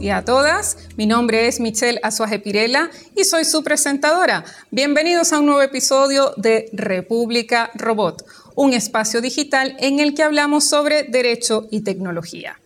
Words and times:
Y 0.00 0.10
a 0.10 0.24
todas, 0.24 0.76
mi 0.96 1.06
nombre 1.06 1.48
es 1.48 1.58
Michelle 1.58 1.98
Azuaje 2.04 2.38
Pirela 2.38 2.88
y 3.16 3.24
soy 3.24 3.44
su 3.44 3.64
presentadora. 3.64 4.44
Bienvenidos 4.70 5.32
a 5.32 5.40
un 5.40 5.46
nuevo 5.46 5.60
episodio 5.60 6.34
de 6.36 6.70
República 6.72 7.68
Robot, 7.74 8.24
un 8.54 8.74
espacio 8.74 9.20
digital 9.20 9.74
en 9.80 9.98
el 9.98 10.14
que 10.14 10.22
hablamos 10.22 10.68
sobre 10.68 11.02
derecho 11.02 11.66
y 11.72 11.80
tecnología. 11.80 12.60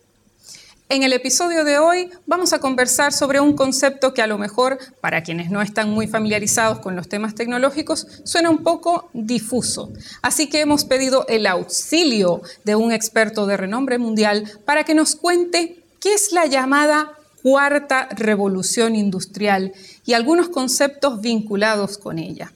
En 0.89 1.01
el 1.01 1.11
episodio 1.11 1.63
de 1.63 1.79
hoy 1.79 2.11
vamos 2.27 2.53
a 2.53 2.59
conversar 2.59 3.11
sobre 3.11 3.39
un 3.39 3.55
concepto 3.55 4.13
que 4.13 4.21
a 4.21 4.27
lo 4.27 4.37
mejor 4.37 4.77
para 5.01 5.23
quienes 5.23 5.49
no 5.49 5.63
están 5.63 5.89
muy 5.89 6.05
familiarizados 6.05 6.79
con 6.79 6.95
los 6.95 7.09
temas 7.09 7.33
tecnológicos 7.33 8.05
suena 8.25 8.51
un 8.51 8.61
poco 8.61 9.09
difuso. 9.13 9.89
Así 10.21 10.49
que 10.49 10.61
hemos 10.61 10.85
pedido 10.85 11.25
el 11.29 11.47
auxilio 11.47 12.43
de 12.63 12.75
un 12.75 12.91
experto 12.91 13.47
de 13.47 13.57
renombre 13.57 13.97
mundial 13.97 14.43
para 14.65 14.83
que 14.83 14.93
nos 14.93 15.15
cuente 15.15 15.83
qué 15.99 16.13
es 16.13 16.31
la 16.31 16.45
llamada 16.45 17.13
cuarta 17.41 18.09
revolución 18.11 18.95
industrial 18.95 19.73
y 20.05 20.13
algunos 20.13 20.49
conceptos 20.49 21.21
vinculados 21.21 21.97
con 21.97 22.19
ella. 22.19 22.51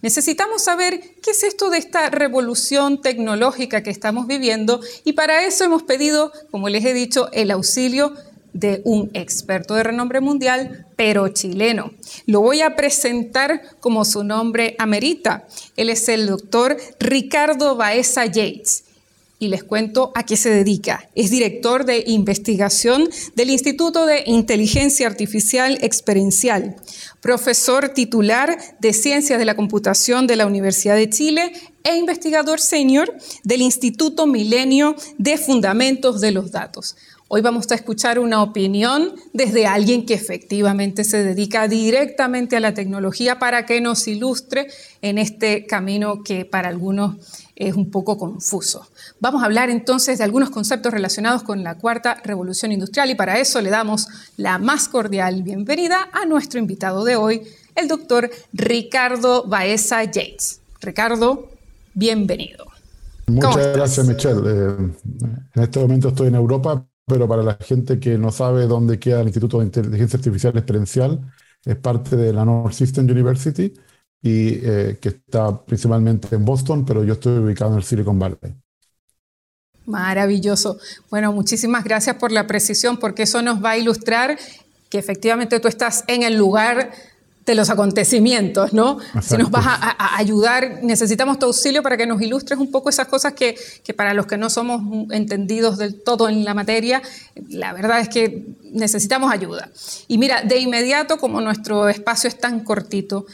Necesitamos 0.00 0.62
saber 0.62 1.00
qué 1.22 1.32
es 1.32 1.42
esto 1.42 1.70
de 1.70 1.78
esta 1.78 2.08
revolución 2.08 3.02
tecnológica 3.02 3.82
que 3.82 3.90
estamos 3.90 4.28
viviendo 4.28 4.80
y 5.04 5.14
para 5.14 5.44
eso 5.44 5.64
hemos 5.64 5.82
pedido, 5.82 6.32
como 6.52 6.68
les 6.68 6.84
he 6.84 6.94
dicho, 6.94 7.28
el 7.32 7.50
auxilio 7.50 8.14
de 8.52 8.80
un 8.84 9.10
experto 9.12 9.74
de 9.74 9.82
renombre 9.82 10.20
mundial, 10.20 10.86
pero 10.96 11.28
chileno. 11.28 11.90
Lo 12.26 12.40
voy 12.40 12.60
a 12.60 12.76
presentar 12.76 13.62
como 13.80 14.04
su 14.04 14.22
nombre 14.22 14.76
amerita. 14.78 15.46
Él 15.76 15.90
es 15.90 16.08
el 16.08 16.28
doctor 16.28 16.76
Ricardo 17.00 17.74
Baeza 17.76 18.24
Yates 18.24 18.84
y 19.38 19.48
les 19.48 19.62
cuento 19.62 20.12
a 20.14 20.24
qué 20.24 20.36
se 20.36 20.50
dedica. 20.50 21.08
Es 21.14 21.30
director 21.30 21.84
de 21.84 22.04
investigación 22.06 23.08
del 23.36 23.50
Instituto 23.50 24.06
de 24.06 24.24
Inteligencia 24.26 25.06
Artificial 25.06 25.78
Experiencial, 25.80 26.76
profesor 27.20 27.90
titular 27.90 28.58
de 28.80 28.92
Ciencias 28.92 29.38
de 29.38 29.44
la 29.44 29.56
Computación 29.56 30.26
de 30.26 30.36
la 30.36 30.46
Universidad 30.46 30.96
de 30.96 31.08
Chile 31.10 31.52
e 31.84 31.96
investigador 31.96 32.60
senior 32.60 33.14
del 33.44 33.62
Instituto 33.62 34.26
Milenio 34.26 34.96
de 35.18 35.38
Fundamentos 35.38 36.20
de 36.20 36.32
los 36.32 36.50
Datos. 36.50 36.96
Hoy 37.30 37.42
vamos 37.42 37.70
a 37.70 37.74
escuchar 37.74 38.18
una 38.18 38.42
opinión 38.42 39.14
desde 39.34 39.66
alguien 39.66 40.06
que 40.06 40.14
efectivamente 40.14 41.04
se 41.04 41.22
dedica 41.22 41.68
directamente 41.68 42.56
a 42.56 42.60
la 42.60 42.72
tecnología 42.72 43.38
para 43.38 43.66
que 43.66 43.82
nos 43.82 44.08
ilustre 44.08 44.68
en 45.02 45.18
este 45.18 45.66
camino 45.66 46.22
que 46.22 46.46
para 46.46 46.70
algunos 46.70 47.16
es 47.54 47.74
un 47.74 47.90
poco 47.90 48.16
confuso. 48.16 48.88
Vamos 49.20 49.42
a 49.42 49.46
hablar 49.46 49.68
entonces 49.68 50.18
de 50.18 50.24
algunos 50.24 50.50
conceptos 50.50 50.92
relacionados 50.92 51.42
con 51.42 51.64
la 51.64 51.76
cuarta 51.76 52.18
revolución 52.22 52.70
industrial 52.70 53.10
y 53.10 53.16
para 53.16 53.40
eso 53.40 53.60
le 53.60 53.68
damos 53.68 54.06
la 54.36 54.58
más 54.58 54.88
cordial 54.88 55.42
bienvenida 55.42 56.08
a 56.12 56.24
nuestro 56.24 56.60
invitado 56.60 57.04
de 57.04 57.16
hoy, 57.16 57.42
el 57.74 57.88
doctor 57.88 58.30
Ricardo 58.52 59.44
Baeza 59.48 60.04
Yates. 60.04 60.60
Ricardo, 60.80 61.48
bienvenido. 61.94 62.66
Muchas 63.26 63.74
gracias, 63.74 64.06
Michelle. 64.06 64.40
Eh, 64.46 64.92
en 65.54 65.62
este 65.64 65.80
momento 65.80 66.08
estoy 66.08 66.28
en 66.28 66.36
Europa, 66.36 66.86
pero 67.04 67.26
para 67.26 67.42
la 67.42 67.58
gente 67.60 67.98
que 67.98 68.16
no 68.16 68.30
sabe 68.30 68.68
dónde 68.68 69.00
queda 69.00 69.22
el 69.22 69.26
Instituto 69.26 69.58
de 69.58 69.64
Inteligencia 69.64 70.16
Artificial 70.16 70.56
Experiencial, 70.56 71.20
es 71.64 71.76
parte 71.76 72.14
de 72.14 72.32
la 72.32 72.44
North 72.44 72.72
System 72.72 73.10
University 73.10 73.74
y 74.22 74.60
eh, 74.62 74.98
que 75.00 75.08
está 75.08 75.60
principalmente 75.64 76.32
en 76.36 76.44
Boston, 76.44 76.84
pero 76.84 77.02
yo 77.02 77.14
estoy 77.14 77.38
ubicado 77.38 77.72
en 77.72 77.78
el 77.78 77.82
Silicon 77.82 78.16
Valley. 78.16 78.54
Maravilloso. 79.88 80.78
Bueno, 81.08 81.32
muchísimas 81.32 81.82
gracias 81.82 82.16
por 82.16 82.30
la 82.30 82.46
precisión, 82.46 82.98
porque 82.98 83.22
eso 83.22 83.40
nos 83.40 83.64
va 83.64 83.70
a 83.70 83.78
ilustrar 83.78 84.38
que 84.90 84.98
efectivamente 84.98 85.60
tú 85.60 85.68
estás 85.68 86.04
en 86.08 86.22
el 86.22 86.36
lugar 86.36 86.92
de 87.46 87.54
los 87.54 87.70
acontecimientos, 87.70 88.74
¿no? 88.74 88.98
Si 89.22 89.38
nos 89.38 89.50
vas 89.50 89.64
a, 89.66 90.18
ayudar, 90.18 90.80
necesitamos 90.82 91.38
tu 91.38 91.46
auxilio 91.46 91.82
para 91.82 91.96
que 91.96 92.06
nos 92.06 92.20
ilustres 92.20 92.58
un 92.58 92.70
poco 92.70 92.90
esas 92.90 93.08
cosas 93.08 93.32
que, 93.32 93.56
que, 93.82 93.94
para 93.94 94.12
los 94.12 94.26
que 94.26 94.36
no 94.36 94.50
somos 94.50 94.82
entendidos 95.10 95.78
del 95.78 96.02
todo 96.02 96.28
en 96.28 96.44
la 96.44 96.52
materia, 96.52 97.00
la 97.48 97.72
verdad 97.72 98.00
es 98.00 98.10
que 98.10 98.44
necesitamos 98.64 99.32
ayuda. 99.32 99.70
Y 100.06 100.18
mira, 100.18 100.42
de 100.42 100.58
inmediato, 100.58 101.16
como 101.16 101.40
nuestro 101.40 101.88
espacio 101.88 102.28
es 102.28 102.38
tan 102.38 102.60
cortito, 102.60 103.24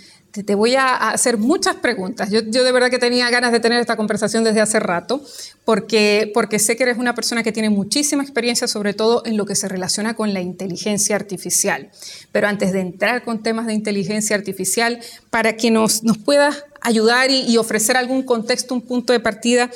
te, 0.43 0.55
voy 0.57 0.75
a 0.75 1.11
hacer 1.11 1.39
muchas 1.39 1.77
preguntas. 1.77 2.29
Yo, 2.31 2.43
de 2.43 2.73
verdad 2.73 2.91
que 2.91 2.99
tenía 2.99 3.31
ganas 3.31 3.53
de 3.53 3.61
tener 3.61 3.81
esta 3.81 3.97
conversación 3.97 4.43
desde 4.43 4.61
hace 4.61 4.81
rato, 4.81 5.23
porque, 5.65 6.31
porque 6.35 6.59
sé 6.59 6.77
que 6.77 6.83
eres 6.83 6.99
una 6.99 7.15
persona 7.15 7.45
que 7.45 7.53
tiene 7.53 7.71
muchísima 7.71 8.23
experiencia, 8.23 8.67
sobre 8.67 8.95
todo 8.95 9.23
en 9.27 9.37
lo 9.37 9.47
que 9.47 9.55
se 9.55 9.69
relaciona 9.69 10.15
con 10.15 10.35
la 10.35 10.41
inteligencia 10.41 11.15
artificial. 11.15 11.91
Pero 12.33 12.49
antes 12.49 12.73
de 12.73 12.81
entrar 12.81 13.23
con 13.23 13.43
temas 13.45 13.67
de 13.67 13.75
inteligencia 13.75 14.35
artificial, 14.35 14.99
para 15.31 15.57
que 15.57 15.71
nos, 15.71 16.03
nos 16.03 16.19
puedas 16.19 16.65
ayudar 16.81 17.31
y, 17.31 17.43
y 17.43 17.57
ofrecer 17.57 17.97
algún 17.97 18.25
contexto, 18.25 18.75
un 18.75 18.83
punto 18.83 19.13
de 19.13 19.21
partida, 19.21 19.71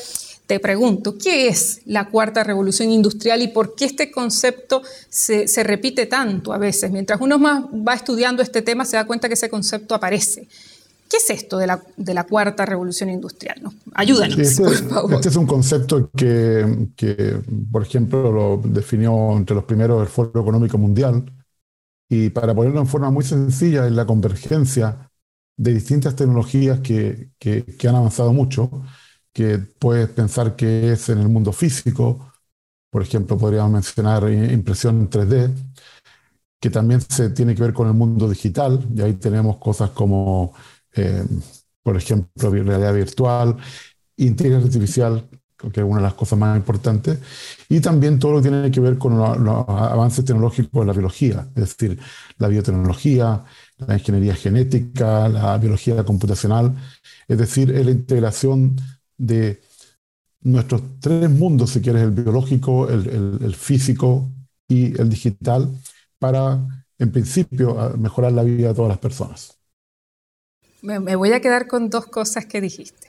te 0.48 0.60
pregunto, 0.60 1.18
¿qué 1.18 1.48
es 1.48 1.82
la 1.84 2.08
cuarta 2.08 2.42
revolución 2.42 2.90
industrial 2.90 3.42
y 3.42 3.48
por 3.48 3.74
qué 3.74 3.84
este 3.84 4.10
concepto 4.10 4.80
se, 5.10 5.44
repite 5.62 6.06
tanto 6.06 6.54
a 6.54 6.58
veces? 6.58 6.90
Mientras 6.90 7.20
uno 7.20 7.38
más 7.38 7.64
va 7.64 7.92
estudiando 7.92 8.42
este 8.42 8.62
tema, 8.62 8.86
se 8.86 8.96
da 8.96 9.06
cuenta 9.06 9.28
que 9.28 9.34
ese 9.34 9.50
concepto 9.50 9.94
aparece. 9.94 10.48
¿Qué 11.10 11.18
es 11.18 11.28
esto 11.28 11.58
de 11.58 11.66
la, 11.66 11.82
de 11.98 12.14
la 12.14 12.24
cuarta 12.24 12.64
revolución 12.64 13.10
industrial? 13.10 13.60
Ayúdanos, 13.92 14.38
este, 14.38 14.62
por 14.62 14.74
favor. 14.74 15.14
Este 15.16 15.28
es 15.28 15.36
un 15.36 15.46
concepto 15.46 16.10
que, 16.16 16.88
que, 16.96 17.42
por 17.70 17.82
ejemplo, 17.82 18.32
lo 18.32 18.62
definió 18.64 19.36
entre 19.36 19.54
los 19.54 19.64
primeros 19.64 20.00
el 20.00 20.08
Foro 20.08 20.40
Económico 20.40 20.78
Mundial. 20.78 21.30
Y 22.08 22.30
para 22.30 22.54
ponerlo 22.54 22.80
en 22.80 22.86
forma 22.86 23.10
muy 23.10 23.22
sencilla, 23.22 23.86
es 23.86 23.92
la 23.92 24.06
convergencia 24.06 25.10
de 25.58 25.74
distintas 25.74 26.16
tecnologías 26.16 26.80
que, 26.80 27.32
que, 27.38 27.64
que 27.64 27.88
han 27.88 27.96
avanzado 27.96 28.32
mucho 28.32 28.82
que 29.38 29.58
puedes 29.58 30.08
pensar 30.08 30.56
que 30.56 30.90
es 30.92 31.10
en 31.10 31.18
el 31.20 31.28
mundo 31.28 31.52
físico, 31.52 32.32
por 32.90 33.02
ejemplo, 33.02 33.38
podríamos 33.38 33.70
mencionar 33.70 34.28
impresión 34.28 34.98
en 34.98 35.08
3D, 35.08 35.54
que 36.60 36.70
también 36.70 37.00
se 37.00 37.30
tiene 37.30 37.54
que 37.54 37.62
ver 37.62 37.72
con 37.72 37.86
el 37.86 37.94
mundo 37.94 38.28
digital, 38.28 38.84
y 38.92 39.00
ahí 39.00 39.12
tenemos 39.14 39.58
cosas 39.58 39.90
como, 39.90 40.54
eh, 40.92 41.24
por 41.84 41.96
ejemplo, 41.96 42.50
realidad 42.50 42.92
virtual, 42.92 43.56
inteligencia 44.16 44.66
artificial, 44.66 45.28
que 45.56 45.80
es 45.82 45.86
una 45.86 45.98
de 45.98 46.02
las 46.02 46.14
cosas 46.14 46.36
más 46.36 46.56
importantes, 46.56 47.20
y 47.68 47.78
también 47.78 48.18
todo 48.18 48.32
lo 48.32 48.42
que 48.42 48.48
tiene 48.48 48.72
que 48.72 48.80
ver 48.80 48.98
con 48.98 49.16
los 49.18 49.68
avances 49.68 50.24
tecnológicos 50.24 50.80
de 50.80 50.86
la 50.86 50.92
biología, 50.92 51.46
es 51.54 51.76
decir, 51.78 51.96
la 52.38 52.48
biotecnología, 52.48 53.44
la 53.86 53.94
ingeniería 53.94 54.34
genética, 54.34 55.28
la 55.28 55.56
biología 55.58 56.04
computacional, 56.04 56.74
es 57.28 57.38
decir, 57.38 57.70
es 57.70 57.86
la 57.86 57.92
integración 57.92 58.74
de 59.18 59.60
nuestros 60.40 60.82
tres 61.00 61.28
mundos, 61.28 61.70
si 61.70 61.80
quieres, 61.80 62.02
el 62.02 62.12
biológico, 62.12 62.88
el, 62.88 63.54
físico 63.54 64.30
y 64.66 64.98
el 64.98 65.10
digital, 65.10 65.68
para, 66.18 66.58
en 66.98 67.12
principio, 67.12 67.94
mejorar 67.98 68.32
la 68.32 68.44
vida 68.44 68.68
de 68.68 68.74
todas 68.74 68.88
las 68.88 68.98
personas. 68.98 69.58
Me 70.80 71.16
voy 71.16 71.32
a 71.32 71.40
quedar 71.40 71.66
con 71.66 71.90
dos 71.90 72.06
cosas 72.06 72.46
que 72.46 72.60
dijiste. 72.60 73.08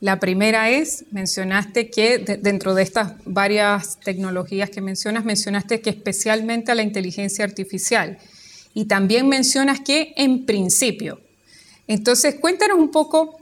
La 0.00 0.18
primera 0.18 0.70
es, 0.70 1.04
mencionaste 1.10 1.90
que 1.90 2.18
dentro 2.18 2.74
de 2.74 2.82
estas 2.82 3.12
varias 3.26 4.00
tecnologías 4.00 4.70
que 4.70 4.80
mencionas, 4.80 5.26
mencionaste 5.26 5.82
que 5.82 5.90
especialmente 5.90 6.72
a 6.72 6.74
la 6.74 6.82
inteligencia 6.82 7.44
artificial. 7.44 8.18
Y 8.72 8.86
también 8.86 9.28
mencionas 9.28 9.80
que 9.80 10.14
en 10.16 10.46
principio. 10.46 11.20
Entonces, 11.86 12.36
cuéntanos 12.36 12.78
un 12.78 12.90
poco 12.90 13.39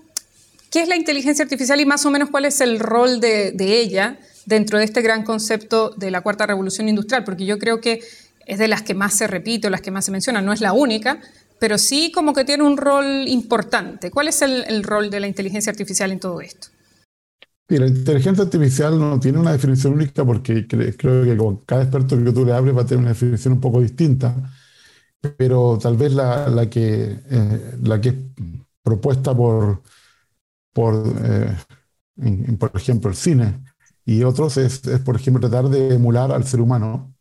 ¿Qué 0.71 0.83
es 0.83 0.89
la 0.89 0.97
inteligencia 0.97 1.45
artificial 1.45 1.81
y 1.81 1.87
más 1.87 2.05
o 2.05 2.11
menos 2.11 2.29
cuál 2.31 2.45
es 2.45 2.61
el 2.61 2.79
rol 2.79 3.21
de, 3.21 3.55
ella 3.59 4.19
dentro 4.45 4.79
de 4.79 4.85
este 4.85 5.01
gran 5.01 5.25
concepto 5.25 5.91
de 5.97 6.11
la 6.11 6.21
cuarta 6.21 6.47
revolución 6.47 6.89
industrial? 6.89 7.25
Porque 7.25 7.47
yo 7.47 7.59
creo 7.59 7.81
que 7.81 8.01
es 8.47 8.59
de 8.59 8.69
las 8.69 8.83
que 8.83 8.95
más 8.95 9.15
se 9.15 9.27
repite 9.27 9.69
o 9.69 9.71
las 9.71 9.81
que 9.81 9.91
más 9.91 10.05
se 10.05 10.11
menciona, 10.11 10.43
no 10.43 10.53
es 10.53 10.61
la 10.61 10.73
única, 10.73 11.21
pero 11.59 11.79
sí 11.79 12.13
como 12.15 12.35
que 12.35 12.45
tiene 12.45 12.65
un 12.65 12.77
rol 12.77 13.27
importante. 13.29 14.11
¿Cuál 14.11 14.29
es 14.29 14.43
el, 14.43 14.83
rol 14.83 15.11
de 15.11 15.21
la 15.21 15.27
inteligencia 15.27 15.71
artificial 15.71 16.13
en 16.13 16.21
todo 16.21 16.41
esto? 16.41 16.69
la 17.71 17.87
inteligencia 17.87 18.45
artificial 18.45 18.99
no 18.99 19.21
tiene 19.21 19.39
una 19.39 19.53
definición 19.53 19.93
única 19.93 20.25
porque 20.25 20.67
creo 20.67 21.23
que 21.23 21.37
con 21.37 21.59
cada 21.67 21.83
experto 21.83 22.17
que 22.17 22.33
tú 22.33 22.47
le 22.47 22.55
hables 22.55 22.75
va 22.75 22.81
a 22.81 22.87
tener 22.87 23.01
una 23.01 23.11
definición 23.11 23.55
un 23.55 23.61
poco 23.61 23.83
distinta, 23.83 24.35
pero 25.37 25.79
tal 25.81 25.99
vez 25.99 26.13
la, 26.13 26.67
que, 26.71 27.19
eh, 27.31 27.77
la 27.83 28.01
que 28.01 28.09
es 28.09 28.15
propuesta 28.83 29.37
por, 29.37 29.83
por, 30.79 31.13
eh, 31.25 31.57
por 32.57 32.71
ejemplo, 32.73 33.11
el 33.11 33.17
cine, 33.17 33.65
y 34.05 34.23
otros 34.23 34.57
es, 34.59 34.79
por 35.05 35.17
ejemplo, 35.17 35.41
tratar 35.41 35.69
de 35.69 35.95
emular 35.97 36.31
al 36.31 36.45
ser 36.45 36.61
humano 36.61 37.17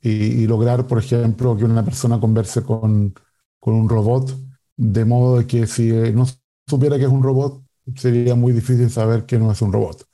y, 0.00 0.48
lograr, 0.48 0.84
por 0.88 0.98
ejemplo, 0.98 1.56
que 1.56 1.64
una 1.64 1.84
persona 1.84 2.18
converse 2.18 2.64
con, 2.64 3.14
con, 3.60 3.74
un 3.74 3.88
robot, 3.88 4.36
de 4.76 5.04
modo 5.04 5.38
de 5.38 5.46
que 5.46 5.68
si 5.68 5.92
no 6.12 6.26
supiera 6.66 6.98
que 6.98 7.04
es 7.04 7.08
un 7.08 7.22
robot, 7.22 7.62
sería 7.94 8.34
muy 8.34 8.52
difícil 8.52 8.90
saber 8.90 9.26
que 9.26 9.38
no 9.38 9.52
es 9.52 9.62
un 9.62 9.72
robot. 9.72 10.04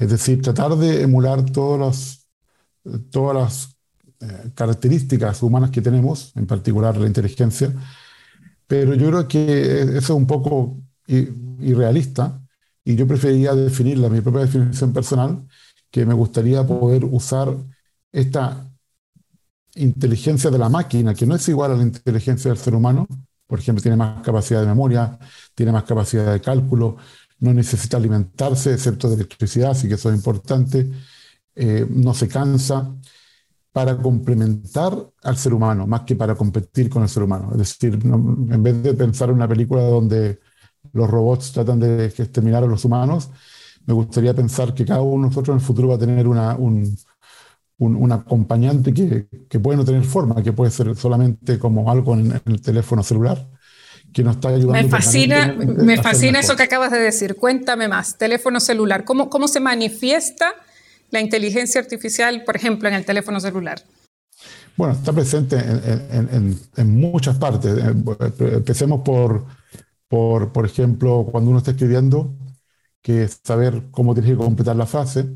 Es 0.00 0.10
decir, 0.10 0.42
tratar 0.42 0.74
de 0.74 1.02
emular 1.02 1.44
todos 1.44 1.78
los, 1.78 2.28
todas 3.10 3.36
las 3.36 4.52
características 4.54 5.40
humanas 5.40 5.70
que 5.70 5.82
tenemos, 5.82 6.32
en 6.34 6.48
particular 6.48 6.96
la 6.96 7.06
inteligencia, 7.06 7.72
pero 8.66 8.94
yo 8.94 9.06
creo 9.08 9.28
que 9.28 9.82
eso 9.82 9.98
es 9.98 10.10
un 10.10 10.26
poco 10.26 10.83
irrealista 11.06 12.40
y 12.84 12.96
yo 12.96 13.06
preferiría 13.06 13.54
definirla, 13.54 14.08
mi 14.08 14.20
propia 14.20 14.42
definición 14.42 14.92
personal, 14.92 15.46
que 15.90 16.04
me 16.04 16.14
gustaría 16.14 16.66
poder 16.66 17.04
usar 17.04 17.56
esta 18.12 18.70
inteligencia 19.76 20.50
de 20.50 20.58
la 20.58 20.68
máquina, 20.68 21.14
que 21.14 21.26
no 21.26 21.34
es 21.34 21.48
igual 21.48 21.72
a 21.72 21.76
la 21.76 21.82
inteligencia 21.82 22.50
del 22.50 22.58
ser 22.58 22.74
humano, 22.74 23.06
por 23.46 23.58
ejemplo, 23.58 23.82
tiene 23.82 23.96
más 23.96 24.22
capacidad 24.22 24.60
de 24.60 24.66
memoria, 24.66 25.18
tiene 25.54 25.72
más 25.72 25.84
capacidad 25.84 26.32
de 26.32 26.40
cálculo, 26.40 26.96
no 27.40 27.52
necesita 27.52 27.96
alimentarse, 27.96 28.72
excepto 28.72 29.08
de 29.08 29.16
electricidad, 29.16 29.72
así 29.72 29.88
que 29.88 29.94
eso 29.94 30.10
es 30.10 30.16
importante, 30.16 30.90
eh, 31.54 31.86
no 31.88 32.14
se 32.14 32.28
cansa, 32.28 32.94
para 33.74 33.96
complementar 33.96 34.96
al 35.24 35.36
ser 35.36 35.52
humano, 35.52 35.84
más 35.84 36.02
que 36.02 36.14
para 36.14 36.36
competir 36.36 36.88
con 36.88 37.02
el 37.02 37.08
ser 37.08 37.24
humano. 37.24 37.50
Es 37.52 37.58
decir, 37.58 37.94
en 37.94 38.62
vez 38.62 38.80
de 38.84 38.94
pensar 38.94 39.30
en 39.30 39.34
una 39.34 39.48
película 39.48 39.82
donde 39.82 40.38
los 40.92 41.08
robots 41.08 41.52
tratan 41.52 41.80
de 41.80 42.06
exterminar 42.06 42.64
a 42.64 42.66
los 42.66 42.84
humanos, 42.84 43.30
me 43.86 43.94
gustaría 43.94 44.34
pensar 44.34 44.74
que 44.74 44.84
cada 44.84 45.02
uno 45.02 45.24
de 45.24 45.28
nosotros 45.28 45.54
en 45.54 45.60
el 45.60 45.66
futuro 45.66 45.88
va 45.88 45.96
a 45.96 45.98
tener 45.98 46.26
una, 46.26 46.56
un, 46.56 46.96
un, 47.78 48.12
acompañante 48.12 48.94
que, 48.94 49.26
que, 49.48 49.60
puede 49.60 49.76
no 49.76 49.84
tener 49.84 50.04
forma, 50.04 50.42
que 50.42 50.52
puede 50.52 50.70
ser 50.70 50.94
solamente 50.96 51.58
como 51.58 51.90
algo 51.90 52.14
en, 52.14 52.40
el 52.46 52.62
teléfono 52.62 53.02
celular, 53.02 53.46
que 54.12 54.22
nos 54.22 54.36
está 54.36 54.48
ayudando. 54.48 54.72
Me 54.72 54.88
fascina, 54.88 55.54
me 55.54 56.00
fascina 56.00 56.40
eso 56.40 56.56
que 56.56 56.62
acabas 56.62 56.92
de 56.92 56.98
decir. 56.98 57.36
Cuéntame 57.36 57.88
más. 57.88 58.16
Teléfono 58.16 58.60
celular, 58.60 59.04
¿cómo, 59.04 59.28
cómo 59.28 59.48
se 59.48 59.60
manifiesta? 59.60 60.54
la 61.14 61.20
inteligencia 61.20 61.80
artificial, 61.80 62.42
por 62.44 62.56
ejemplo, 62.56 62.88
en 62.88 62.94
el 62.96 63.04
teléfono 63.04 63.40
celular? 63.40 63.80
Bueno, 64.76 64.94
está 64.94 65.12
presente 65.12 65.56
en, 65.56 67.00
muchas 67.00 67.38
partes. 67.38 67.76
Eh, 67.78 67.94
empecemos 68.56 69.02
por, 69.04 69.46
por, 70.08 70.52
por, 70.52 70.66
ejemplo, 70.66 71.26
cuando 71.30 71.50
uno 71.50 71.58
está 71.58 71.72
escribiendo, 71.72 72.34
que 73.02 73.28
saber 73.28 73.90
cómo 73.90 74.14
tienes 74.14 74.32
que 74.32 74.38
completar 74.38 74.76
la 74.76 74.86
frase. 74.86 75.28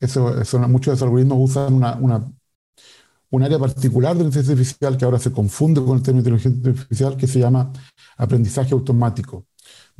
Eso, 0.00 0.40
eso 0.40 0.58
muchos 0.68 0.92
de 0.92 0.96
esos 0.96 1.02
algoritmos 1.02 1.50
usan 1.50 1.74
una, 1.74 1.96
una, 1.96 2.32
un 3.30 3.42
área 3.42 3.58
particular 3.58 4.14
de 4.14 4.20
la 4.20 4.26
inteligencia 4.26 4.52
artificial 4.52 4.96
que 4.96 5.04
ahora 5.04 5.18
se 5.18 5.32
confunde 5.32 5.82
con 5.82 5.96
el 5.98 6.02
término 6.02 6.22
de 6.22 6.30
inteligencia 6.30 6.70
artificial 6.70 7.16
que 7.16 7.26
se 7.26 7.40
llama 7.40 7.72
aprendizaje 8.16 8.74
automático, 8.74 9.46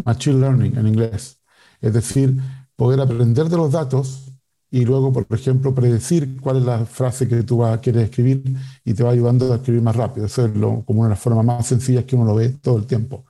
machine 0.04 0.40
learning 0.40 0.76
en 0.76 0.86
inglés. 0.86 1.40
Es 1.80 1.92
decir, 1.94 2.36
poder 2.76 3.00
aprender 3.00 3.48
de 3.48 3.56
los 3.56 3.72
datos 3.72 4.32
y 4.70 4.84
luego, 4.84 5.12
por 5.12 5.26
ejemplo, 5.30 5.74
predecir 5.74 6.40
cuál 6.40 6.58
es 6.58 6.64
la 6.64 6.84
frase 6.84 7.26
que 7.26 7.42
tú 7.42 7.58
vas, 7.58 7.78
quieres 7.80 8.04
escribir 8.04 8.44
y 8.84 8.94
te 8.94 9.02
va 9.02 9.10
ayudando 9.10 9.52
a 9.52 9.56
escribir 9.56 9.82
más 9.82 9.96
rápido. 9.96 10.26
Eso 10.26 10.44
es 10.46 10.54
lo, 10.54 10.84
como 10.84 11.00
una 11.00 11.08
de 11.08 11.14
las 11.14 11.20
formas 11.20 11.44
más 11.44 11.66
sencillas 11.66 12.04
que 12.04 12.16
uno 12.16 12.26
lo 12.26 12.34
ve 12.34 12.50
todo 12.50 12.76
el 12.76 12.86
tiempo. 12.86 13.24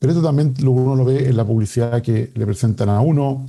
Pero 0.00 0.12
esto 0.12 0.22
también 0.24 0.54
uno 0.66 0.96
lo 0.96 1.04
ve 1.04 1.28
en 1.28 1.36
la 1.36 1.44
publicidad 1.44 2.02
que 2.02 2.32
le 2.34 2.46
presentan 2.46 2.88
a 2.88 3.00
uno, 3.00 3.46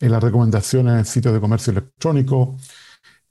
en 0.00 0.12
las 0.12 0.22
recomendaciones 0.22 0.98
en 0.98 1.04
sitios 1.06 1.34
de 1.34 1.40
comercio 1.40 1.72
electrónico, 1.72 2.56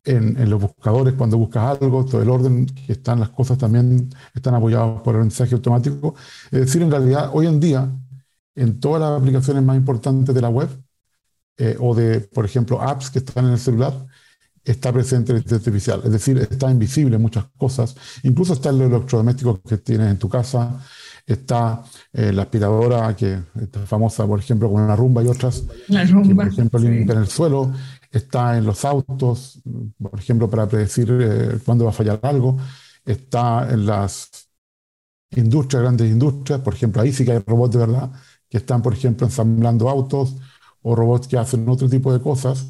en, 0.04 0.38
en, 0.38 0.50
los 0.50 0.62
buscadores 0.62 1.14
cuando 1.14 1.38
buscas 1.38 1.78
algo, 1.80 2.04
todo 2.06 2.22
el 2.22 2.30
orden 2.30 2.66
que 2.66 2.94
están 2.94 3.20
las 3.20 3.30
cosas 3.30 3.58
también 3.58 4.10
están 4.34 4.56
apoyados 4.56 5.02
por 5.02 5.16
el 5.16 5.22
mensaje 5.22 5.54
automático. 5.56 6.16
Es 6.52 6.62
decir, 6.62 6.82
en 6.82 6.92
realidad, 6.92 7.30
hoy 7.34 7.48
en 7.48 7.60
día, 7.60 7.92
en 8.56 8.80
todas 8.80 9.02
las 9.02 9.22
aplicaciones 9.22 9.64
más 9.64 9.78
importantes 9.78 10.34
de 10.34 10.42
la 10.42 10.50
web, 10.50 10.70
eh, 11.58 11.76
o 11.80 11.96
de, 11.96 12.22
por 12.22 12.46
ejemplo, 12.46 12.82
apps 12.82 13.10
que 13.12 13.20
están 13.20 13.46
en 13.46 13.54
el 13.54 13.60
celular, 13.60 13.94
está 14.64 14.92
presente 14.92 15.34
la 15.34 15.40
inteligencia 15.40 15.58
artificial. 15.58 16.02
Es 16.06 16.12
decir, 16.12 16.38
está 16.38 16.70
invisible 16.70 17.16
en 17.16 17.22
muchas 17.22 17.46
cosas. 17.58 17.96
Incluso 18.24 18.54
está 18.54 18.70
el 18.70 18.82
electrodoméstico 18.82 19.62
que 19.62 19.78
tienes 19.78 20.12
en 20.12 20.20
tu 20.20 20.30
casa, 20.30 20.80
está 21.28 21.84
eh, 22.14 22.32
la 22.32 22.44
aspiradora, 22.44 23.16
que 23.16 23.38
está 23.62 23.86
famosa, 23.86 24.26
por 24.26 24.40
ejemplo, 24.40 24.72
con 24.72 24.82
una 24.82 24.96
rumba 24.96 25.22
y 25.22 25.28
otras, 25.28 25.66
que, 25.88 26.34
por 26.34 26.48
ejemplo, 26.48 26.80
limpian 26.80 27.18
el 27.20 27.28
suelo. 27.28 27.74
Está 28.10 28.58
en 28.58 28.66
los 28.66 28.86
autos, 28.86 29.62
por 30.02 30.18
ejemplo, 30.18 30.50
para 30.50 30.68
predecir 30.68 31.10
eh, 31.12 31.60
cuándo 31.66 31.84
va 31.84 31.92
a 31.92 31.94
fallar 31.94 32.20
algo. 32.24 32.58
Está 33.06 33.70
en 33.70 33.86
las 33.86 34.50
industrias, 35.32 35.84
grandes 35.84 36.10
industrias. 36.10 36.62
Por 36.62 36.74
ejemplo, 36.74 37.02
ahí 37.02 37.12
sí 37.12 37.26
que 37.26 37.34
hay 37.34 37.44
robots 37.46 37.74
de 37.74 37.80
verdad 37.80 38.12
que 38.50 38.58
están, 38.58 38.82
por 38.82 38.94
ejemplo, 38.94 39.28
ensamblando 39.28 39.90
autos 39.90 40.36
o 40.82 40.96
robots 40.96 41.28
que 41.28 41.38
hacen 41.38 41.68
otro 41.68 41.90
tipo 41.90 42.14
de 42.14 42.22
cosas. 42.22 42.68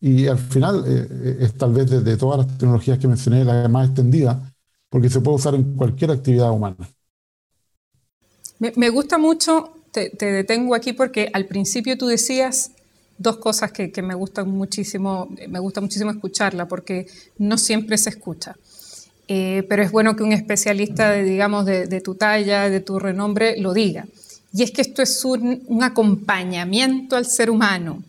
Y 0.00 0.26
al 0.26 0.38
final 0.38 0.84
eh, 0.86 1.36
es 1.40 1.54
tal 1.58 1.74
vez 1.74 1.90
de, 1.90 2.16
todas 2.16 2.38
las 2.46 2.58
tecnologías 2.58 2.98
que 2.98 3.08
mencioné 3.08 3.44
la 3.44 3.68
más 3.68 3.88
extendida, 3.88 4.54
porque 4.88 5.10
se 5.10 5.20
puede 5.20 5.36
usar 5.36 5.54
en 5.54 5.76
cualquier 5.76 6.10
actividad 6.12 6.50
humana. 6.50 6.76
Me, 8.60 8.90
gusta 8.90 9.16
mucho, 9.16 9.72
te, 9.90 10.10
detengo 10.10 10.74
aquí 10.74 10.92
porque 10.92 11.30
al 11.32 11.46
principio 11.46 11.96
tú 11.96 12.06
decías 12.06 12.72
dos 13.16 13.38
cosas 13.38 13.72
que, 13.72 13.90
me 14.02 14.14
gustan 14.14 14.50
muchísimo, 14.50 15.28
me 15.48 15.58
gusta 15.58 15.80
muchísimo 15.80 16.10
escucharla 16.10 16.68
porque 16.68 17.06
no 17.38 17.56
siempre 17.56 17.96
se 17.96 18.10
escucha. 18.10 18.54
Eh, 19.28 19.64
pero 19.68 19.82
es 19.82 19.90
bueno 19.90 20.14
que 20.14 20.24
un 20.24 20.32
especialista, 20.32 21.10
de, 21.10 21.24
digamos, 21.24 21.64
de, 21.64 22.00
tu 22.02 22.16
talla, 22.16 22.68
de 22.68 22.80
tu 22.80 22.98
renombre, 22.98 23.58
lo 23.58 23.72
diga. 23.72 24.06
Y 24.52 24.62
es 24.62 24.72
que 24.72 24.82
esto 24.82 25.00
es 25.00 25.24
un, 25.24 25.82
acompañamiento 25.82 27.16
al 27.16 27.24
ser 27.24 27.48
humano, 27.48 28.02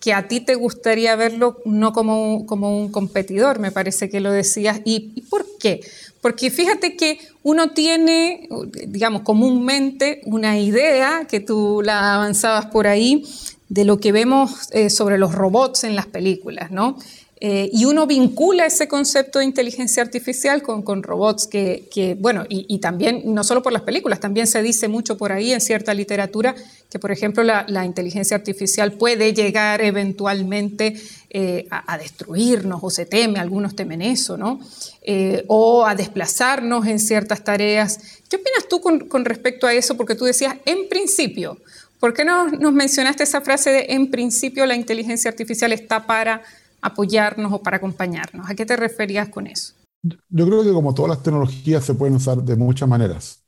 que 0.00 0.12
a 0.12 0.28
ti 0.28 0.40
te 0.40 0.54
gustaría 0.54 1.16
verlo 1.16 1.62
no 1.64 1.94
como 1.94 2.44
como 2.44 2.78
un 2.78 2.90
competidor, 2.90 3.58
me 3.58 3.72
parece 3.72 4.10
que 4.10 4.20
lo 4.20 4.32
decías. 4.32 4.80
¿Y, 4.84 5.22
por 5.30 5.46
qué? 5.58 5.80
Porque 6.24 6.50
fíjate 6.50 6.96
que 6.96 7.18
uno 7.42 7.72
tiene, 7.72 8.48
digamos, 8.86 9.20
comúnmente 9.24 10.22
una 10.24 10.58
idea, 10.58 11.26
que 11.28 11.38
tú 11.38 11.82
la 11.84 12.14
avanzabas 12.14 12.64
por 12.64 12.86
ahí, 12.86 13.26
de 13.68 13.84
lo 13.84 14.00
que 14.00 14.10
vemos 14.10 14.70
eh, 14.72 14.88
sobre 14.88 15.18
los 15.18 15.34
robots 15.34 15.84
en 15.84 15.94
las 15.94 16.06
películas, 16.06 16.70
¿no? 16.70 16.96
Eh, 17.40 17.68
y 17.72 17.84
uno 17.84 18.06
vincula 18.06 18.64
ese 18.64 18.86
concepto 18.86 19.40
de 19.40 19.44
inteligencia 19.44 20.02
artificial 20.02 20.62
con, 20.62 21.02
robots 21.02 21.48
que, 21.48 22.16
bueno, 22.20 22.44
y, 22.48 22.78
también, 22.78 23.22
no 23.34 23.42
solo 23.42 23.62
por 23.62 23.72
las 23.72 23.82
películas, 23.82 24.20
también 24.20 24.46
se 24.46 24.62
dice 24.62 24.86
mucho 24.86 25.18
por 25.18 25.32
ahí 25.32 25.52
en 25.52 25.60
cierta 25.60 25.92
literatura 25.94 26.54
que, 26.88 26.98
por 27.00 27.10
ejemplo, 27.10 27.42
la, 27.42 27.84
inteligencia 27.84 28.36
artificial 28.36 28.92
puede 28.92 29.34
llegar 29.34 29.82
eventualmente 29.82 30.94
eh, 31.28 31.66
a, 31.70 31.98
destruirnos, 31.98 32.78
o 32.82 32.88
se 32.88 33.04
teme, 33.04 33.40
algunos 33.40 33.74
temen 33.74 34.00
eso, 34.00 34.36
¿no? 34.36 34.60
Eh, 35.02 35.44
o 35.48 35.84
a 35.84 35.96
desplazarnos 35.96 36.86
en 36.86 37.00
ciertas 37.00 37.42
tareas. 37.42 37.98
¿Qué 38.30 38.36
opinas 38.36 38.68
tú 38.68 38.80
con, 38.80 39.00
con 39.08 39.24
respecto 39.24 39.66
a 39.66 39.74
eso? 39.74 39.96
Porque 39.96 40.14
tú 40.14 40.24
decías, 40.24 40.54
en 40.66 40.88
principio, 40.88 41.58
¿por 41.98 42.14
qué 42.14 42.24
no 42.24 42.46
nos 42.46 42.72
mencionaste 42.72 43.24
esa 43.24 43.40
frase 43.40 43.70
de 43.70 43.86
en 43.88 44.10
principio 44.10 44.64
la 44.66 44.76
inteligencia 44.76 45.28
artificial 45.28 45.72
está 45.72 46.06
para 46.06 46.42
apoyarnos 46.84 47.50
o 47.50 47.62
para 47.62 47.78
acompañarnos. 47.78 48.48
¿A 48.48 48.54
qué 48.54 48.66
te 48.66 48.76
referías 48.76 49.30
con 49.30 49.46
eso? 49.46 49.72
Yo 50.02 50.46
creo 50.46 50.62
que 50.62 50.72
como 50.72 50.94
todas 50.94 51.16
las 51.16 51.22
tecnologías 51.22 51.82
se 51.82 51.94
pueden 51.94 52.16
usar 52.16 52.42
de 52.42 52.56
muchas 52.56 52.86
maneras. 52.86 53.42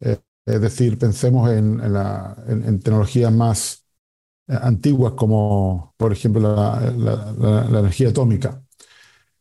Eh, 0.00 0.18
es 0.46 0.60
decir, 0.60 0.96
pensemos 0.96 1.50
en, 1.50 1.80
en, 1.80 2.80
tecnologías 2.80 3.32
más 3.32 3.84
eh, 4.46 4.56
antiguas 4.62 5.14
como, 5.14 5.94
por 5.96 6.12
ejemplo, 6.12 6.40
la, 6.40 7.66
energía 7.68 8.10
atómica. 8.10 8.62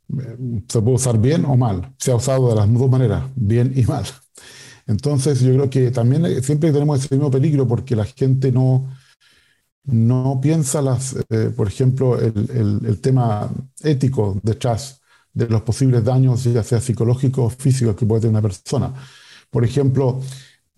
Eh, 0.09 0.63
se 0.67 0.81
puede 0.81 0.95
usar 0.95 1.19
bien 1.19 1.45
o 1.45 1.55
mal. 1.55 1.93
Se 1.99 2.11
ha 2.11 2.15
usado 2.15 2.49
de 2.49 2.55
las 2.55 2.73
dos 2.73 2.89
maneras, 2.89 3.25
bien 3.35 3.73
y 3.75 3.83
mal. 3.83 4.05
Entonces, 4.87 5.39
yo 5.41 5.53
creo 5.53 5.69
que 5.69 5.91
también 5.91 6.41
siempre 6.41 6.71
tenemos 6.71 6.97
ese 6.99 7.13
mismo 7.13 7.29
peligro 7.29 7.67
porque 7.67 7.95
la 7.95 8.05
gente 8.05 8.51
no, 8.51 8.89
no 9.85 10.39
piensa, 10.41 10.81
las, 10.81 11.15
eh, 11.29 11.51
por 11.55 11.67
ejemplo, 11.67 12.19
el, 12.19 12.99
tema 13.01 13.49
ético 13.83 14.39
detrás 14.43 15.01
de 15.33 15.47
los 15.47 15.61
posibles 15.61 16.03
daños, 16.03 16.43
ya 16.43 16.63
sea 16.63 16.81
psicológicos 16.81 17.53
o 17.53 17.55
físicos, 17.55 17.95
que 17.95 18.05
puede 18.05 18.21
tener 18.21 18.33
una 18.33 18.41
persona. 18.41 18.93
Por 19.49 19.63
ejemplo, 19.63 20.21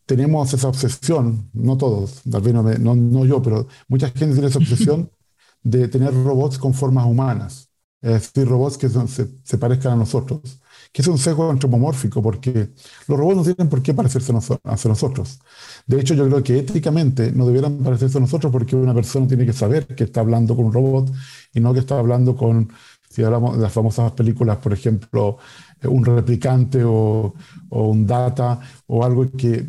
tenemos 0.06 0.54
esa 0.54 0.68
obsesión, 0.68 1.50
no 1.54 1.78
todos, 1.78 2.22
tal 2.30 2.42
vez 2.42 2.54
no, 2.54 2.96
no, 2.96 3.26
yo, 3.26 3.42
pero 3.42 3.68
mucha 3.88 4.10
gente 4.10 4.34
tiene 4.34 4.48
esa 4.48 4.60
obsesión 4.60 5.10
de 5.64 5.88
tener 5.88 6.14
robots 6.14 6.58
con 6.58 6.74
formas 6.74 7.06
humanas, 7.06 7.70
es 8.02 8.14
decir, 8.14 8.48
robots 8.48 8.78
que 8.78 8.90
se, 8.90 9.28
se 9.44 9.58
parezcan 9.58 9.94
a 9.94 9.98
nosotros 9.98 10.60
que 10.92 11.02
es 11.02 11.08
un 11.08 11.18
sesgo 11.18 11.50
antropomórfico, 11.50 12.22
porque 12.22 12.70
los 13.08 13.18
robots 13.18 13.38
no 13.38 13.44
tienen 13.44 13.70
por 13.70 13.82
qué 13.82 13.94
parecerse 13.94 14.32
a 14.32 14.76
nosotros. 14.88 15.40
De 15.86 16.00
hecho, 16.00 16.14
yo 16.14 16.28
creo 16.28 16.44
que 16.44 16.60
éticamente 16.60 17.32
no 17.32 17.46
debieran 17.46 17.78
parecerse 17.78 18.18
a 18.18 18.22
nosotros 18.22 18.52
porque 18.52 18.76
una 18.76 18.94
persona 18.94 19.28
tiene 19.28 19.46
que 19.46 19.54
saber 19.54 19.88
que 19.88 20.06
está 20.06 20.22
hablando 20.22 20.56
con 20.56 20.66
un 20.66 20.74
robot 20.74 21.12
y 21.54 21.60
no 21.60 21.74
que 21.74 21.80
está 21.80 22.00
hablando 22.00 22.36
con, 22.36 22.70
si 23.10 23.24
hablamos 23.24 23.58
de 23.58 23.64
las 23.64 23.72
famosas 23.72 24.12
películas, 24.12 24.58
por 24.58 24.74
ejemplo, 24.74 25.38
eh, 25.82 25.88
un 25.88 26.06
replicante 26.06 26.84
o, 26.84 27.34
un 27.70 28.06
data 28.06 28.60
o 28.88 29.04
algo 29.04 29.30
que, 29.32 29.66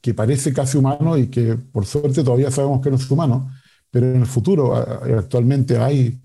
que 0.00 0.14
parece 0.14 0.52
casi 0.52 0.78
humano 0.78 1.16
y 1.16 1.28
que 1.28 1.54
por 1.56 1.86
suerte 1.86 2.22
todavía 2.22 2.50
sabemos 2.50 2.80
que 2.80 2.90
no 2.90 2.96
es 2.96 3.10
humano, 3.10 3.50
pero 3.90 4.06
en 4.06 4.16
el 4.16 4.26
futuro 4.26 4.74
actualmente 4.74 5.78
hay 5.78 6.20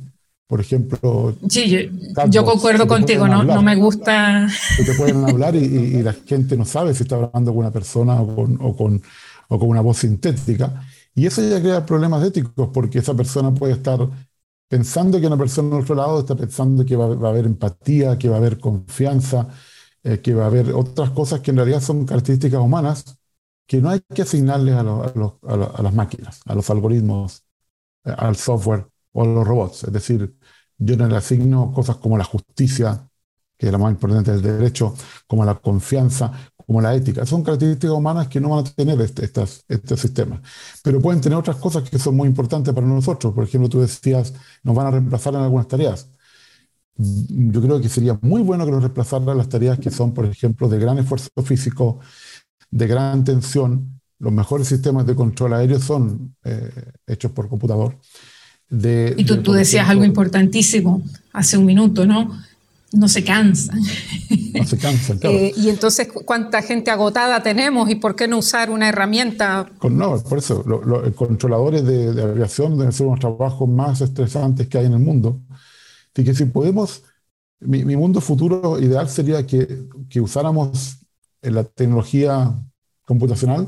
por 0.50 0.62
ejemplo... 0.62 1.36
Sí, 1.48 1.92
yo, 2.32 2.44
concuerdo 2.44 2.88
contigo, 2.88 3.28
no, 3.28 3.44
no, 3.44 3.62
me 3.62 3.76
gusta... 3.76 4.48
Que 4.78 4.84
te 4.84 4.96
pueden 4.96 5.24
hablar 5.30 5.56
y, 5.56 6.02
la 6.02 6.14
gente 6.14 6.58
no 6.58 6.66
sabe 6.66 6.96
si 6.96 7.04
está 7.04 7.18
hablando 7.18 7.52
con 7.52 7.60
una 7.60 7.72
persona 7.72 8.20
o 8.20 8.36
con, 8.36 8.58
o 8.60 8.76
con, 8.76 9.00
o 9.48 9.60
con 9.60 9.70
una 9.70 9.82
voz 9.82 10.00
sintética. 10.00 10.82
Y 11.14 11.28
eso 11.28 11.48
ya 11.48 11.62
crea 11.62 11.86
problemas 11.86 12.26
éticos 12.26 12.70
porque 12.74 12.98
esa 12.98 13.14
persona 13.14 13.54
puede 13.54 13.74
estar 13.74 14.00
pensando 14.68 15.22
que 15.22 15.28
una 15.28 15.38
persona 15.38 15.76
al 15.76 15.84
otro 15.84 15.94
lado 15.94 16.20
está 16.22 16.36
pensando 16.36 16.84
que 16.84 16.96
va, 16.96 17.06
a 17.06 17.30
haber 17.30 17.46
empatía, 17.46 18.18
que 18.18 18.28
va 18.28 18.38
a 18.38 18.40
haber 18.40 18.58
confianza, 18.58 19.50
eh, 20.02 20.18
que 20.18 20.34
va 20.34 20.46
a 20.46 20.48
haber 20.48 20.74
otras 20.74 21.12
cosas 21.12 21.42
que 21.42 21.52
en 21.52 21.58
realidad 21.58 21.80
son 21.80 22.08
características 22.08 22.60
humanas 22.60 23.20
que 23.68 23.82
no 23.82 23.92
hay 23.92 24.02
que 24.16 24.24
asignarles 24.24 24.74
a, 24.74 24.80
a 24.80 25.84
las 25.84 25.94
máquinas, 25.94 26.42
a 26.48 26.56
los 26.56 26.68
algoritmos, 26.72 27.44
eh, 28.04 28.16
al 28.18 28.36
software 28.36 28.88
o 29.12 29.24
a 29.24 29.26
los 29.26 29.48
robots. 29.48 29.84
Es 29.84 29.94
decir, 29.94 30.36
yo 30.80 30.96
no 30.98 31.08
le 31.08 31.18
asigno 31.18 31.72
cosas 31.74 31.98
como 31.98 32.18
la 32.18 32.24
justicia, 32.24 33.08
que 33.58 33.68
es 33.68 33.72
la 33.72 33.78
más 33.78 33.92
importante 33.92 34.32
del 34.32 34.42
derecho, 34.42 34.96
como 35.28 35.44
la 35.44 35.56
confianza, 35.56 36.32
como 36.66 36.82
la 36.82 36.96
ética. 36.96 37.26
Son 37.26 37.44
características 37.44 37.92
humanas 37.96 38.30
que 38.30 38.40
no 38.40 38.50
van 38.50 38.60
a 38.60 38.64
tener 38.64 39.00
este, 39.02 39.26
estas, 39.26 39.66
este 39.68 39.98
sistema. 39.98 40.42
Pero 40.82 41.02
pueden 41.02 41.20
tener 41.20 41.38
otras 41.38 41.58
cosas 41.58 41.90
que 41.90 42.00
son 42.00 42.16
muy 42.16 42.30
importantes 42.30 42.74
para 42.74 42.88
nosotros. 42.88 43.34
Por 43.34 43.44
ejemplo, 43.44 43.70
tú 43.70 43.82
decías, 43.82 44.34
nos 44.64 44.76
van 44.76 44.88
a 44.88 44.92
reemplazar 44.92 45.34
en 45.34 45.42
algunas 45.42 45.68
tareas. 45.68 46.10
Yo 46.96 47.62
creo 47.62 47.82
que 47.82 47.90
sería 47.90 48.18
muy 48.22 48.42
bueno 48.42 48.66
que 48.66 48.72
nos 48.72 48.82
reemplazaran 48.82 49.38
las 49.38 49.50
tareas 49.50 49.80
que 49.80 49.92
son, 49.92 50.14
por 50.14 50.26
ejemplo, 50.26 50.68
de 50.70 50.80
gran 50.80 50.98
esfuerzo 50.98 51.30
físico, 51.44 52.00
de 52.72 52.88
gran 52.88 53.24
tensión. 53.24 54.02
Los 54.20 54.34
mejores 54.34 54.68
sistemas 54.68 55.06
de 55.06 55.16
control 55.16 55.54
aéreo 55.54 55.80
son 55.80 56.36
eh, 56.44 56.72
hechos 57.08 57.32
por 57.32 57.50
computador 57.50 57.98
y 58.72 59.24
tú, 59.24 59.52
decías 59.52 59.90
algo 59.90 60.06
importantísimo 60.06 61.02
hace 61.34 61.58
un 61.58 61.66
minuto, 61.66 62.06
¿no? 62.06 62.40
No 62.92 63.08
se 63.08 63.24
cansan. 63.24 63.80
No 64.54 64.66
se 64.66 64.78
cansan, 64.78 65.18
claro. 65.20 65.36
Eh, 65.36 65.54
y 65.56 65.70
entonces, 65.70 66.08
¿cuánta 66.26 66.62
gente 66.62 66.90
agotada 66.92 67.42
tenemos 67.42 67.90
y 67.90 67.96
por 67.96 68.16
qué 68.16 68.28
no 68.28 68.38
usar 68.38 68.70
una 68.70 68.90
herramienta? 68.90 69.70
no, 69.90 70.22
por 70.24 70.40
eso, 70.40 70.64
los 70.66 71.14
controladores 71.14 71.86
de, 71.86 72.22
aviación 72.22 72.78
deben 72.78 72.92
ser 72.92 73.08
unos 73.08 73.20
trabajos 73.20 73.68
más 73.70 74.02
estresantes 74.02 74.68
que 74.68 74.78
hay 74.78 74.86
en 74.86 74.94
el 74.94 75.00
mundo. 75.00 75.40
Así 76.14 76.24
que 76.24 76.34
si 76.34 76.46
podemos, 76.46 77.04
mi, 77.60 77.84
mundo 77.96 78.22
futuro 78.22 78.80
ideal 78.80 79.10
sería 79.10 79.46
que, 79.46 79.88
que 80.10 80.20
usáramos 80.20 80.98
la 81.42 81.64
tecnología 81.64 82.56
computacional 83.06 83.68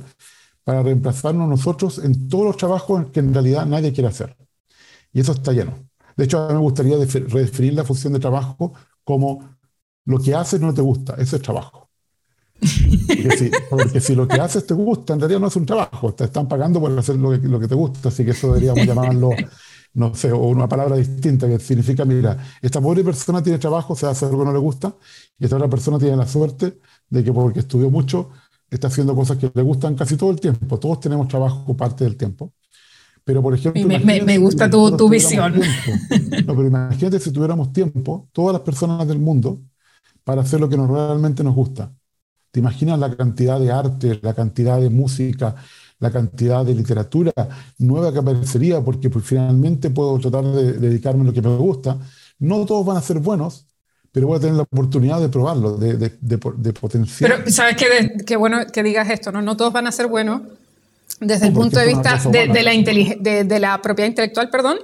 para 0.64 0.84
reemplazarnos 0.84 1.48
nosotros 1.48 2.00
en 2.04 2.28
todos 2.28 2.46
los 2.46 2.58
trabajos 2.58 3.08
que 3.12 3.20
en 3.20 3.34
realidad 3.34 3.66
nadie 3.66 3.94
quiere 3.94 4.10
hacer. 4.10 4.36
Y 5.14 5.22
eso 5.22 5.34
está 5.34 5.52
lleno. 5.52 5.74
De 6.16 6.26
hecho, 6.26 6.40
a 6.40 6.48
mí 6.50 6.54
me 6.54 6.60
gustaría 6.60 6.96
redefinir 6.98 7.74
la 7.74 7.84
función 7.84 8.14
de 8.14 8.20
trabajo 8.20 8.74
como 9.04 9.58
lo 10.06 10.20
que 10.20 10.34
haces 10.34 10.60
no 10.60 10.74
te 10.74 10.82
gusta, 10.82 11.16
eso 11.16 11.36
es 11.36 11.42
trabajo. 11.42 11.90
Porque 13.70 14.00
si, 14.00 14.16
lo 14.16 14.28
que 14.28 14.40
haces 14.40 14.66
te 14.68 14.74
gusta, 14.74 15.14
en 15.14 15.20
realidad 15.20 15.40
no 15.40 15.48
es 15.48 15.56
un 15.56 15.66
trabajo, 15.66 16.14
te 16.14 16.26
están 16.26 16.48
pagando 16.48 16.80
por 16.80 16.98
hacer 16.98 17.16
lo 17.16 17.60
que, 17.60 17.68
te 17.68 17.76
gusta, 17.76 18.10
así 18.10 18.24
que 18.24 18.32
eso 18.32 18.48
deberíamos 18.54 18.86
llamarlo, 18.86 19.32
no 19.94 20.14
sé, 20.14 20.32
o 20.32 20.48
una 20.48 20.68
palabra 20.68 20.96
distinta 20.96 21.48
que 21.48 21.60
significa, 21.60 22.06
mira, 22.06 22.38
esta 22.62 22.80
pobre 22.80 23.04
persona 23.04 23.42
tiene 23.42 23.58
trabajo, 23.58 23.96
se 23.96 24.06
hace 24.06 24.26
algo 24.26 24.40
que 24.40 24.46
no 24.46 24.54
le 24.54 24.60
gusta, 24.60 24.96
y 25.40 25.46
esta 25.46 25.56
otra 25.56 25.70
persona 25.70 25.98
tiene 25.98 26.16
la 26.16 26.28
suerte 26.28 26.80
de 27.10 27.24
que 27.24 27.34
porque 27.34 27.62
estudió 27.62 27.90
mucho, 27.90 28.30
está 28.70 28.88
haciendo 28.88 29.16
cosas 29.16 29.38
que 29.38 29.52
le 29.54 29.62
gustan 29.62 29.96
casi 29.96 30.16
todo 30.16 30.32
el 30.32 30.40
tiempo. 30.40 30.80
Todos 30.80 31.02
tenemos 31.02 31.28
trabajo 31.28 31.76
parte 31.76 32.06
del 32.06 32.16
tiempo. 32.16 32.54
Pero, 33.24 33.42
por 33.42 33.54
ejemplo. 33.54 33.88
Me, 33.88 34.38
gusta 34.38 34.70
tu, 34.70 34.96
tu 34.98 35.10
visión. 35.10 35.56
No, 36.46 36.56
pero 36.56 36.68
imagínate 36.68 37.20
si 37.20 37.32
tuviéramos 37.32 37.72
tiempo, 37.72 38.28
todas 38.32 38.54
las 38.54 38.62
personas 38.62 39.08
del 39.08 39.20
mundo, 39.20 39.62
para 40.24 40.42
hacer 40.42 40.60
lo 40.60 40.70
que 40.70 40.78
nos 40.78 40.90
realmente 40.90 41.44
nos 41.44 41.56
gusta. 41.56 41.92
¿Te 42.52 42.60
imaginas 42.60 43.00
la 43.00 43.16
cantidad 43.16 43.60
de 43.60 43.72
arte, 43.72 44.20
la 44.22 44.34
cantidad 44.34 44.80
de 44.80 44.90
música, 44.90 45.56
la 46.00 46.12
cantidad 46.12 46.66
de 46.66 46.76
literatura 46.76 47.32
nueva 47.78 48.12
que 48.12 48.20
aparecería? 48.20 48.82
Porque 48.82 49.10
pues, 49.10 49.24
finalmente 49.24 49.90
puedo 49.90 50.20
tratar 50.20 50.46
de, 50.46 50.74
dedicarme 50.74 51.22
a 51.22 51.26
lo 51.26 51.34
que 51.34 51.42
me 51.42 51.56
gusta. 51.56 51.98
No 52.40 52.66
todos 52.66 52.86
van 52.86 52.98
a 52.98 53.02
ser 53.02 53.20
buenos, 53.20 53.68
pero 54.12 54.28
voy 54.28 54.38
a 54.38 54.42
tener 54.42 54.56
la 54.56 54.64
oportunidad 54.64 55.22
de 55.22 55.30
probarlo, 55.30 55.78
de, 55.78 55.96
de, 55.96 56.12
de, 56.20 56.74
potenciar. 56.74 57.32
Pero, 57.32 57.52
¿sabes 57.52 57.78
qué? 57.78 58.18
Qué 58.26 58.36
bueno 58.36 58.58
que 58.72 58.84
digas 58.84 59.10
esto, 59.10 59.32
¿no? 59.32 59.42
No 59.42 59.56
todos 59.56 59.72
van 59.72 59.88
a 59.88 59.92
ser 59.92 60.08
buenos, 60.08 60.42
desde 61.20 61.48
el 61.48 61.54
punto 61.54 61.80
de 61.80 61.88
vista 61.88 62.18
de, 62.30 62.48
la 62.48 63.44
de, 63.44 63.60
la 63.60 63.82
propiedad 63.82 64.10
intelectual, 64.10 64.50
perdón, 64.50 64.78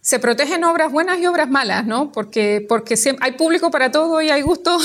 se 0.00 0.18
protegen 0.18 0.64
obras 0.64 0.90
buenas 0.92 1.18
y 1.18 1.26
obras 1.26 1.50
malas, 1.50 1.86
¿no? 1.86 2.12
Porque, 2.12 2.64
porque 2.68 2.94
hay 3.20 3.32
público 3.32 3.70
para 3.70 3.90
todo 3.90 4.22
y 4.22 4.30
hay 4.30 4.42
gusto 4.42 4.78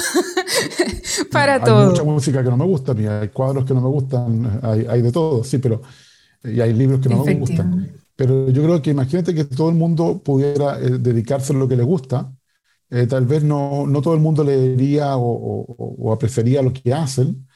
para 1.32 1.63
todo. 1.63 1.82
Hay 1.82 1.89
mucha 1.89 2.03
música 2.03 2.44
que 2.44 2.50
no 2.50 2.58
me 2.58 2.65
gusta, 2.65 2.94
hay 3.22 3.30
cuadros 3.30 3.65
que 3.65 3.74
no 3.74 3.82
me 3.82 3.88
gustan, 3.88 4.60
hay, 4.63 5.01
de 5.01 5.12
todo, 5.12 5.44
sí, 5.44 5.60
pero 5.60 5.82
y 6.44 6.60
hay 6.60 6.74
libros 6.74 7.00
que 7.00 7.10
no 7.10 7.24
me 7.24 7.36
gustan. 7.36 7.92
Pero 8.15 8.50
yo 8.50 8.63
creo 8.63 8.82
que 8.82 8.92
imagínate 8.92 9.34
que 9.34 9.46
todo 9.46 9.70
el 9.70 9.75
mundo 9.75 10.22
pudiera 10.24 10.80
eh, 10.80 10.98
dedicarse 11.00 11.53
a 11.53 11.56
lo 11.56 11.68
que 11.68 11.75
le 11.75 11.84
gusta. 11.84 12.32
Eh, 12.89 13.08
tal 13.08 13.25
vez 13.25 13.44
no, 13.44 13.88
no, 13.88 14.01
todo 14.01 14.13
el 14.13 14.20
mundo 14.20 14.44
leería 14.44 15.18
o, 15.18 15.65
o 15.65 16.13
apreciaría 16.13 16.62
lo 16.62 16.72
que 16.72 16.94
hacen, 16.94 17.48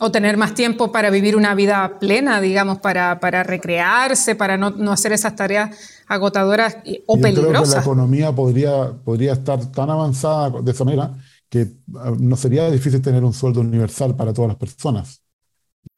o 0.00 0.12
tener 0.12 0.36
más 0.36 0.54
tiempo 0.54 0.92
para 0.92 1.08
vivir 1.08 1.34
una 1.34 1.54
vida 1.54 1.98
plena, 1.98 2.40
digamos, 2.40 2.78
para, 2.78 3.18
para 3.18 3.42
recrearse, 3.42 4.34
para 4.34 4.58
no, 4.58 4.70
no, 4.70 4.92
hacer 4.92 5.12
esas 5.12 5.36
tareas 5.36 5.70
agotadoras 6.06 6.76
o 7.06 7.18
peligrosas. 7.18 7.50
Creo 7.50 7.62
que 7.62 7.70
la 7.70 7.80
economía 7.80 8.32
podría, 8.32 8.92
podría 8.92 9.32
estar 9.32 9.64
tan 9.72 9.88
avanzada 9.88 10.60
de 10.60 10.70
esa 10.70 10.84
manera 10.84 11.14
que 11.48 11.66
ah, 11.96 12.12
no 12.18 12.36
sería 12.36 12.70
difícil 12.70 13.00
tener 13.00 13.24
un 13.24 13.32
sueldo 13.32 13.60
universal 13.60 14.14
para 14.14 14.34
todas 14.34 14.48
las 14.48 14.58
personas. 14.58 15.22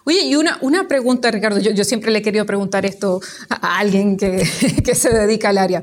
Oye, 0.04 0.23
y 0.26 0.37
una, 0.37 0.59
una 0.61 0.87
pregunta, 0.87 1.30
Ricardo, 1.33 1.59
yo, 1.59 1.73
yo, 1.73 1.83
siempre 1.83 2.12
le 2.12 2.21
he 2.21 2.23
querido 2.23 2.47
preguntar 2.47 2.87
esto 2.87 3.21
a 3.49 3.78
alguien 3.78 4.16
que, 4.16 4.49
que 4.85 4.95
se 4.95 5.11
dedica 5.12 5.49
al 5.49 5.59
área. 5.59 5.83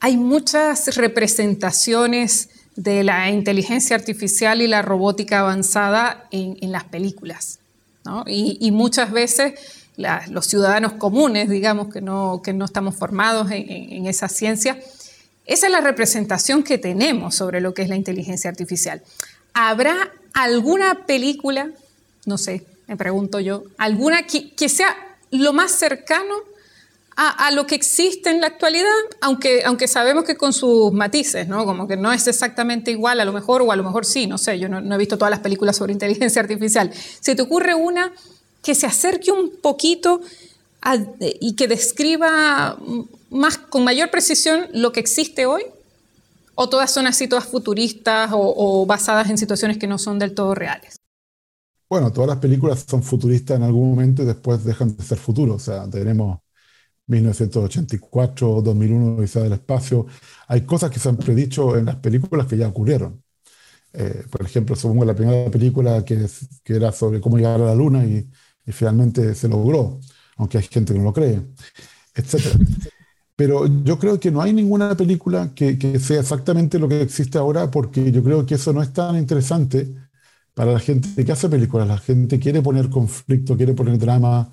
Hay 0.00 0.18
muchas 0.18 0.94
representaciones 0.96 2.50
de 2.76 3.02
la 3.04 3.30
inteligencia 3.30 3.96
artificial 3.96 4.60
y 4.60 4.66
la 4.66 4.82
robótica 4.82 5.40
avanzada 5.40 6.26
en, 6.30 6.70
las 6.70 6.84
películas. 6.84 7.58
Y, 8.26 8.70
muchas 8.70 9.10
veces 9.10 9.54
los 10.28 10.46
ciudadanos 10.46 10.92
comunes, 10.92 11.48
digamos, 11.48 11.92
que 11.92 12.00
no, 12.00 12.42
que 12.44 12.52
no 12.52 12.66
estamos 12.66 12.94
formados 12.94 13.50
en, 13.50 14.06
esa 14.06 14.28
ciencia, 14.28 14.78
esa 15.46 15.66
es 15.66 15.72
la 15.72 15.80
representación 15.80 16.62
que 16.62 16.76
tenemos 16.76 17.34
sobre 17.34 17.60
lo 17.60 17.72
que 17.72 17.82
es 17.82 17.88
la 17.88 17.96
inteligencia 17.96 18.50
artificial. 18.50 19.02
¿Habrá 19.54 19.96
alguna 20.34 21.06
película, 21.06 21.70
no 22.26 22.36
sé, 22.36 22.66
me 22.88 22.96
pregunto 22.96 23.40
yo, 23.40 23.64
alguna 23.78 24.26
que, 24.26 24.50
que 24.50 24.68
sea 24.68 24.94
lo 25.30 25.52
más 25.52 25.72
cercano 25.72 26.34
a, 27.16 27.50
lo 27.50 27.66
que 27.66 27.74
existe 27.74 28.28
en 28.28 28.42
la 28.42 28.48
actualidad, 28.48 28.90
aunque, 29.22 29.64
aunque 29.64 29.88
sabemos 29.88 30.24
que 30.24 30.36
con 30.36 30.52
sus 30.52 30.92
matices, 30.92 31.48
¿no? 31.48 31.64
Como 31.64 31.88
que 31.88 31.96
no 31.96 32.12
es 32.12 32.26
exactamente 32.26 32.90
igual, 32.90 33.20
a 33.20 33.24
lo 33.24 33.32
mejor, 33.32 33.62
o 33.62 33.72
a 33.72 33.76
lo 33.76 33.82
mejor 33.82 34.04
sí, 34.04 34.26
no 34.26 34.36
sé, 34.36 34.58
yo 34.58 34.68
no, 34.68 34.94
he 34.94 34.98
visto 34.98 35.16
todas 35.16 35.30
las 35.30 35.40
películas 35.40 35.76
sobre 35.76 35.94
inteligencia 35.94 36.42
artificial. 36.42 36.92
¿Se 36.92 37.34
te 37.34 37.40
ocurre 37.40 37.74
una 37.74 38.12
que 38.62 38.74
se 38.74 38.86
acerque 38.86 39.32
un 39.32 39.50
poquito 39.62 40.20
y 41.40 41.56
que 41.56 41.68
describa 41.68 42.76
más, 43.30 43.56
con 43.56 43.82
mayor 43.82 44.10
precisión 44.10 44.66
lo 44.74 44.92
que 44.92 45.00
existe 45.00 45.46
hoy? 45.46 45.62
¿O 46.54 46.68
todas 46.68 46.90
son 46.90 47.06
así, 47.06 47.28
todas 47.28 47.46
futuristas 47.46 48.30
o, 48.32 48.54
o 48.56 48.84
basadas 48.84 49.30
en 49.30 49.38
situaciones 49.38 49.78
que 49.78 49.86
no 49.86 49.98
son 49.98 50.18
del 50.18 50.34
todo 50.34 50.54
reales? 50.54 50.96
Bueno, 51.88 52.12
todas 52.12 52.28
las 52.28 52.38
películas 52.38 52.84
son 52.86 53.02
futuristas 53.02 53.56
en 53.56 53.62
algún 53.62 53.88
momento 53.90 54.22
y 54.22 54.26
después 54.26 54.64
dejan 54.64 54.94
de 54.94 55.02
ser 55.02 55.18
futuros. 55.18 55.56
O 55.56 55.64
sea, 55.64 55.88
tenemos 55.88 56.40
1984, 57.06 58.62
2001, 58.62 59.16
Odisea 59.16 59.42
del 59.42 59.52
Espacio. 59.54 60.06
Hay 60.48 60.62
cosas 60.62 60.90
que 60.90 60.98
se 60.98 61.08
han 61.08 61.16
predicho 61.16 61.76
en 61.76 61.86
las 61.86 61.96
películas 61.96 62.46
que 62.46 62.56
ya 62.56 62.68
ocurrieron. 62.68 63.22
Eh, 63.92 64.24
por 64.30 64.42
ejemplo, 64.42 64.76
supongo 64.76 65.04
la 65.04 65.14
primera 65.14 65.50
película 65.50 66.04
que, 66.04 66.26
era 66.66 66.92
sobre 66.92 67.20
cómo 67.20 67.38
llegar 67.38 67.60
a 67.60 67.66
la 67.66 67.74
Luna 67.74 68.04
y, 68.04 68.28
finalmente 68.72 69.34
se 69.34 69.48
logró, 69.48 70.00
aunque 70.36 70.58
hay 70.58 70.64
gente 70.64 70.92
que 70.92 70.98
no 70.98 71.06
lo 71.06 71.12
cree, 71.12 71.40
etc. 72.14 72.58
Pero 73.36 73.66
yo 73.84 73.98
creo 73.98 74.18
que 74.18 74.30
no 74.30 74.42
hay 74.42 74.52
ninguna 74.52 74.96
película 74.96 75.52
que, 75.54 75.98
sea 76.00 76.20
exactamente 76.20 76.78
lo 76.78 76.88
que 76.88 77.02
existe 77.02 77.38
ahora, 77.38 77.70
porque 77.70 78.10
yo 78.10 78.22
creo 78.24 78.44
que 78.44 78.56
eso 78.56 78.72
no 78.72 78.82
es 78.82 78.92
tan 78.92 79.16
interesante 79.16 79.94
para 80.54 80.72
la 80.72 80.80
gente 80.80 81.24
que 81.24 81.32
hace 81.32 81.48
películas. 81.48 81.86
La 81.88 81.98
gente 81.98 82.38
quiere 82.40 82.62
poner 82.62 82.90
conflicto, 82.90 83.56
quiere 83.56 83.74
poner 83.74 83.98
drama, 83.98 84.50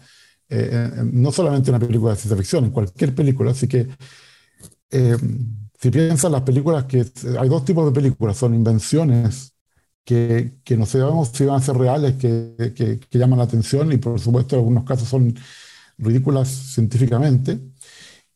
eh, 0.49 0.69
eh, 0.71 1.03
no 1.11 1.31
solamente 1.31 1.69
en 1.69 1.75
una 1.75 1.85
película 1.85 2.11
de 2.11 2.17
ciencia 2.17 2.37
ficción, 2.37 2.65
en 2.65 2.71
cualquier 2.71 3.15
película. 3.15 3.51
Así 3.51 3.67
que 3.67 3.87
eh, 4.91 5.17
si 5.79 5.89
piensas 5.89 6.31
las 6.31 6.41
películas 6.43 6.85
que 6.85 7.05
hay 7.39 7.49
dos 7.49 7.65
tipos 7.65 7.85
de 7.85 7.91
películas, 7.91 8.37
son 8.37 8.53
invenciones 8.53 9.55
que, 10.03 10.59
que 10.63 10.77
no 10.77 10.85
sabemos 10.85 11.29
si 11.33 11.45
van 11.45 11.57
a 11.57 11.63
ser 11.63 11.77
reales, 11.77 12.15
que, 12.15 12.73
que, 13.09 13.17
llaman 13.17 13.39
la 13.39 13.45
atención 13.45 13.91
y 13.91 13.97
por 13.97 14.19
supuesto 14.19 14.55
en 14.55 14.59
algunos 14.59 14.83
casos 14.85 15.07
son 15.07 15.33
ridículas 15.97 16.49
científicamente. 16.49 17.59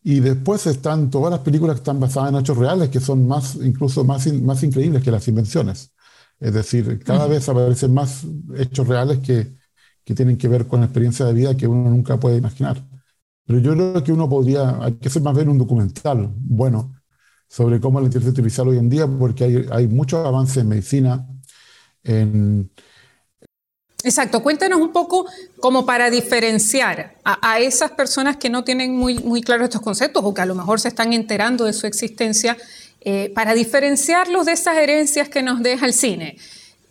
Y 0.04 0.22
después 0.22 0.66
están 0.68 1.10
todas 1.10 1.32
las 1.32 1.42
películas 1.42 1.76
que 1.76 1.80
están 1.82 2.00
basadas 2.00 2.32
en 2.32 2.40
hechos 2.40 2.58
reales, 2.58 2.90
que 2.90 3.00
son 3.02 3.28
más, 3.28 3.56
incluso 3.56 4.04
más, 4.06 4.26
más 4.42 4.64
increíbles 4.64 5.04
que 5.04 5.12
las 5.12 5.28
invenciones. 5.28 5.94
Es 6.40 6.54
decir, 6.54 7.04
cada 7.04 7.28
vez 7.28 7.50
aparecen 7.50 7.94
más 7.94 8.24
hechos 8.56 8.88
reales 8.88 9.20
que, 9.20 9.58
que 10.08 10.16
tienen 10.16 10.38
que 10.38 10.48
ver 10.48 10.68
con 10.68 10.84
experiencia 10.84 11.26
de 11.26 11.34
vida 11.34 11.58
que 11.58 11.68
uno 11.68 11.90
nunca 11.90 12.18
puede 12.18 12.38
imaginar. 12.38 12.82
Pero 13.46 13.60
yo 13.60 13.74
creo 13.74 14.02
que 14.06 14.14
uno 14.14 14.30
podría, 14.30 14.82
hay 14.82 14.94
que 14.94 15.10
hacer 15.10 15.22
más 15.22 15.36
bien 15.36 15.50
un 15.50 15.58
documental 15.58 16.32
bueno 16.34 16.96
sobre 17.50 17.82
cómo 17.82 18.00
la 18.00 18.06
inteligencia 18.06 18.40
artificial 18.40 18.70
hoy 18.70 18.78
en 18.78 18.90
día, 18.90 19.06
porque 19.06 19.44
hay, 19.44 19.66
hay 19.70 19.88
muchos 19.90 20.26
avances 20.26 20.58
en 20.58 20.70
medicina, 20.70 21.28
en, 22.06 22.72
Exacto, 24.02 24.42
cuéntanos 24.42 24.80
un 24.80 24.94
poco 24.94 25.26
como 25.60 25.86
para 25.86 26.10
diferenciar 26.10 27.18
a, 27.26 27.60
esas 27.60 27.92
personas 27.92 28.38
que 28.38 28.50
no 28.50 28.64
tienen 28.64 28.96
muy, 28.96 29.20
muy 29.20 29.42
claros 29.42 29.66
estos 29.66 29.82
conceptos 29.82 30.24
o 30.24 30.34
que 30.34 30.42
a 30.42 30.46
lo 30.46 30.56
mejor 30.56 30.80
se 30.80 30.88
están 30.88 31.12
enterando 31.12 31.66
de 31.66 31.74
su 31.74 31.86
existencia, 31.86 32.56
eh, 33.02 33.30
para 33.36 33.54
diferenciarlos 33.54 34.46
de 34.46 34.54
esas 34.54 34.78
herencias 34.78 35.28
que 35.28 35.44
nos 35.44 35.62
deja 35.62 35.86
el 35.86 35.94
cine, 35.94 36.38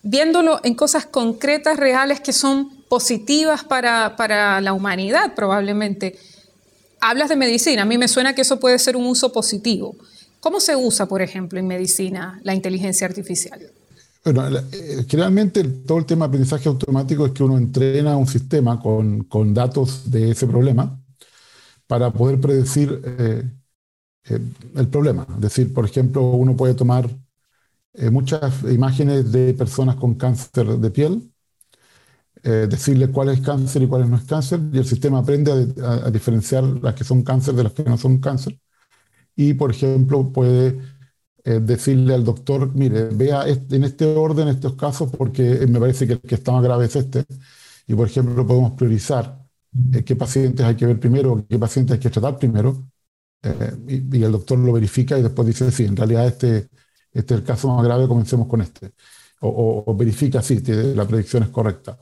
viéndolo 0.03 0.61
en 0.65 0.75
cosas 0.75 1.07
concretas, 1.07 1.79
reales, 1.79 2.21
que 2.21 2.35
son 2.35 2.76
positivas 2.89 3.65
para, 3.65 4.17
para 4.17 4.61
la 4.61 4.73
humanidad 4.73 5.35
probablemente. 5.35 6.19
Hablas 7.01 7.29
de 7.29 7.37
medicina, 7.37 7.83
a 7.83 7.85
mí 7.85 7.99
me 7.99 8.09
suena 8.09 8.35
que 8.35 8.43
eso 8.43 8.59
puede 8.59 8.79
ser 8.79 8.97
un 8.97 9.07
uso 9.07 9.33
positivo. 9.33 9.97
¿Cómo 10.41 10.61
se 10.61 10.77
usa, 10.77 11.07
por 11.07 11.23
ejemplo, 11.23 11.59
en 11.59 11.67
medicina 11.67 12.41
la 12.43 12.55
inteligencia 12.55 13.07
artificial? 13.07 13.61
Bueno, 14.25 14.59
eh, 14.73 15.05
generalmente 15.09 15.63
todo 15.63 15.99
el 15.99 16.05
tema 16.05 16.27
de 16.27 16.31
aprendizaje 16.31 16.69
automático 16.69 17.27
es 17.27 17.33
que 17.33 17.45
uno 17.45 17.57
entrena 17.57 18.17
un 18.17 18.27
sistema 18.27 18.81
con, 18.81 19.25
con 19.25 19.55
datos 19.55 20.11
de 20.11 20.33
ese 20.33 20.49
problema 20.49 21.01
para 21.87 22.13
poder 22.13 22.41
predecir 22.41 23.01
eh, 23.05 23.45
eh, 24.29 24.39
el 24.75 24.89
problema. 24.89 25.27
Es 25.37 25.41
decir, 25.41 25.73
por 25.73 25.85
ejemplo, 25.85 26.23
uno 26.23 26.57
puede 26.57 26.75
tomar 26.75 27.09
muchas 28.11 28.63
imágenes 28.65 29.33
de 29.33 29.55
personas 29.55 29.97
con 29.97 30.17
cáncer 30.17 30.67
de 30.67 30.91
piel, 30.91 31.33
decirle 32.51 33.09
cuál 33.11 33.31
es 33.31 33.41
cáncer 33.41 33.83
y 33.83 33.87
cuál 33.89 34.09
no 34.09 34.17
es 34.17 34.25
cáncer, 34.25 34.61
y 34.73 34.79
el 34.79 34.87
sistema 34.87 35.19
aprende 35.19 35.75
a, 35.83 36.11
diferenciar 36.11 36.63
las 36.63 36.95
que 36.95 37.05
son 37.05 37.23
cáncer 37.23 37.55
de 37.55 37.65
las 37.65 37.73
que 37.73 37.83
no 37.85 37.99
son 37.99 38.19
cáncer. 38.19 38.59
Y, 39.37 39.55
por 39.55 39.71
ejemplo, 39.71 40.33
puede 40.33 40.81
eh, 41.45 41.61
decirle 41.61 42.15
al 42.15 42.25
doctor, 42.25 42.75
mire, 42.75 43.05
vea 43.11 43.45
en 43.47 43.85
este 43.85 44.05
orden 44.07 44.49
estos 44.49 44.75
casos 44.75 45.11
porque 45.17 45.67
me 45.69 45.79
parece 45.79 46.07
que 46.07 46.15
el 46.15 46.21
que 46.21 46.35
está 46.35 46.53
más 46.53 46.65
grave 46.65 46.87
es 46.87 46.97
este. 46.97 47.25
Y, 47.87 47.95
por 47.95 48.09
ejemplo, 48.09 48.47
podemos 48.47 48.73
priorizar 48.73 49.47
eh, 49.93 50.03
qué 50.05 50.17
pacientes 50.17 50.67
hay 50.67 50.75
que 50.77 50.87
ver 50.87 50.99
primero, 50.99 51.47
qué 51.49 51.59
pacientes 51.59 51.95
hay 51.95 52.01
que 52.01 52.11
tratar 52.11 52.39
primero. 52.39 52.89
Eh, 53.43 54.09
y, 54.13 54.23
el 54.25 54.33
doctor 54.33 54.59
lo 54.59 54.73
verifica 54.73 55.19
y 55.19 55.23
después 55.23 55.47
dice, 55.47 55.71
sí, 55.71 55.85
en 55.85 55.97
realidad 55.97 56.27
este, 56.27 56.69
este 57.13 57.35
es 57.35 57.41
el 57.41 57.45
caso 57.45 57.69
más 57.75 57.85
grave, 57.85 58.09
comencemos 58.09 58.49
con 58.49 58.63
este. 58.63 58.93
O, 59.41 59.95
verifica, 59.97 60.43
sí, 60.43 60.61
la 60.95 61.07
predicción 61.07 61.43
es 61.45 61.51
correcta. 61.51 61.99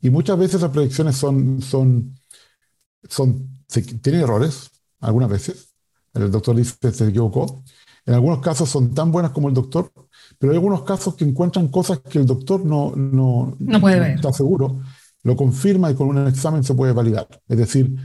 Y 0.00 0.10
muchas 0.10 0.38
veces 0.38 0.60
las 0.60 0.70
predicciones 0.70 1.16
son, 1.16 1.60
son, 1.62 2.18
son, 3.08 3.48
tienen 4.02 4.22
errores, 4.22 4.70
algunas 5.00 5.30
veces. 5.30 5.74
El 6.12 6.30
doctor 6.30 6.56
dice 6.56 6.74
que 6.80 6.92
se 6.92 7.08
equivocó, 7.08 7.62
en 8.04 8.14
algunos 8.14 8.40
casos 8.40 8.68
son 8.68 8.94
tan 8.94 9.10
buenas 9.10 9.32
como 9.32 9.48
el 9.48 9.54
doctor, 9.54 9.92
pero 10.38 10.52
hay 10.52 10.56
algunos 10.56 10.82
casos 10.82 11.14
que 11.14 11.24
encuentran 11.24 11.68
cosas 11.68 12.00
que 12.00 12.18
el 12.18 12.26
doctor 12.26 12.64
no, 12.64 12.92
no, 12.96 13.80
puede 13.80 14.14
está 14.14 14.32
seguro, 14.32 14.80
lo 15.22 15.36
confirma 15.36 15.90
y 15.90 15.94
con 15.94 16.08
un 16.08 16.26
examen 16.28 16.62
se 16.62 16.74
puede 16.74 16.92
validar. 16.92 17.28
Es 17.48 17.58
decir, 17.58 17.96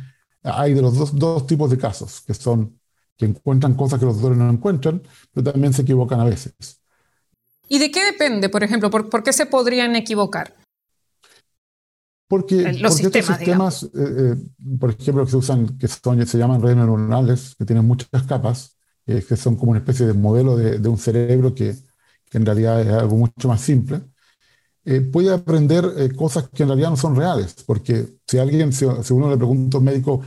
hay 0.44 0.74
de 0.74 0.82
los 0.82 0.98
dos, 0.98 1.16
dos 1.18 1.46
tipos 1.46 1.70
de 1.70 1.78
casos, 1.78 2.22
que 2.22 2.34
son 2.34 2.80
que 3.22 3.26
encuentran 3.28 3.76
cosas 3.76 4.00
que 4.00 4.06
los 4.06 4.16
doctores 4.16 4.40
no 4.40 4.50
encuentran, 4.50 5.04
pero 5.32 5.52
también 5.52 5.74
se 5.74 5.84
equivocan 5.84 6.20
a 6.20 6.24
veces. 6.24 6.82
¿Y 7.68 7.78
de 7.78 7.92
qué 7.92 8.04
depende, 8.04 8.50
por 8.50 8.64
ejemplo? 8.64 8.90
¿Por, 8.90 9.22
qué 9.22 9.32
se 9.32 9.46
podrían 9.46 9.96
equivocar? 9.96 10.56
Porque, 12.32 12.72
los 12.80 12.96
sistemas, 12.96 13.38
sistemas 13.38 13.84
eh, 13.84 13.90
eh, 13.94 14.36
por 14.80 14.92
ejemplo, 14.92 15.26
que 15.26 15.32
se 15.32 15.36
usan, 15.36 15.78
que 15.78 15.90
son, 15.90 16.26
se 16.26 16.38
llaman 16.38 16.62
redes 16.62 16.78
neuronales, 16.78 17.56
que 17.60 17.66
tienen 17.66 17.84
muchas 17.84 18.24
capas, 18.24 18.78
eh, 19.06 19.22
que 19.28 19.36
son 19.36 19.58
como 19.58 19.72
una 19.72 19.82
especie 19.82 20.06
de 20.06 20.14
modelo 20.14 20.56
de, 20.56 20.88
un 20.88 20.98
cerebro 20.98 21.54
que, 21.54 21.76
que, 22.30 22.38
en 22.38 22.46
realidad 22.46 22.80
es 22.80 22.88
algo 22.88 23.18
mucho 23.18 23.50
más 23.50 23.60
simple, 23.60 24.00
puede 25.12 25.34
aprender 25.34 25.84
cosas 26.16 26.48
que 26.48 26.64
en 26.64 26.70
realidad 26.70 26.92
no 26.92 26.96
son 26.96 27.18
reales, 27.18 27.54
porque 27.66 28.08
si 28.26 28.38
alguien, 28.38 28.72
si, 28.72 28.86
uno 28.86 29.30
le 29.30 29.36
pregunta 29.36 29.76
a 29.76 29.80
un 29.80 29.86
médico, 29.86 30.22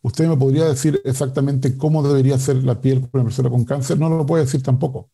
¿usted 0.00 0.28
me 0.28 0.38
podría 0.38 0.64
decir 0.64 0.98
exactamente 1.04 1.76
cómo 1.76 2.02
debería 2.02 2.38
ser 2.38 2.56
la 2.64 2.80
piel 2.80 3.02
para 3.02 3.20
una 3.20 3.28
persona 3.28 3.50
con 3.50 3.66
cáncer? 3.66 3.98
No 3.98 4.08
lo 4.08 4.24
puede 4.24 4.44
decir 4.44 4.62
tampoco. 4.62 5.10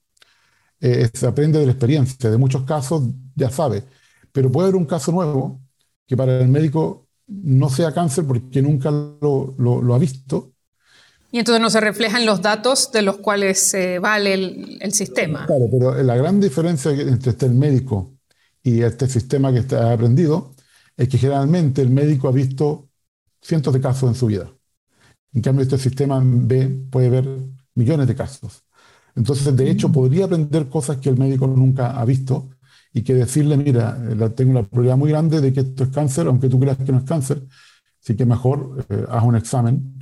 se 0.80 1.26
aprende 1.26 1.58
de 1.58 1.66
la 1.66 1.72
experiencia, 1.72 2.30
de 2.30 2.38
muchos 2.38 2.62
casos 2.62 3.02
ya 3.34 3.50
sabe, 3.50 3.82
pero 4.30 4.52
puede 4.52 4.68
haber 4.68 4.76
un 4.76 4.86
caso 4.86 5.10
nuevo 5.10 5.65
que 6.06 6.16
para 6.16 6.40
el 6.40 6.48
médico 6.48 7.06
no 7.26 7.68
sea 7.68 7.92
cáncer 7.92 8.24
porque 8.26 8.62
nunca 8.62 8.90
lo, 8.90 9.54
lo, 9.58 9.82
lo 9.82 9.94
ha 9.94 9.98
visto 9.98 10.52
y 11.36 11.38
entonces 11.38 11.60
no 11.60 11.70
se 11.70 11.80
reflejan 11.80 12.24
los 12.24 12.40
datos 12.40 12.90
de 12.92 13.02
los 13.02 13.18
cuales 13.18 13.60
se 13.60 13.98
vale 13.98 14.32
el, 14.80 14.92
sistema. 14.92 15.46
Claro, 15.46 15.66
pero 15.70 16.02
la 16.02 16.16
gran 16.16 16.40
diferencia 16.40 16.90
entre 16.92 17.32
este, 17.32 17.46
el 17.46 17.52
médico 17.52 18.14
y 18.62 18.82
este 18.82 19.08
sistema 19.08 19.52
que 19.52 19.58
está 19.58 19.92
aprendido 19.92 20.54
es 20.96 21.08
que 21.08 21.18
generalmente 21.18 21.82
el 21.82 21.90
médico 21.90 22.28
ha 22.28 22.32
visto 22.32 22.88
cientos 23.42 23.74
de 23.74 23.80
casos 23.80 24.08
en 24.08 24.14
su 24.14 24.26
vida. 24.26 24.50
En 25.32 25.42
cambio, 25.42 25.62
este 25.62 25.76
sistema 25.76 26.22
ve, 26.24 26.68
puede 26.90 27.10
ver 27.10 27.28
millones 27.74 28.06
de 28.06 28.14
casos. 28.14 28.64
Entonces, 29.14 29.54
de 29.54 29.70
hecho, 29.70 29.92
podría 29.92 30.26
aprender 30.26 30.68
cosas 30.68 30.96
que 30.98 31.10
el 31.10 31.18
médico 31.18 31.46
nunca 31.46 31.90
ha 32.00 32.04
visto 32.04 32.48
y 32.96 33.02
que 33.02 33.12
decirle, 33.12 33.58
mira, 33.58 33.94
tengo 34.34 34.52
una 34.52 34.62
probabilidad 34.62 34.96
muy 34.96 35.10
grande 35.10 35.42
de 35.42 35.52
que 35.52 35.60
esto 35.60 35.84
es 35.84 35.90
cáncer, 35.90 36.28
aunque 36.28 36.48
tú 36.48 36.58
creas 36.58 36.78
que 36.78 36.92
no 36.92 36.98
es 36.98 37.04
cáncer, 37.04 37.42
así 38.02 38.16
que 38.16 38.24
mejor 38.24 38.86
eh, 38.88 39.04
haz 39.10 39.22
un 39.22 39.36
examen 39.36 39.92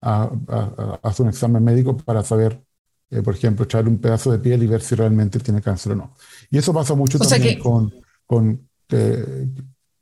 hace 0.00 1.22
un 1.24 1.28
examen 1.28 1.64
médico 1.64 1.96
para 1.96 2.22
saber, 2.22 2.62
eh, 3.10 3.20
por 3.20 3.34
ejemplo, 3.34 3.64
echarle 3.64 3.90
un 3.90 3.98
pedazo 3.98 4.30
de 4.30 4.38
piel 4.38 4.62
y 4.62 4.68
ver 4.68 4.80
si 4.80 4.94
realmente 4.94 5.40
tiene 5.40 5.60
cáncer 5.60 5.92
o 5.92 5.96
no. 5.96 6.14
Y 6.48 6.58
eso 6.58 6.72
pasa 6.72 6.94
mucho 6.94 7.18
también 7.18 7.58
con, 7.58 7.92
con 8.24 8.68
eh, 8.90 9.48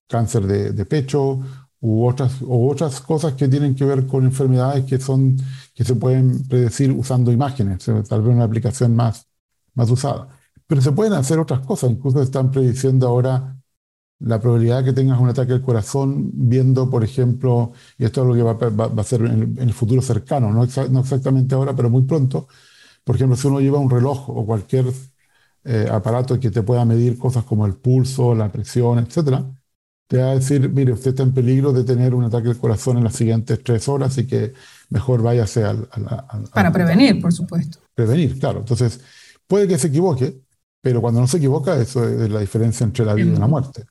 cáncer 0.06 0.46
de, 0.46 0.72
de, 0.72 0.84
pecho 0.84 1.40
u 1.80 2.06
otras, 2.06 2.42
u 2.42 2.68
otras 2.68 3.00
cosas 3.00 3.32
que 3.32 3.48
tienen 3.48 3.74
que 3.74 3.86
ver 3.86 4.06
con 4.06 4.26
enfermedades 4.26 4.84
que, 4.84 5.00
son, 5.00 5.34
que 5.74 5.82
se 5.82 5.94
pueden 5.94 6.46
predecir 6.46 6.92
usando 6.92 7.32
imágenes, 7.32 7.86
tal 8.06 8.20
vez 8.20 8.34
una 8.34 8.44
aplicación 8.44 8.94
más, 8.94 9.26
más 9.72 9.90
usada. 9.90 10.28
Pero 10.74 10.82
se 10.82 10.90
pueden 10.90 11.12
hacer 11.12 11.38
otras 11.38 11.60
cosas, 11.60 11.92
incluso 11.92 12.20
están 12.20 12.50
prediciendo 12.50 13.06
ahora 13.06 13.56
la 14.18 14.40
probabilidad 14.40 14.78
de 14.78 14.86
que 14.86 14.92
tengas 14.92 15.20
un 15.20 15.28
ataque 15.28 15.52
al 15.52 15.62
corazón 15.62 16.32
viendo, 16.34 16.90
por 16.90 17.04
ejemplo, 17.04 17.70
y 17.96 18.04
esto 18.04 18.22
es 18.22 18.26
lo 18.26 18.34
que 18.34 18.42
va, 18.42 19.00
a 19.00 19.04
ser 19.04 19.20
en 19.20 19.56
el, 19.56 19.72
futuro 19.72 20.02
cercano, 20.02 20.50
no, 20.50 20.64
exactamente 20.64 21.54
ahora, 21.54 21.76
pero 21.76 21.90
muy 21.90 22.02
pronto, 22.02 22.48
por 23.04 23.14
ejemplo, 23.14 23.36
si 23.36 23.46
uno 23.46 23.60
lleva 23.60 23.78
un 23.78 23.88
reloj 23.88 24.28
o 24.30 24.44
cualquier 24.44 24.86
eh, 25.62 25.86
aparato 25.88 26.40
que 26.40 26.50
te 26.50 26.62
pueda 26.62 26.84
medir 26.84 27.18
cosas 27.18 27.44
como 27.44 27.66
el 27.66 27.74
pulso, 27.76 28.34
la 28.34 28.50
presión, 28.50 28.98
etcétera, 28.98 29.44
te 30.08 30.18
va 30.18 30.32
a 30.32 30.34
decir, 30.34 30.68
mire, 30.70 30.90
usted 30.90 31.10
está 31.10 31.22
en 31.22 31.34
peligro 31.34 31.72
de 31.72 31.84
tener 31.84 32.16
un 32.16 32.24
ataque 32.24 32.48
al 32.48 32.58
corazón 32.58 32.96
en 32.98 33.04
las 33.04 33.14
siguientes 33.14 33.62
tres 33.62 33.88
horas 33.88 34.18
y 34.18 34.26
que 34.26 34.54
mejor 34.90 35.22
váyase 35.22 35.62
al... 35.62 35.88
al 35.92 36.48
Para 36.52 36.72
prevenir, 36.72 37.20
por 37.20 37.32
supuesto. 37.32 37.78
Prevenir, 37.94 38.40
claro. 38.40 38.58
Entonces, 38.58 39.00
puede 39.46 39.68
que 39.68 39.78
se 39.78 39.86
equivoque, 39.86 40.43
pero 40.84 41.00
cuando 41.00 41.20
no 41.20 41.26
se 41.26 41.38
equivoca, 41.38 41.74
eso 41.80 42.08
es 42.08 42.30
la 42.30 42.38
diferencia 42.38 42.84
entre 42.84 43.04
la 43.04 43.14
vida 43.14 43.34
y 43.34 43.38
la 43.40 43.48
muerte 43.48 43.86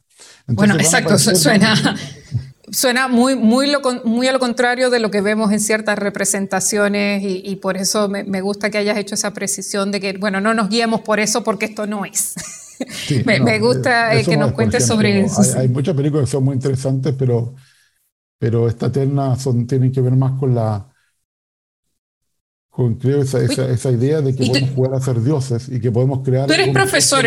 bueno, 0.48 0.76
exacto, 0.76 1.18
suena, 1.18 1.76
suena 2.72 3.08
muy, 3.08 3.36
muy, 3.36 3.72
muy, 4.04 4.28
a 4.28 4.34
lo 4.34 4.40
contrario 4.40 4.90
de 4.90 5.00
lo 5.00 5.10
que 5.10 5.22
vemos 5.22 5.52
en 5.52 5.60
ciertas 5.60 5.98
representaciones 5.98 7.24
y, 7.26 7.56
por 7.58 7.78
eso 7.78 8.10
me, 8.10 8.42
gusta 8.42 8.70
que 8.70 8.78
hayas 8.78 8.98
hecho 8.98 9.16
esa 9.16 9.34
precisión 9.34 9.92
de 9.92 10.00
que, 10.00 10.14
bueno, 10.18 10.42
no 10.42 10.54
nos 10.54 10.70
guiemos 10.70 11.02
por 11.02 11.20
eso 11.20 11.44
porque 11.44 11.66
esto 11.66 11.88
no 11.88 12.06
es. 12.06 12.36
me, 13.26 13.60
gusta 13.60 14.16
eh, 14.16 14.26
que 14.26 14.38
nos 14.38 14.52
cuentes 14.52 14.86
sobre 14.86 15.22
eso. 15.22 15.42
Hay, 15.58 15.70
muchas 15.70 15.96
películas 15.96 16.26
que 16.26 16.32
son 16.32 16.44
muy 16.44 16.56
interesantes, 16.56 17.16
pero, 17.18 17.56
pero 18.38 18.68
esta 18.68 18.92
terna 18.92 19.38
son, 19.38 19.66
tienen 19.66 19.92
que 19.92 20.02
ver 20.02 20.16
más 20.16 20.40
con 20.40 20.54
la... 20.54 20.90
Creo, 23.00 23.22
esa, 23.22 23.40
esa, 23.40 23.92
idea 23.92 24.22
de 24.22 24.36
que 24.36 24.48
podemos 24.48 24.70
jugar 24.72 24.94
a 24.96 25.00
ser 25.00 25.22
dioses 25.22 25.70
y 25.70 25.80
que 25.80 25.92
podemos 25.92 26.24
crear... 26.24 26.48
Tú 26.48 26.54
eres 26.54 26.70
profesor, 26.70 27.24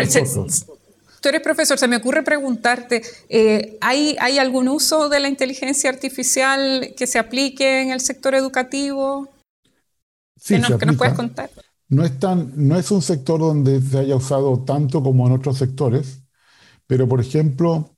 Tú 1.21 1.29
eres 1.29 1.41
profesor, 1.41 1.77
se 1.77 1.87
me 1.87 1.95
ocurre 1.95 2.21
preguntarte, 2.21 3.01
eh, 3.29 3.77
¿hay, 3.81 4.15
¿hay 4.19 4.37
algún 4.39 4.67
uso 4.67 5.09
de 5.09 5.19
la 5.19 5.29
inteligencia 5.29 5.89
artificial 5.89 6.93
que 6.95 7.07
se 7.07 7.17
aplique 7.17 7.81
en 7.81 7.91
el 7.91 8.01
sector 8.01 8.35
educativo? 8.35 9.29
Sí, 10.35 10.55
¿Que, 10.55 10.85
nos, 10.85 10.95
puedes 10.95 11.15
contar? 11.15 11.49
No 11.89 12.03
es, 12.03 12.19
tan, 12.19 12.51
no 12.55 12.77
es 12.77 12.91
un 12.91 13.01
sector 13.01 13.39
donde 13.39 13.81
se 13.81 13.99
haya 13.99 14.15
usado 14.15 14.63
tanto 14.63 15.01
como 15.01 15.25
en 15.27 15.33
otros 15.33 15.57
sectores, 15.57 16.19
pero 16.85 17.07
por 17.07 17.19
ejemplo, 17.19 17.95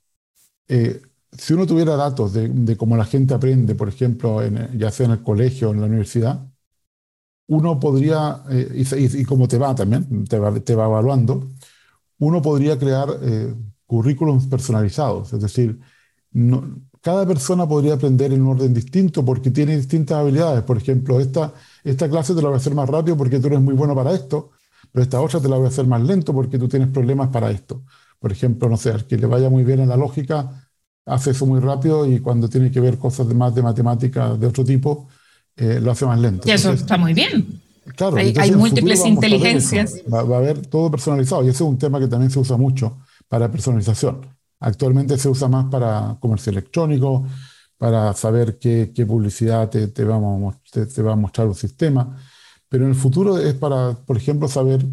eh, 0.67 1.01
si 1.31 1.53
uno 1.53 1.67
tuviera 1.67 1.95
datos 1.95 2.33
de, 2.33 2.77
cómo 2.77 2.95
la 2.95 3.05
gente 3.05 3.33
aprende, 3.33 3.75
por 3.75 3.89
ejemplo, 3.89 4.41
ya 4.77 4.91
sea 4.91 5.07
en 5.07 5.13
el 5.13 5.23
colegio 5.23 5.69
o 5.69 5.73
en 5.73 5.81
la 5.81 5.87
universidad, 5.87 6.48
uno 7.49 7.79
podría, 7.79 8.43
eh, 8.49 8.85
y, 8.95 9.25
como 9.25 9.47
te 9.47 9.57
va 9.57 9.73
también, 9.75 10.25
te 10.25 10.37
va, 10.39 10.53
evaluando, 10.67 11.47
uno 12.19 12.41
podría 12.41 12.77
crear 12.77 13.09
eh, 13.21 13.53
currículums 13.85 14.47
personalizados, 14.47 15.33
es 15.33 15.41
decir, 15.41 15.79
no, 16.31 16.63
cada 17.01 17.25
persona 17.25 17.67
podría 17.67 17.95
aprender 17.95 18.33
en 18.33 18.43
un 18.43 18.49
orden 18.49 18.73
distinto 18.73 19.25
porque 19.25 19.51
tiene 19.51 19.75
distintas 19.77 20.17
habilidades. 20.17 20.63
Por 20.63 20.77
ejemplo, 20.77 21.19
esta, 21.19 21.53
esta 21.83 22.09
clase 22.09 22.35
te 22.35 22.41
la 22.41 22.49
voy 22.49 22.55
a 22.55 22.57
hacer 22.57 22.75
más 22.75 22.89
rápido 22.89 23.17
porque 23.17 23.39
tú 23.39 23.47
eres 23.47 23.61
muy 23.61 23.73
bueno 23.73 23.95
para 23.95 24.11
esto, 24.11 24.51
pero 24.91 25.03
esta 25.03 25.21
otra 25.21 25.39
te 25.39 25.47
la 25.49 25.57
voy 25.57 25.65
a 25.65 25.69
hacer 25.69 25.87
más 25.87 26.01
lento 26.03 26.33
porque 26.33 26.59
tú 26.59 26.67
tienes 26.67 26.89
problemas 26.89 27.29
para 27.29 27.49
esto. 27.51 27.83
Por 28.19 28.31
ejemplo, 28.31 28.69
no 28.69 28.77
sé, 28.77 28.91
al 28.91 29.05
que 29.07 29.17
le 29.17 29.27
vaya 29.27 29.49
muy 29.49 29.63
bien 29.63 29.79
en 29.79 29.89
la 29.89 29.97
lógica, 29.97 30.69
hace 31.05 31.31
eso 31.31 31.45
muy 31.45 31.59
rápido 31.61 32.05
y 32.05 32.19
cuando 32.19 32.49
tiene 32.49 32.69
que 32.71 32.79
ver 32.79 32.97
cosas 32.99 33.27
de 33.27 33.33
más 33.33 33.55
de 33.55 33.63
matemática 33.63 34.35
de 34.35 34.47
otro 34.47 34.63
tipo, 34.63 35.07
eh, 35.59 35.79
lo 35.81 35.91
hace 35.91 36.05
más 36.05 36.19
lento. 36.19 36.47
Y 36.47 36.51
eso 36.51 36.71
está 36.71 36.97
muy 36.97 37.13
bien. 37.13 37.61
Claro, 37.95 38.17
hay, 38.17 38.33
hay 38.37 38.51
múltiples 38.51 39.05
inteligencias. 39.05 39.95
Va, 40.11 40.23
va, 40.23 40.37
a 40.37 40.39
haber 40.39 40.65
todo 40.67 40.89
personalizado 40.89 41.43
y 41.43 41.49
ese 41.49 41.63
es 41.63 41.69
un 41.69 41.77
tema 41.77 41.99
que 41.99 42.07
también 42.07 42.31
se 42.31 42.39
usa 42.39 42.55
mucho 42.55 42.99
para 43.27 43.51
personalización. 43.51 44.21
Actualmente 44.59 45.17
se 45.17 45.29
usa 45.29 45.47
más 45.47 45.65
para 45.65 46.17
comercio 46.19 46.51
electrónico, 46.51 47.25
para 47.77 48.13
saber 48.13 48.57
qué, 48.59 48.91
qué 48.93 49.05
publicidad 49.05 49.69
te, 49.69 49.87
te, 49.87 50.03
vamos, 50.03 50.55
te, 50.71 50.85
te, 50.85 51.01
va 51.01 51.13
a 51.13 51.15
mostrar 51.15 51.47
un 51.47 51.55
sistema, 51.55 52.17
pero 52.67 52.83
en 52.83 52.91
el 52.91 52.95
futuro 52.95 53.37
es 53.37 53.53
para, 53.53 53.93
por 53.93 54.17
ejemplo, 54.17 54.47
saber 54.47 54.85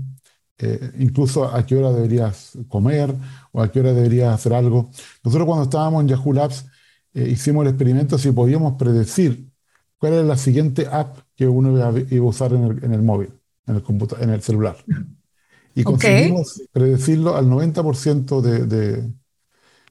eh, 0.58 0.92
incluso 0.98 1.44
a 1.44 1.66
qué 1.66 1.76
hora 1.76 1.92
deberías 1.92 2.52
comer 2.68 3.14
o 3.52 3.60
a 3.60 3.70
qué 3.70 3.80
hora 3.80 3.92
deberías 3.92 4.32
hacer 4.32 4.54
algo. 4.54 4.90
Nosotros 5.22 5.46
cuando 5.46 5.64
estábamos 5.64 6.02
en 6.02 6.08
Yahoo 6.08 6.32
Labs 6.32 6.64
eh, 7.12 7.28
hicimos 7.28 7.62
el 7.62 7.70
experimento 7.70 8.18
si 8.18 8.30
podíamos 8.32 8.74
predecir 8.78 9.50
cuál 9.98 10.14
era 10.14 10.22
la 10.22 10.36
siguiente 10.36 10.86
app 10.90 11.18
que 11.34 11.46
uno 11.46 11.72
iba 11.72 11.88
a, 11.88 12.22
usar 12.22 12.52
en 12.52 12.64
el, 12.64 12.84
en 12.84 12.92
el, 12.92 13.02
móvil, 13.02 13.30
en 13.66 13.76
el, 13.76 13.82
en 14.20 14.30
el 14.30 14.42
celular. 14.42 14.76
Y 15.74 15.84
conseguimos 15.84 16.54
okay. 16.54 16.66
predecirlo 16.72 17.36
al 17.36 17.46
90% 17.46 18.40
de, 18.40 18.66
de, 18.66 19.10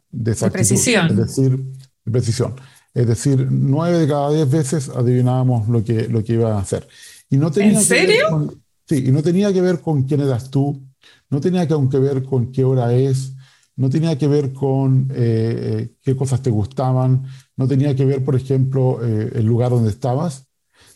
de, 0.10 0.50
precisión. 0.50 1.08
Es 1.08 1.18
decir, 1.18 1.58
de 2.06 2.12
precisión. 2.12 2.56
Es 2.94 3.08
decir, 3.08 3.48
nueve 3.52 4.00
de 4.00 4.08
cada 4.08 4.32
diez 4.32 4.50
veces 4.50 4.90
adivinábamos 4.90 5.68
lo 5.68 5.84
que, 5.84 6.08
lo 6.08 6.24
que 6.24 6.34
iba 6.34 6.56
a 6.56 6.60
hacer. 6.60 6.88
Y 7.30 7.38
no 7.38 7.52
tenía 7.52 7.78
¿En 7.78 7.84
serio? 7.84 8.24
Con, 8.30 8.64
sí, 8.88 9.04
y 9.08 9.12
no 9.12 9.22
tenía 9.22 9.52
que 9.52 9.62
ver 9.62 9.82
con 9.82 10.04
quién 10.04 10.22
eras 10.22 10.50
tú, 10.50 10.82
no 11.30 11.42
tenía 11.42 11.68
que, 11.68 11.76
que 11.92 12.00
ver 12.00 12.24
con 12.24 12.52
qué 12.52 12.64
hora 12.64 12.94
es, 12.94 13.35
no 13.76 13.90
tenía 13.90 14.18
que 14.18 14.28
ver 14.28 14.54
con 14.54 15.10
eh, 15.14 15.96
qué 16.02 16.16
cosas 16.16 16.42
te 16.42 16.50
gustaban, 16.50 17.26
no 17.58 17.68
tenía 17.68 17.96
que 17.96 18.06
ver, 18.06 18.24
por 18.24 18.36
ejemplo, 18.36 19.00
eh, 19.04 19.32
el 19.36 19.46
lugar 19.46 19.72
donde 19.72 19.90
estabas, 19.90 20.48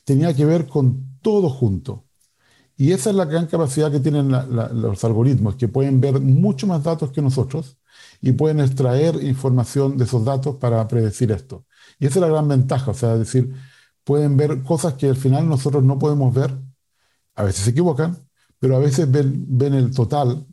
tenía 0.05 0.33
que 0.33 0.45
ver 0.45 0.67
con 0.67 1.19
todo 1.21 1.49
junto. 1.49 2.05
Y 2.77 2.93
esa 2.93 3.09
es 3.09 3.15
la 3.17 3.25
gran 3.25 3.47
capacidad 3.47 3.91
que 3.91 3.99
tienen 3.99 4.31
los 4.31 5.03
algoritmos, 5.03 5.55
que 5.57 5.67
pueden 5.67 5.99
ver 5.99 6.21
mucho 6.21 6.65
más 6.65 6.83
datos 6.83 7.11
que 7.11 7.21
nosotros 7.21 7.77
y 8.21 8.31
pueden 8.31 8.61
extraer 8.61 9.21
información 9.23 9.97
de 9.97 10.05
esos 10.05 10.23
datos 10.23 10.55
para 10.55 10.87
predecir 10.87 11.31
esto. 11.31 11.65
Y 11.99 12.05
esa 12.05 12.19
es 12.19 12.21
la 12.21 12.29
gran 12.29 12.47
ventaja, 12.47 12.91
o 12.91 12.93
sea, 12.93 13.13
es 13.13 13.19
decir, 13.19 13.53
pueden 14.05 14.37
ver 14.37 14.63
cosas 14.63 14.93
que 14.93 15.09
al 15.09 15.17
final 15.17 15.49
nosotros 15.49 15.83
no 15.83 15.99
podemos 15.99 16.33
ver, 16.33 16.57
a 17.35 17.43
veces 17.43 17.65
se 17.65 17.71
equivocan, 17.71 18.17
pero 18.59 18.77
a 18.77 18.79
veces 18.79 19.09
ven 19.11 19.73
el 19.73 19.91
total 19.93 20.45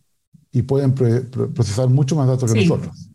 y 0.56 0.62
pueden 0.62 0.94
procesar 0.94 1.88
mucho 1.90 2.16
más 2.16 2.26
datos 2.26 2.50
que 2.50 2.62
nosotros. 2.62 3.10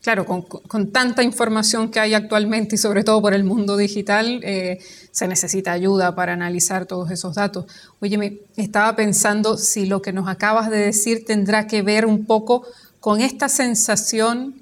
Claro, 0.00 0.26
con, 0.26 0.42
con, 0.42 0.90
tanta 0.90 1.22
información 1.22 1.92
que 1.92 2.00
hay 2.00 2.12
actualmente 2.12 2.74
y 2.74 2.78
sobre 2.78 3.04
todo 3.04 3.22
por 3.22 3.34
el 3.34 3.44
mundo 3.44 3.76
digital, 3.76 4.40
eh, 4.42 4.80
se 5.12 5.28
necesita 5.28 5.70
ayuda 5.70 6.16
para 6.16 6.32
analizar 6.32 6.86
todos 6.86 7.12
esos 7.12 7.36
datos. 7.36 7.66
Oye, 8.00 8.18
me 8.18 8.38
estaba 8.56 8.96
pensando 8.96 9.56
si 9.56 9.86
lo 9.86 10.02
que 10.02 10.12
nos 10.12 10.26
acabas 10.26 10.70
de 10.70 10.78
decir 10.78 11.24
tendrá 11.24 11.68
que 11.68 11.82
ver 11.82 12.04
un 12.04 12.26
poco 12.26 12.66
con 12.98 13.20
esta 13.20 13.48
sensación 13.48 14.56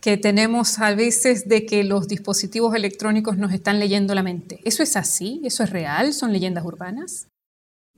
que 0.00 0.16
tenemos 0.16 0.80
a 0.80 0.92
veces 0.96 1.48
de 1.48 1.66
que 1.66 1.84
los 1.84 2.08
dispositivos 2.08 2.74
electrónicos 2.74 3.38
nos 3.38 3.52
están 3.52 3.78
leyendo 3.78 4.12
la 4.16 4.24
mente. 4.24 4.58
¿Eso 4.64 4.82
es 4.82 4.96
así? 4.96 5.40
¿Eso 5.44 5.62
es 5.62 5.70
real? 5.70 6.12
¿Son 6.14 6.32
leyendas 6.32 6.64
urbanas? 6.64 7.29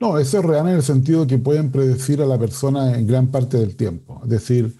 No, 0.03 0.17
eso 0.17 0.39
es 0.39 0.45
real 0.45 0.67
en 0.67 0.75
el 0.75 0.83
sentido 0.83 1.25
que 1.25 1.37
pueden 1.37 1.71
predecir 1.71 2.21
a 2.21 2.25
la 2.25 2.37
persona 2.37 2.97
en 2.97 3.07
gran 3.07 3.31
parte 3.31 3.57
del 3.57 3.77
tiempo. 3.77 4.19
Es 4.25 4.29
decir, 4.29 4.75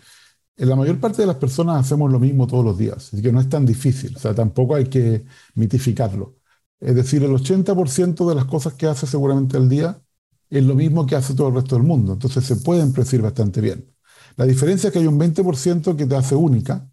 en 0.58 0.70
la 0.70 0.76
mayor 0.76 1.00
parte 1.00 1.22
de 1.24 1.28
las 1.28 1.38
personas 1.38 1.86
hacemos 1.86 2.12
lo 2.12 2.20
mismo 2.20 2.46
todos 2.48 2.66
los 2.66 2.78
días, 2.78 3.14
así 3.14 3.22
que 3.22 3.32
no 3.32 3.40
es 3.42 3.50
tan 3.50 3.66
difícil, 3.66 4.16
o 4.16 4.20
sea, 4.20 4.36
tampoco 4.36 4.76
hay 4.76 4.86
que 4.88 5.26
mitificarlo. 5.56 6.38
Es 6.80 6.96
decir, 6.96 7.24
el 7.24 7.32
80% 7.34 8.28
de 8.30 8.36
las 8.36 8.46
cosas 8.46 8.74
que 8.74 8.88
hace 8.88 9.08
seguramente 9.08 9.58
al 9.58 9.70
día 9.70 10.02
es 10.50 10.64
lo 10.66 10.76
mismo 10.76 11.06
que 11.08 11.16
hace 11.16 11.36
todo 11.36 11.50
el 11.50 11.56
resto 11.56 11.76
del 11.78 11.86
mundo, 11.86 12.14
entonces 12.14 12.46
se 12.46 12.58
pueden 12.58 12.94
predecir 12.94 13.22
bastante 13.22 13.62
bien. 13.62 13.94
La 14.38 14.46
diferencia 14.46 14.90
es 14.90 14.94
que 14.94 15.00
hay 15.00 15.08
un 15.08 15.20
20% 15.20 15.96
que 15.98 16.06
te 16.08 16.16
hace 16.18 16.36
única 16.36 16.90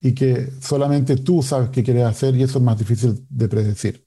y 0.00 0.14
que 0.14 0.50
solamente 0.62 1.16
tú 1.18 1.42
sabes 1.42 1.70
qué 1.70 1.84
quieres 1.84 2.04
hacer 2.06 2.36
y 2.36 2.42
eso 2.44 2.58
es 2.58 2.64
más 2.64 2.78
difícil 2.78 3.26
de 3.30 3.48
predecir. 3.48 4.03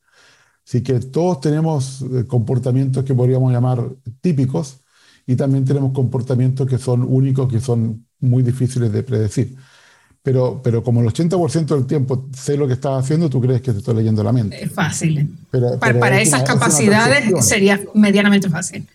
Así 0.68 0.84
que 0.84 1.00
todos 1.00 1.40
tenemos 1.40 2.02
eh, 2.02 2.26
comportamientos 2.28 3.06
que 3.06 3.14
podríamos 3.14 3.54
llamar 3.54 3.88
típicos 4.20 4.82
y 5.26 5.38
también 5.38 5.64
tenemos 5.64 5.94
comportamientos 5.94 6.68
que 6.68 6.78
son 6.78 7.06
únicos, 7.08 7.50
que 7.50 7.62
son 7.62 8.06
muy 8.20 8.44
difíciles 8.44 8.92
de 8.92 9.02
predecir. 9.02 9.56
Pero, 10.22 10.62
pero 10.62 10.84
como 10.84 11.00
el 11.00 11.08
80% 11.08 11.68
del 11.68 11.86
tiempo 11.86 12.28
sé 12.34 12.58
lo 12.58 12.68
que 12.68 12.74
estás 12.74 13.02
haciendo, 13.02 13.30
tú 13.30 13.40
crees 13.40 13.62
que 13.62 13.72
te 13.72 13.78
estoy 13.78 13.96
leyendo 13.96 14.22
la 14.24 14.34
mente. 14.34 14.62
Es 14.62 14.74
fácil. 14.74 15.38
Pero, 15.50 15.80
para, 15.80 15.80
pero 15.80 16.00
para 16.02 16.20
esas 16.20 16.42
una, 16.42 16.54
capacidades 16.54 17.46
sería 17.46 17.80
medianamente 17.94 18.50
fácil. 18.50 18.86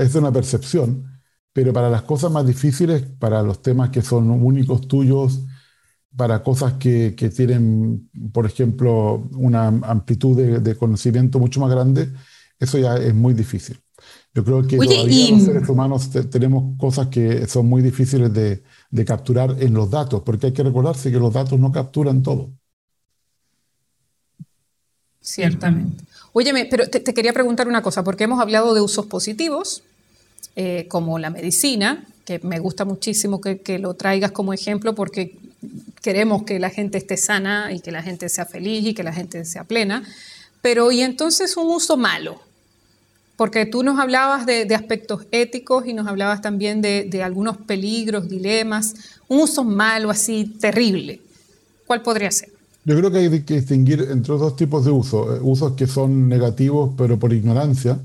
Es 0.00 0.16
una 0.16 0.32
percepción, 0.32 1.20
pero 1.52 1.72
para 1.72 1.88
las 1.88 2.02
cosas 2.02 2.32
más 2.32 2.44
difíciles, 2.44 3.04
para 3.20 3.44
los 3.44 3.62
temas 3.62 3.90
que 3.90 4.02
son 4.02 4.28
únicos 4.28 4.88
tuyos, 4.88 5.38
para 6.16 6.42
cosas 6.42 6.74
que, 6.74 7.14
que 7.16 7.30
tienen, 7.30 8.10
por 8.32 8.46
ejemplo, 8.46 9.28
una 9.34 9.68
amplitud 9.68 10.36
de, 10.36 10.60
de, 10.60 10.76
conocimiento 10.76 11.38
mucho 11.38 11.60
más 11.60 11.70
grande, 11.70 12.08
eso 12.58 12.78
ya 12.78 12.96
es 12.96 13.14
muy 13.14 13.34
difícil. 13.34 13.80
Yo 14.34 14.44
creo 14.44 14.66
que 14.66 14.78
Oye, 14.78 14.96
todavía 14.96 15.28
y... 15.28 15.30
los 15.32 15.42
seres 15.42 15.68
humanos 15.68 16.10
te, 16.10 16.24
tenemos 16.24 16.76
cosas 16.78 17.08
que 17.08 17.46
son 17.46 17.66
muy 17.66 17.82
difíciles 17.82 18.32
de, 18.32 18.62
de, 18.90 19.04
capturar 19.04 19.56
en 19.60 19.74
los 19.74 19.90
datos, 19.90 20.22
porque 20.22 20.46
hay 20.46 20.52
que 20.52 20.62
recordarse 20.62 21.10
que 21.10 21.18
los 21.18 21.32
datos 21.32 21.58
no 21.58 21.70
capturan 21.70 22.22
todo. 22.22 22.50
Ciertamente. 25.20 26.04
Óyeme, 26.32 26.66
pero 26.66 26.88
te, 26.88 27.00
te 27.00 27.14
quería 27.14 27.32
preguntar 27.32 27.68
una 27.68 27.82
cosa, 27.82 28.02
porque 28.02 28.24
hemos 28.24 28.40
hablado 28.40 28.74
de 28.74 28.80
usos 28.80 29.06
positivos, 29.06 29.82
eh, 30.56 30.86
como 30.88 31.18
la 31.18 31.30
medicina, 31.30 32.04
que 32.24 32.38
me 32.40 32.58
gusta 32.58 32.84
muchísimo 32.84 33.40
que, 33.40 33.60
que, 33.60 33.78
lo 33.78 33.94
traigas 33.94 34.32
como 34.32 34.52
ejemplo 34.52 34.94
porque 34.94 35.38
queremos 36.00 36.42
que 36.42 36.58
la 36.58 36.70
gente 36.70 36.98
esté 36.98 37.16
sana 37.16 37.72
y 37.72 37.80
que 37.80 37.92
la 37.92 38.02
gente 38.02 38.28
sea 38.28 38.46
feliz 38.46 38.86
y 38.86 38.94
que 38.94 39.02
la 39.02 39.12
gente 39.12 39.44
sea 39.44 39.64
plena, 39.64 40.02
pero 40.60 40.92
y 40.92 41.02
entonces 41.02 41.56
un 41.56 41.68
uso 41.68 41.96
malo, 41.96 42.40
porque 43.36 43.66
tú 43.66 43.82
nos 43.82 43.98
hablabas 43.98 44.46
de, 44.46 44.64
de 44.64 44.74
aspectos 44.74 45.26
éticos 45.30 45.86
y 45.86 45.94
nos 45.94 46.06
hablabas 46.06 46.40
también 46.40 46.82
de, 46.82 47.04
de, 47.04 47.22
algunos 47.22 47.56
peligros, 47.56 48.28
dilemas, 48.28 48.94
un 49.28 49.40
uso 49.40 49.64
malo 49.64 50.10
así 50.10 50.44
terrible. 50.60 51.20
¿Cuál 51.86 52.02
podría 52.02 52.30
ser? 52.30 52.50
Yo 52.84 52.96
creo 52.96 53.10
que 53.10 53.18
hay 53.18 53.42
que 53.42 53.54
distinguir 53.54 54.08
entre 54.10 54.34
dos 54.34 54.56
tipos 54.56 54.84
de 54.84 54.90
usos, 54.90 55.38
usos 55.42 55.72
que 55.72 55.86
son 55.86 56.28
negativos 56.28 56.94
pero 56.96 57.18
por 57.18 57.32
ignorancia 57.32 58.00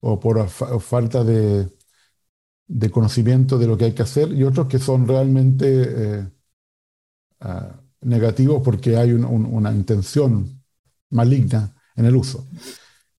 o 0.00 0.18
por 0.18 0.48
fa 0.48 0.80
falta 0.80 1.22
de, 1.22 1.68
de, 2.66 2.90
conocimiento 2.90 3.58
de 3.58 3.66
lo 3.66 3.76
que 3.76 3.84
hay 3.86 3.92
que 3.92 4.02
hacer 4.02 4.32
y 4.32 4.42
otros 4.44 4.66
que 4.66 4.78
son 4.78 5.06
realmente 5.06 5.66
eh, 5.68 6.26
uh, 7.44 7.72
negativos 8.02 8.62
porque 8.62 8.96
hay 8.96 9.12
un, 9.12 9.24
un, 9.24 9.46
una 9.46 9.72
intención 9.72 10.62
maligna 11.10 11.74
en 11.96 12.06
el 12.06 12.16
uso. 12.16 12.46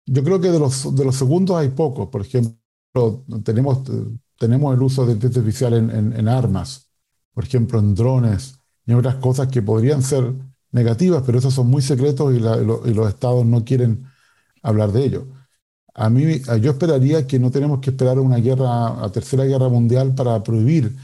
Yo 0.06 0.24
creo 0.24 0.40
que 0.42 0.50
de 0.50 0.60
los, 0.60 0.96
de 0.96 1.06
los 1.06 1.16
segundos 1.16 1.58
hay 1.58 1.70
pocos. 1.70 2.10
Por 2.10 2.22
ejemplo, 2.22 3.26
tenemos, 3.44 3.80
tenemos 4.38 4.74
el 4.76 4.82
uso 4.82 5.06
de 5.06 5.14
inteligencia 5.14 5.42
artificial 5.42 5.74
en, 5.74 5.90
en, 5.90 6.20
en, 6.20 6.28
armas, 6.28 6.90
por 7.34 7.44
ejemplo, 7.46 7.80
en 7.80 7.96
drones 7.96 8.56
y 8.86 8.94
otras 8.94 9.16
cosas 9.16 9.48
que 9.48 9.62
podrían 9.62 10.02
ser 10.02 10.34
negativas, 10.72 11.24
pero 11.26 11.38
esos 11.38 11.54
son 11.54 11.68
muy 11.68 11.82
secretos 11.82 12.34
y, 12.34 12.40
la, 12.40 12.58
y, 12.58 12.66
lo, 12.66 12.88
y 12.88 12.94
los 12.94 13.08
estados 13.08 13.46
no 13.46 13.64
quieren 13.64 14.06
hablar 14.64 14.92
de 14.92 15.06
ello. 15.06 15.28
A 15.94 16.10
mí, 16.10 16.42
yo 16.62 16.72
esperaría 16.72 17.28
que 17.28 17.38
no 17.38 17.52
tenemos 17.52 17.80
que 17.80 17.90
esperar 17.90 18.18
una 18.20 18.38
guerra, 18.38 19.04
a 19.04 19.12
tercera 19.12 19.44
guerra 19.44 19.68
mundial 19.68 20.16
para 20.16 20.42
prohibir 20.42 20.96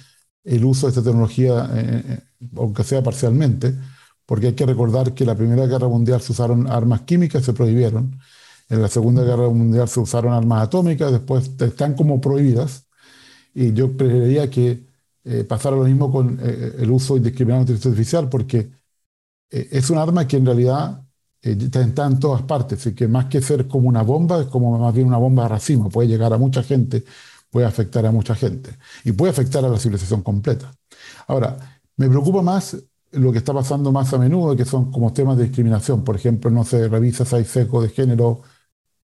el 0.44 0.66
uso 0.66 0.88
de 0.88 0.92
esta 0.92 1.04
tecnología, 1.04 1.70
eh, 1.74 2.04
eh, 2.08 2.20
aunque 2.56 2.84
sea 2.84 3.04
parcialmente, 3.04 3.76
porque 4.26 4.48
hay 4.48 4.54
que 4.54 4.66
recordar 4.66 5.14
que 5.14 5.24
en 5.24 5.28
la 5.28 5.36
Primera 5.36 5.66
Guerra 5.68 5.88
Mundial 5.88 6.22
se 6.22 6.32
usaron 6.32 6.68
armas 6.68 7.02
químicas, 7.02 7.44
se 7.44 7.54
prohibieron, 7.54 8.20
en 8.70 8.82
la 8.82 8.88
Segunda 8.90 9.24
Guerra 9.24 9.50
Mundial 9.50 9.88
se 9.88 10.00
usaron 10.00 10.34
armas 10.34 10.64
atómicas, 10.64 11.12
después 11.12 11.52
están 11.60 11.96
como 11.96 12.20
prohibidas, 12.22 12.88
y 13.54 13.74
yo 13.74 13.96
preferiría 13.96 14.50
que 14.50 14.86
eh, 15.24 15.44
pasara 15.44 15.76
lo 15.76 15.84
mismo 15.84 16.12
con 16.12 16.40
el 16.42 16.90
uso 16.92 17.18
indiscriminado 17.18 17.66
de 17.66 17.74
inteligencia 17.74 17.92
artificial, 17.92 18.30
porque 18.30 18.70
es 19.50 19.90
un 19.90 19.98
arma 19.98 20.28
que 20.28 20.38
en 20.38 20.46
realidad 20.46 21.08
está, 21.42 22.06
en 22.06 22.20
todas 22.20 22.42
partes, 22.44 22.80
así 22.80 22.96
que 22.96 23.08
más 23.08 23.26
que 23.26 23.42
ser 23.42 23.68
como 23.68 23.88
una 23.88 24.02
bomba, 24.04 24.42
es 24.42 24.48
como 24.48 24.78
más 24.78 24.94
bien 24.94 25.08
una 25.08 25.18
bomba 25.18 25.44
de 25.44 25.50
racimo, 25.50 25.90
puede 25.90 26.08
llegar 26.10 26.34
a 26.34 26.38
mucha 26.38 26.64
gente, 26.64 27.04
puede 27.58 27.66
afectar 27.66 28.06
a 28.06 28.12
mucha 28.12 28.36
gente 28.36 28.70
y 29.04 29.14
puede 29.14 29.32
afectar 29.32 29.66
a 29.66 29.68
la 29.68 29.80
civilización 29.80 30.22
completa. 30.22 30.72
Ahora, 31.26 31.58
me 31.96 32.08
preocupa 32.08 32.44
más 32.44 32.78
lo 33.14 33.32
que 33.32 33.40
está 33.40 33.52
pasando 33.52 33.92
más 33.92 34.14
a 34.14 34.20
menudo, 34.20 34.56
que 34.56 34.64
son 34.64 34.92
como 34.92 35.12
temas 35.12 35.38
de 35.38 35.46
discriminación. 35.46 36.04
Por 36.04 36.16
ejemplo, 36.16 36.52
no 36.52 36.64
se 36.64 36.88
revisa 36.88 37.26
si 37.26 37.36
hay 37.36 37.46
sesgo 37.46 37.82
de 37.82 37.90
género 37.90 38.44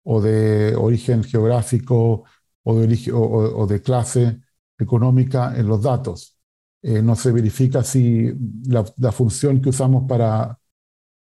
o 0.03 0.21
de 0.21 0.77
origen 0.77 1.25
geográfico 1.25 2.25
o 2.63 2.75
de, 2.75 3.11
o, 3.15 3.67
de 3.67 3.81
clase 3.81 4.43
económica 4.79 5.55
en 5.57 5.67
los 5.67 5.81
datos. 5.81 6.37
Eh, 6.83 7.01
no 7.01 7.17
se 7.17 7.33
verifica 7.33 7.83
si 7.83 8.35
la, 8.67 9.13
función 9.13 9.63
que 9.63 9.71
usamos 9.71 10.07
para, 10.07 10.59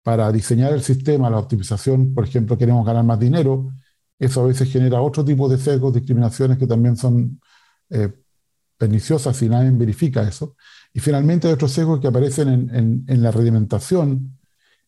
para 0.02 0.30
diseñar 0.30 0.74
el 0.74 0.82
sistema, 0.82 1.30
la 1.30 1.38
optimización, 1.38 2.12
por 2.12 2.24
ejemplo, 2.24 2.58
queremos 2.58 2.84
ganar 2.84 3.04
más 3.04 3.18
dinero, 3.18 3.70
eso 4.18 4.42
a 4.42 4.46
veces 4.46 4.70
genera 4.70 5.00
otro 5.00 5.24
tipo 5.24 5.48
de 5.48 5.58
sesgos, 5.58 5.94
discriminaciones 5.94 6.58
que 6.58 6.66
también 6.66 6.96
son 6.96 7.40
eh, 7.90 8.12
perniciosas 8.76 9.36
si 9.36 9.48
nadie 9.48 9.70
verifica 9.70 10.22
eso. 10.22 10.56
Y 10.92 11.00
finalmente 11.00 11.48
hay 11.48 11.54
otros 11.54 11.72
sesgos 11.72 12.00
que 12.00 12.08
aparecen 12.08 12.70
en, 12.72 13.22
la 13.22 13.30
redimentación 13.30 14.38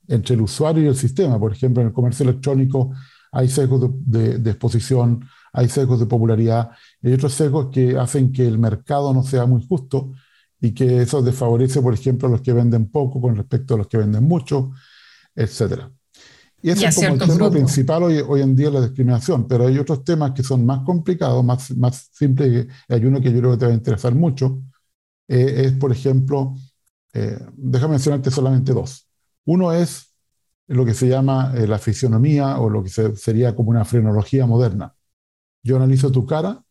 entre 0.08 0.34
el 0.34 0.42
usuario 0.42 0.84
y 0.84 0.86
el 0.86 0.96
sistema. 0.96 1.38
Por 1.38 1.52
ejemplo, 1.52 1.82
en 1.82 1.88
el 1.88 1.94
comercio 1.94 2.24
electrónico 2.24 2.92
hay 3.32 3.48
sesgos 3.48 3.90
de, 4.06 4.50
exposición, 4.50 5.28
hay 5.52 5.68
sesgos 5.68 5.98
de 5.98 6.06
popularidad, 6.06 6.70
hay 7.02 7.12
otros 7.12 7.34
sesgos 7.34 7.68
que 7.72 7.98
hacen 7.98 8.32
que 8.32 8.46
el 8.46 8.58
mercado 8.58 9.12
no 9.12 9.22
sea 9.22 9.46
muy 9.46 9.66
justo 9.66 10.12
y 10.60 10.72
que 10.72 11.02
eso 11.02 11.22
desfavorece, 11.22 11.82
por 11.82 11.92
ejemplo, 11.92 12.28
a 12.28 12.30
los 12.30 12.40
que 12.40 12.52
venden 12.52 12.88
poco 12.90 13.20
con 13.20 13.36
respecto 13.36 13.74
a 13.74 13.78
los 13.78 13.88
que 13.88 13.98
venden 13.98 14.24
mucho, 14.24 14.72
etc. 15.34 15.90
Y 16.66 16.70
ese 16.70 16.86
es 16.86 16.96
como 16.96 17.14
el 17.14 17.18
tema 17.20 17.48
principal 17.48 18.02
hoy, 18.02 18.18
hoy, 18.26 18.42
en 18.42 18.56
día 18.56 18.70
la 18.70 18.80
discriminación, 18.80 19.46
pero 19.46 19.68
hay 19.68 19.78
otros 19.78 20.02
temas 20.02 20.32
que 20.32 20.42
son 20.42 20.66
más 20.66 20.80
complicados, 20.80 21.44
más, 21.44 21.70
más 21.76 22.08
simples, 22.10 22.66
y 22.88 22.92
hay 22.92 23.04
uno 23.04 23.20
que 23.20 23.32
yo 23.32 23.38
creo 23.38 23.52
que 23.52 23.58
te 23.58 23.66
va 23.66 23.70
a 23.70 23.74
interesar 23.76 24.16
mucho, 24.16 24.62
eh, 25.28 25.62
es, 25.66 25.72
por 25.74 25.92
ejemplo, 25.92 26.56
eh, 27.12 27.38
déjame 27.56 27.92
mencionarte 27.92 28.32
solamente 28.32 28.72
dos. 28.72 29.08
Uno 29.44 29.72
es 29.72 30.12
lo 30.66 30.84
que 30.84 30.94
se 30.94 31.06
llama 31.06 31.52
eh, 31.54 31.68
la 31.68 31.78
fisionomía 31.78 32.58
o 32.58 32.68
lo 32.68 32.82
que 32.82 32.90
sería 32.90 33.54
como 33.54 33.70
una 33.70 33.84
frenología 33.84 34.44
moderna. 34.44 34.92
Yo 35.62 35.76
analizo 35.76 36.10
tu 36.10 36.26
cara 36.26 36.64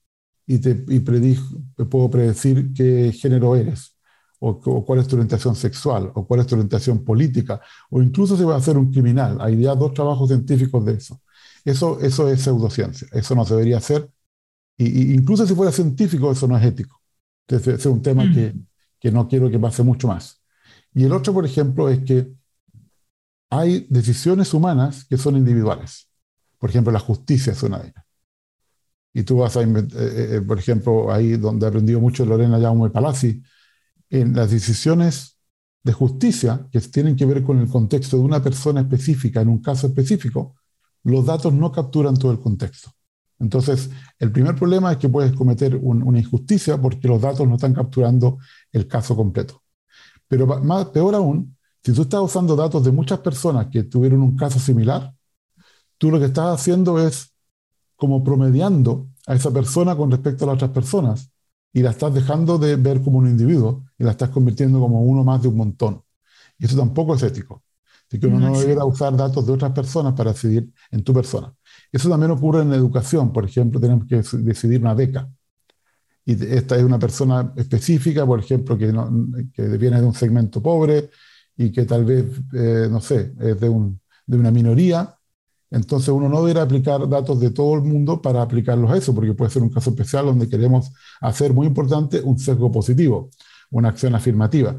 y, 0.46 0.58
te, 0.58 0.72
y 0.90 1.00
puedo 1.00 2.10
predecir 2.10 2.74
qué 2.74 3.14
género 3.14 3.56
eres, 3.56 3.95
o, 4.40 4.86
cuál 4.86 5.00
es 5.00 5.08
tu 5.08 5.16
orientación 5.16 5.56
sexual, 5.56 6.12
o 6.14 6.26
cuál 6.26 6.42
es 6.42 6.48
tu 6.48 6.56
orientación 6.56 7.04
política, 7.04 7.62
o 7.90 8.02
incluso 8.02 8.38
se 8.38 8.46
va 8.46 8.56
a 8.56 8.58
hacer 8.58 8.78
un 8.78 8.92
criminal. 8.92 9.38
Hay 9.42 9.62
ya 9.62 9.76
dos 9.76 9.94
trabajos 9.94 10.30
científicos 10.30 10.86
de 10.86 10.94
eso. 10.94 11.22
Eso, 11.64 12.00
eso 12.00 12.30
es 12.30 12.42
pseudociencia, 12.42 13.08
eso 13.12 13.36
no 13.36 13.46
se 13.46 13.56
debería 13.56 13.78
hacer. 13.78 14.10
Y, 14.78 15.14
incluso 15.14 15.48
si 15.48 15.56
fuera 15.56 15.72
científico, 15.72 16.32
eso 16.32 16.48
no 16.48 16.58
es 16.58 16.66
ético. 16.66 17.02
Ese 17.48 17.76
es 17.76 17.86
un 17.86 18.02
tema 18.02 18.24
que, 18.34 18.54
mm. 18.54 18.68
que 19.00 19.12
no 19.12 19.28
quiero 19.28 19.50
que 19.50 19.60
pase 19.60 19.84
mucho 19.84 20.08
más. 20.08 20.42
Y 20.94 21.04
el 21.06 21.12
otro, 21.14 21.34
por 21.34 21.46
ejemplo, 21.46 21.90
es 21.90 22.00
que 22.04 22.32
hay 23.50 23.88
decisiones 23.90 24.54
humanas 24.54 25.06
que 25.06 25.18
son 25.18 25.38
individuales. 25.38 26.10
Por 26.60 26.70
ejemplo, 26.70 26.92
la 26.92 27.00
justicia 27.00 27.54
es 27.54 27.64
una 27.64 27.80
de 27.80 27.88
ellas. 27.90 28.06
Y 29.14 29.24
tú 29.24 29.38
vas 29.38 29.56
a, 29.56 29.62
eh, 29.62 29.66
eh, 29.66 30.28
eh, 30.36 30.42
por 30.42 30.60
ejemplo, 30.60 31.12
ahí 31.12 31.38
donde 31.38 31.66
ha 31.66 31.70
aprendido 31.70 32.02
mucho 32.02 32.26
Lorena 32.26 32.60
Jaume 32.60 32.90
Palazzi, 32.90 33.42
en 34.10 34.36
las 34.36 34.52
decisiones 34.52 35.38
de 35.84 35.94
justicia 35.94 36.68
que 36.72 36.80
tienen 36.82 37.16
que 37.16 37.26
ver 37.26 37.44
con 37.44 37.60
el 37.60 37.70
contexto 37.70 38.18
de 38.18 38.24
una 38.24 38.42
persona 38.42 38.82
específica 38.82 39.42
en 39.42 39.50
un 39.50 39.62
caso 39.62 39.88
específico, 39.88 40.56
los 41.04 41.26
datos 41.26 41.54
no 41.54 41.72
capturan 41.72 42.18
todo 42.18 42.32
el 42.32 42.40
contexto. 42.40 42.92
Entonces, 43.40 43.90
el 44.18 44.32
primer 44.32 44.56
problema 44.56 44.92
es 44.94 44.98
que 44.98 45.10
puedes 45.10 45.34
cometer 45.34 45.76
una 45.76 46.18
injusticia 46.18 46.82
porque 46.82 47.08
los 47.08 47.22
datos 47.22 47.48
no 47.48 47.56
están 47.56 47.74
capturando 47.74 48.40
el 48.72 48.88
caso 48.88 49.16
completo. 49.16 49.62
Pero 50.28 50.48
más, 50.48 50.86
peor 50.86 51.14
aún, 51.16 51.56
si 51.84 51.94
tú 51.94 52.04
estás 52.04 52.22
usando 52.22 52.56
datos 52.56 52.84
de 52.84 52.92
muchas 52.92 53.20
personas 53.20 53.68
que 53.68 53.84
tuvieron 53.84 54.22
un 54.22 54.36
caso 54.36 54.60
similar, 54.60 55.14
tú 55.98 56.10
lo 56.10 56.20
que 56.20 56.26
estás 56.26 56.60
haciendo 56.60 56.98
es 57.06 57.34
como 57.96 58.24
promediando 58.24 59.10
a 59.28 59.36
esa 59.36 59.52
persona 59.52 59.96
con 59.96 60.10
respecto 60.10 60.46
a 60.46 60.48
las 60.48 60.56
otras 60.56 60.72
personas 60.72 61.32
y 61.76 61.82
la 61.82 61.90
estás 61.90 62.14
dejando 62.14 62.58
de 62.58 62.78
ver 62.78 63.02
como 63.02 63.18
un 63.18 63.28
individuo 63.28 63.84
y 63.98 64.06
la 64.06 64.12
estás 64.12 64.30
convirtiendo 64.30 64.80
como 64.80 65.02
uno 65.02 65.26
más 65.26 65.42
de 65.42 65.50
un 65.50 65.58
montón. 65.58 66.02
Y 66.58 66.68
eso 66.68 66.78
tampoco 66.78 67.16
es 67.16 67.24
ético. 67.24 67.66
Así 68.08 68.18
que 68.18 68.28
uno 68.28 68.40
no, 68.40 68.58
debería 68.58 68.86
usar 68.86 69.14
datos 69.18 69.46
de 69.46 69.52
otras 69.52 69.74
personas 69.74 70.14
para 70.14 70.32
decidir 70.32 70.72
en 70.90 71.04
tu 71.04 71.14
persona. 71.14 71.54
Eso 71.92 72.10
también 72.10 72.32
ocurre 72.32 72.62
en 72.62 72.70
la 72.70 72.78
educación. 72.78 73.34
Por 73.34 73.44
ejemplo, 73.44 73.82
tenemos 73.82 74.08
que 74.08 74.24
decidir 74.38 74.80
una 74.80 74.94
beca. 74.94 75.30
Y 76.24 76.42
esta 76.46 76.78
es 76.78 76.84
una 76.86 76.98
persona 76.98 77.52
específica, 77.58 78.26
por 78.26 78.40
ejemplo, 78.40 78.78
que, 78.78 78.94
que 79.54 79.78
viene 79.78 80.00
de 80.00 80.08
un 80.08 80.14
segmento 80.14 80.62
pobre 80.62 81.10
y 81.58 81.74
que 81.74 81.84
tal 81.84 82.06
vez, 82.06 82.26
eh, 82.54 82.88
no 82.90 83.02
sé, 83.02 83.34
es 83.38 83.60
de, 83.60 83.68
un, 83.68 84.00
de 84.26 84.38
una 84.38 84.50
minoría. 84.50 85.14
Entonces 85.76 86.08
uno 86.08 86.30
no 86.30 86.40
debería 86.40 86.62
aplicar 86.62 87.08
datos 87.10 87.38
de 87.42 87.52
todo 87.52 87.76
el 87.76 87.82
mundo 87.82 88.22
para 88.22 88.42
aplicarlos 88.42 88.90
a 88.90 88.96
eso, 88.96 89.14
porque 89.14 89.34
puede 89.34 89.52
ser 89.52 89.62
un 89.62 89.70
caso 89.70 89.90
especial 89.90 90.26
donde 90.26 90.48
queremos 90.48 90.90
hacer, 91.20 91.54
muy 91.54 91.68
importante, 91.68 92.22
un 92.22 92.40
sesgo 92.40 92.72
positivo, 92.72 93.30
una 93.72 93.90
acción 93.90 94.16
afirmativa. 94.16 94.78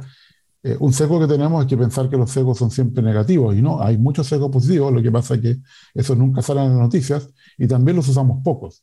Eh, 0.62 0.74
un 0.80 0.94
sesgo 0.94 1.20
que 1.20 1.26
tenemos 1.26 1.62
es 1.62 1.68
que 1.68 1.76
pensar 1.76 2.08
que 2.08 2.16
los 2.16 2.30
sesgos 2.30 2.56
son 2.56 2.70
siempre 2.70 3.02
negativos 3.02 3.54
y 3.54 3.60
no, 3.60 3.82
hay 3.82 3.98
muchos 3.98 4.26
sesgos 4.26 4.50
positivos, 4.50 4.90
lo 4.90 5.02
que 5.02 5.12
pasa 5.12 5.34
es 5.34 5.42
que 5.42 5.56
esos 5.92 6.16
nunca 6.16 6.40
salen 6.40 6.64
en 6.64 6.70
las 6.70 6.80
noticias 6.80 7.28
y 7.58 7.66
también 7.68 7.96
los 7.98 8.08
usamos 8.08 8.42
pocos. 8.42 8.82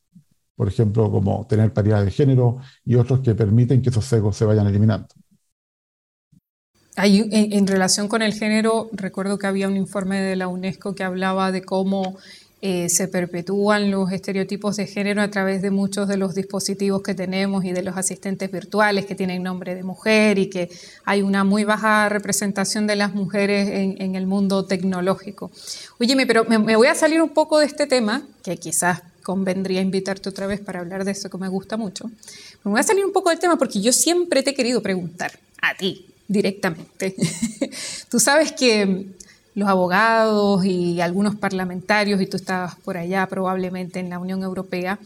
Por 0.56 0.67
ejemplo, 0.67 1.10
como 1.10 1.47
tener 1.47 1.73
paridad 1.73 2.06
de 2.06 2.12
género 2.12 2.58
y 2.86 2.93
otros 2.93 3.21
que 3.21 3.34
permiten 3.34 3.82
que 3.82 3.89
esos 3.89 4.06
sesgos 4.06 4.38
se 4.38 4.45
vayan 4.45 4.67
eliminando. 4.67 5.08
Hay, 6.95 7.27
en, 7.32 7.65
relación 7.65 8.08
con 8.08 8.21
el 8.21 8.34
género, 8.34 8.89
recuerdo 8.91 9.39
que 9.39 9.47
había 9.47 9.67
un 9.67 9.77
informe 9.77 10.21
de 10.21 10.36
la 10.36 10.47
UNESCO 10.47 10.93
que 10.93 11.03
hablaba 11.03 11.51
de 11.51 11.63
cómo 11.63 12.17
eh, 12.62 12.88
se 12.88 13.08
perpetúan 13.08 13.91
los 13.91 14.12
estereotipos 14.12 14.77
de 14.77 14.86
género 14.86 15.21
a 15.21 15.27
través 15.29 15.62
de 15.62 15.71
muchos 15.71 16.08
de 16.08 16.17
los 16.17 16.34
dispositivos 16.34 17.01
que 17.01 17.15
tenemos 17.15 17.65
y 17.65 17.71
de 17.73 17.82
los 17.82 17.97
asistentes 17.97 18.49
virtuales 18.51 19.06
que 19.06 19.15
tienen 19.15 19.43
nombre 19.43 19.75
de 19.75 19.84
mujer 19.84 20.38
y 20.38 20.49
que 20.49 20.69
hay 21.03 21.23
una 21.23 21.43
muy 21.43 21.63
baja 21.63 22.08
representación 22.10 22.86
de 22.86 22.95
las 22.95 23.13
mujeres 23.15 23.67
en, 23.69 24.15
el 24.15 24.27
mundo 24.27 24.65
tecnológico. 24.65 25.51
Óyeme, 25.99 26.25
pero 26.25 26.45
me, 26.45 26.75
voy 26.75 26.88
a 26.88 26.95
salir 26.95 27.21
un 27.21 27.32
poco 27.32 27.60
de 27.60 27.65
este 27.65 27.88
tema, 27.88 28.21
que 28.43 28.56
quizás 28.56 29.01
convendría 29.23 29.82
invitarte 29.82 30.29
otra 30.29 30.47
vez 30.47 30.62
para 30.62 30.79
hablar 30.79 31.06
de 31.06 31.12
eso 31.12 31.29
que 31.29 31.38
me 31.38 31.49
gusta 31.49 31.75
mucho. 31.75 32.12
Me 32.63 32.71
voy 32.71 32.79
a 32.79 32.84
salir 32.84 33.03
un 33.03 33.12
poco 33.12 33.29
del 33.29 33.39
tema 33.39 33.58
porque 33.58 33.82
yo 33.82 33.91
siempre 33.91 34.43
te 34.43 34.51
he 34.51 34.53
querido 34.53 34.82
preguntar 34.82 35.32
a 35.62 35.75
ti, 35.75 36.12
directamente. 36.34 37.15
tú 38.10 38.19
sabes 38.19 38.52
que 38.52 39.06
los 39.56 39.69
abogados 39.69 40.65
y 40.65 41.00
algunos 41.00 41.36
parlamentarios, 41.36 42.19
y 42.22 42.26
tú 42.26 42.38
estabas 42.38 42.76
por 42.76 42.98
allá 42.98 43.28
probablemente 43.28 44.00
en 44.00 44.10
la 44.10 44.19
Unión 44.19 44.43
Europea, 44.43 45.00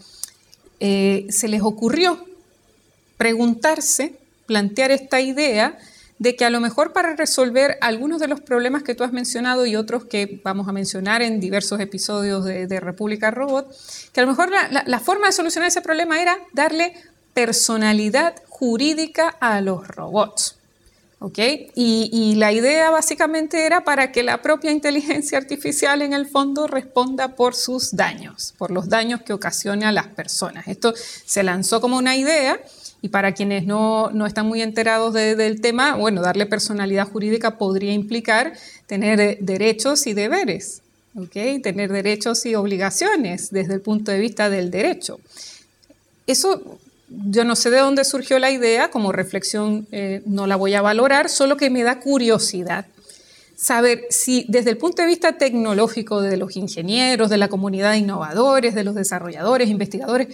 eh, 0.80 1.28
se 1.30 1.48
les 1.48 1.62
ocurrió 1.62 2.26
preguntarse, 3.18 4.18
plantear 4.46 4.92
esta 4.92 5.20
idea 5.20 5.78
de 6.20 6.36
que 6.36 6.46
a 6.46 6.50
lo 6.50 6.60
mejor 6.60 6.94
para 6.94 7.16
resolver 7.16 7.78
algunos 7.82 8.20
de 8.20 8.28
los 8.28 8.42
problemas 8.42 8.82
que 8.82 8.96
tú 8.96 9.04
has 9.04 9.12
mencionado 9.12 9.66
y 9.66 9.76
otros 9.76 10.06
que 10.06 10.40
vamos 10.44 10.68
a 10.68 10.72
mencionar 10.72 11.22
en 11.22 11.40
diversos 11.40 11.80
episodios 11.80 12.44
de, 12.46 12.80
República 12.80 13.30
Robot, 13.30 13.76
que 14.14 14.22
a 14.22 14.24
lo 14.24 14.30
mejor 14.30 14.50
la 14.50 15.00
forma 15.00 15.28
de 15.28 15.34
solucionar 15.34 15.68
ese 15.68 15.82
problema 15.82 16.20
era 16.20 16.38
darle 16.54 16.94
personalidad 17.34 18.34
jurídica 18.50 19.30
a 19.30 19.62
los 19.62 19.88
robots. 19.88 20.57
Y, 21.20 22.36
la 22.36 22.52
idea 22.52 22.92
básicamente 22.92 23.66
era 23.66 23.84
para 23.84 24.12
que 24.12 24.22
la 24.22 24.42
propia 24.42 24.72
inteligencia 24.72 25.38
artificial 25.38 26.02
en 26.04 26.14
el 26.14 26.28
fondo 26.28 26.68
responda 26.68 27.36
por 27.36 27.56
sus 27.56 27.96
daños, 27.96 28.54
por 28.58 28.70
los 28.70 28.88
daños 28.88 29.22
que 29.24 29.34
ocasiona 29.34 29.90
a 29.90 29.92
las 29.92 30.08
personas. 30.08 30.68
Esto 30.68 30.94
se 31.26 31.42
lanzó 31.42 31.82
como 31.82 31.98
una 31.98 32.16
idea 32.16 32.60
y 33.02 33.10
para 33.10 33.34
quienes 33.34 33.66
no, 33.66 34.12
están 34.28 34.48
muy 34.48 34.62
enterados 34.62 35.14
del 35.14 35.60
tema, 35.60 35.96
bueno, 35.96 36.22
darle 36.22 36.46
personalidad 36.46 37.08
jurídica 37.08 37.58
podría 37.58 37.94
implicar 37.94 38.54
tener 38.86 39.20
eh, 39.20 39.38
derechos 39.42 40.08
y 40.08 40.14
deberes, 40.14 40.82
Tener 41.34 41.92
derechos 41.92 42.46
y 42.46 42.54
obligaciones 42.54 43.50
desde 43.50 43.74
el 43.74 43.82
punto 43.82 44.12
de 44.12 44.20
vista 44.20 44.52
del 44.52 44.70
derecho. 44.70 45.20
Eso 46.28 46.78
yo 47.10 47.44
no 47.44 47.56
sé 47.56 47.70
de 47.70 47.80
dónde 47.80 48.04
surgió 48.04 48.40
la 48.40 48.52
idea, 48.52 48.90
como 48.90 49.12
reflexión 49.12 49.88
eh, 49.92 50.22
no 50.26 50.48
la 50.48 50.56
voy 50.56 50.74
a 50.74 50.82
valorar, 50.82 51.30
solo 51.30 51.58
que 51.58 51.70
me 51.70 51.84
da 51.84 52.00
curiosidad 52.00 52.86
saber 53.56 54.06
si 54.12 54.46
desde 54.48 54.70
el 54.70 54.78
punto 54.78 55.02
de 55.02 55.08
vista 55.08 55.38
tecnológico 55.38 56.22
de 56.22 56.38
los 56.38 56.56
ingenieros, 56.56 57.30
de 57.30 57.38
la 57.38 57.48
comunidad 57.48 57.92
de 57.92 57.98
innovadores, 57.98 58.76
de 58.76 58.84
los 58.84 58.94
desarrolladores, 58.94 59.68
investigadores, 59.70 60.28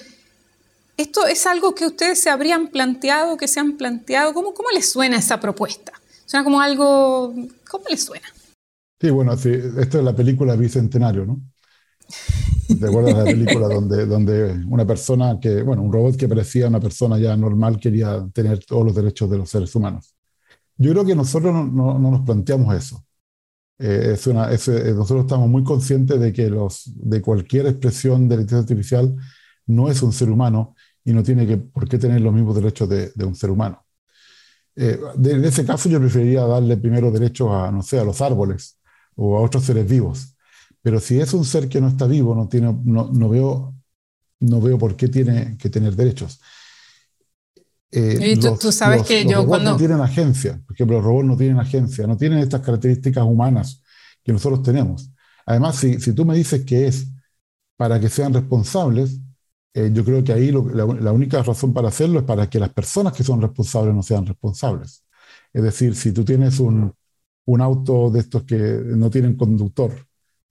esto 0.97 1.25
es 1.25 1.47
algo 1.47 1.73
que 1.73 1.85
ustedes 1.85 2.19
se 2.19 2.29
habrían 2.29 2.67
planteado, 2.67 3.37
que 3.37 3.47
se 3.47 3.59
han 3.59 3.77
planteado. 3.77 4.33
¿Cómo, 4.33 4.53
cómo 4.53 4.69
les 4.71 4.91
suena 4.91 5.17
esa 5.17 5.39
propuesta? 5.39 5.93
Suena 6.25 6.43
como 6.43 6.61
algo... 6.61 7.33
¿Cómo 7.69 7.85
les 7.89 8.03
suena? 8.03 8.27
Sí, 9.01 9.09
bueno, 9.09 9.35
sí, 9.35 9.51
esto 9.79 9.97
es 9.97 10.03
la 10.03 10.15
película 10.15 10.55
Bicentenario, 10.55 11.25
¿no? 11.25 11.41
¿Te 12.79 12.87
acuerdas 12.87 13.15
de 13.15 13.23
la 13.23 13.25
película 13.25 13.67
donde, 13.67 14.05
donde 14.05 14.63
una 14.67 14.85
persona 14.85 15.39
que, 15.39 15.61
bueno, 15.61 15.81
un 15.81 15.91
robot 15.91 16.15
que 16.15 16.27
parecía 16.27 16.67
una 16.67 16.79
persona 16.79 17.17
ya 17.17 17.35
normal 17.35 17.79
quería 17.79 18.25
tener 18.33 18.63
todos 18.65 18.85
los 18.85 18.95
derechos 18.95 19.29
de 19.29 19.37
los 19.37 19.49
seres 19.49 19.75
humanos? 19.75 20.15
Yo 20.77 20.91
creo 20.91 21.05
que 21.05 21.15
nosotros 21.15 21.53
no, 21.53 21.99
no, 21.99 22.11
nos 22.11 22.21
planteamos 22.21 22.73
eso. 22.75 23.05
Eh, 23.79 24.15
eh, 24.15 24.93
nosotros 24.95 25.21
estamos 25.21 25.49
muy 25.49 25.63
conscientes 25.63 26.19
de 26.19 26.31
que 26.31 26.49
los, 26.49 26.91
de 26.95 27.21
cualquier 27.21 27.67
expresión 27.67 28.27
de 28.29 28.37
la 28.37 28.41
inteligencia 28.43 28.73
artificial 28.73 29.15
no 29.67 29.89
es 29.89 30.01
un 30.01 30.13
ser 30.13 30.29
humano 30.29 30.75
y 31.03 31.13
no 31.13 31.23
tiene 31.23 31.45
que, 31.45 31.57
por 31.57 31.87
qué 31.87 31.97
tener 31.97 32.21
los 32.21 32.33
mismos 32.33 32.55
derechos 32.55 32.87
de, 32.89 33.11
de 33.13 33.25
un 33.25 33.35
ser 33.35 33.49
humano. 33.49 33.83
Eh, 34.75 34.99
en 35.23 35.45
ese 35.45 35.65
caso 35.65 35.89
yo 35.89 35.99
preferiría 35.99 36.45
darle 36.45 36.77
primero 36.77 37.11
derechos 37.11 37.49
a, 37.51 37.71
no 37.71 37.83
sé, 37.83 37.99
a 37.99 38.03
los 38.03 38.21
árboles 38.21 38.79
o 39.15 39.37
a 39.37 39.41
otros 39.41 39.63
seres 39.63 39.87
vivos. 39.87 40.32
Pero 40.83 40.99
si 40.99 41.19
es 41.19 41.33
un 41.33 41.45
ser 41.45 41.69
que 41.69 41.81
no 41.81 41.87
está 41.87 42.05
vivo, 42.05 42.35
no, 42.35 42.47
tiene, 42.47 42.75
no, 42.83 43.09
no 43.11 43.29
veo, 43.29 43.73
no 44.41 44.61
veo 44.61 44.77
por 44.77 44.95
qué 44.95 45.07
tiene 45.07 45.57
que 45.57 45.69
tener 45.69 45.95
derechos. 45.95 46.39
Eh, 47.89 48.37
tú, 48.59 48.71
sabes 48.71 49.03
que 49.03 49.23
yo 49.25 49.45
cuando... 49.47 49.71
no 49.71 49.77
tienen 49.77 50.01
agencia, 50.01 50.61
por 50.65 50.75
ejemplo, 50.75 50.97
los 50.97 51.05
robots 51.05 51.27
no 51.27 51.37
tienen 51.37 51.59
agencia, 51.59 52.05
no 52.05 52.17
tienen 52.17 52.39
estas 52.39 52.61
características 52.61 53.23
humanas 53.23 53.81
que 54.23 54.33
nosotros 54.33 54.61
tenemos. 54.61 55.09
Además, 55.45 55.77
si, 55.77 55.99
si 55.99 56.11
tú 56.11 56.25
me 56.25 56.35
dices 56.35 56.65
que 56.65 56.87
es 56.87 57.07
para 57.77 57.99
que 57.99 58.09
sean 58.09 58.33
responsables, 58.33 59.19
eh, 59.73 59.89
yo 59.93 60.03
creo 60.03 60.23
que 60.23 60.33
ahí 60.33 60.51
la, 60.51 60.85
la, 60.85 61.11
única 61.11 61.41
razón 61.43 61.73
para 61.73 61.87
hacerlo 61.87 62.19
es 62.19 62.25
para 62.25 62.49
que 62.49 62.59
las 62.59 62.73
personas 62.73 63.13
que 63.13 63.23
son 63.23 63.41
responsables 63.41 63.95
no 63.95 64.03
sean 64.03 64.25
responsables. 64.25 65.05
Es 65.53 65.63
decir, 65.63 65.95
si 65.95 66.11
tú 66.11 66.25
tienes 66.25 66.59
un, 66.59 66.93
un 67.45 67.61
auto 67.61 68.09
de 68.09 68.19
estos 68.19 68.43
que 68.43 68.55
no 68.55 69.09
tienen 69.09 69.35
conductor, 69.35 69.93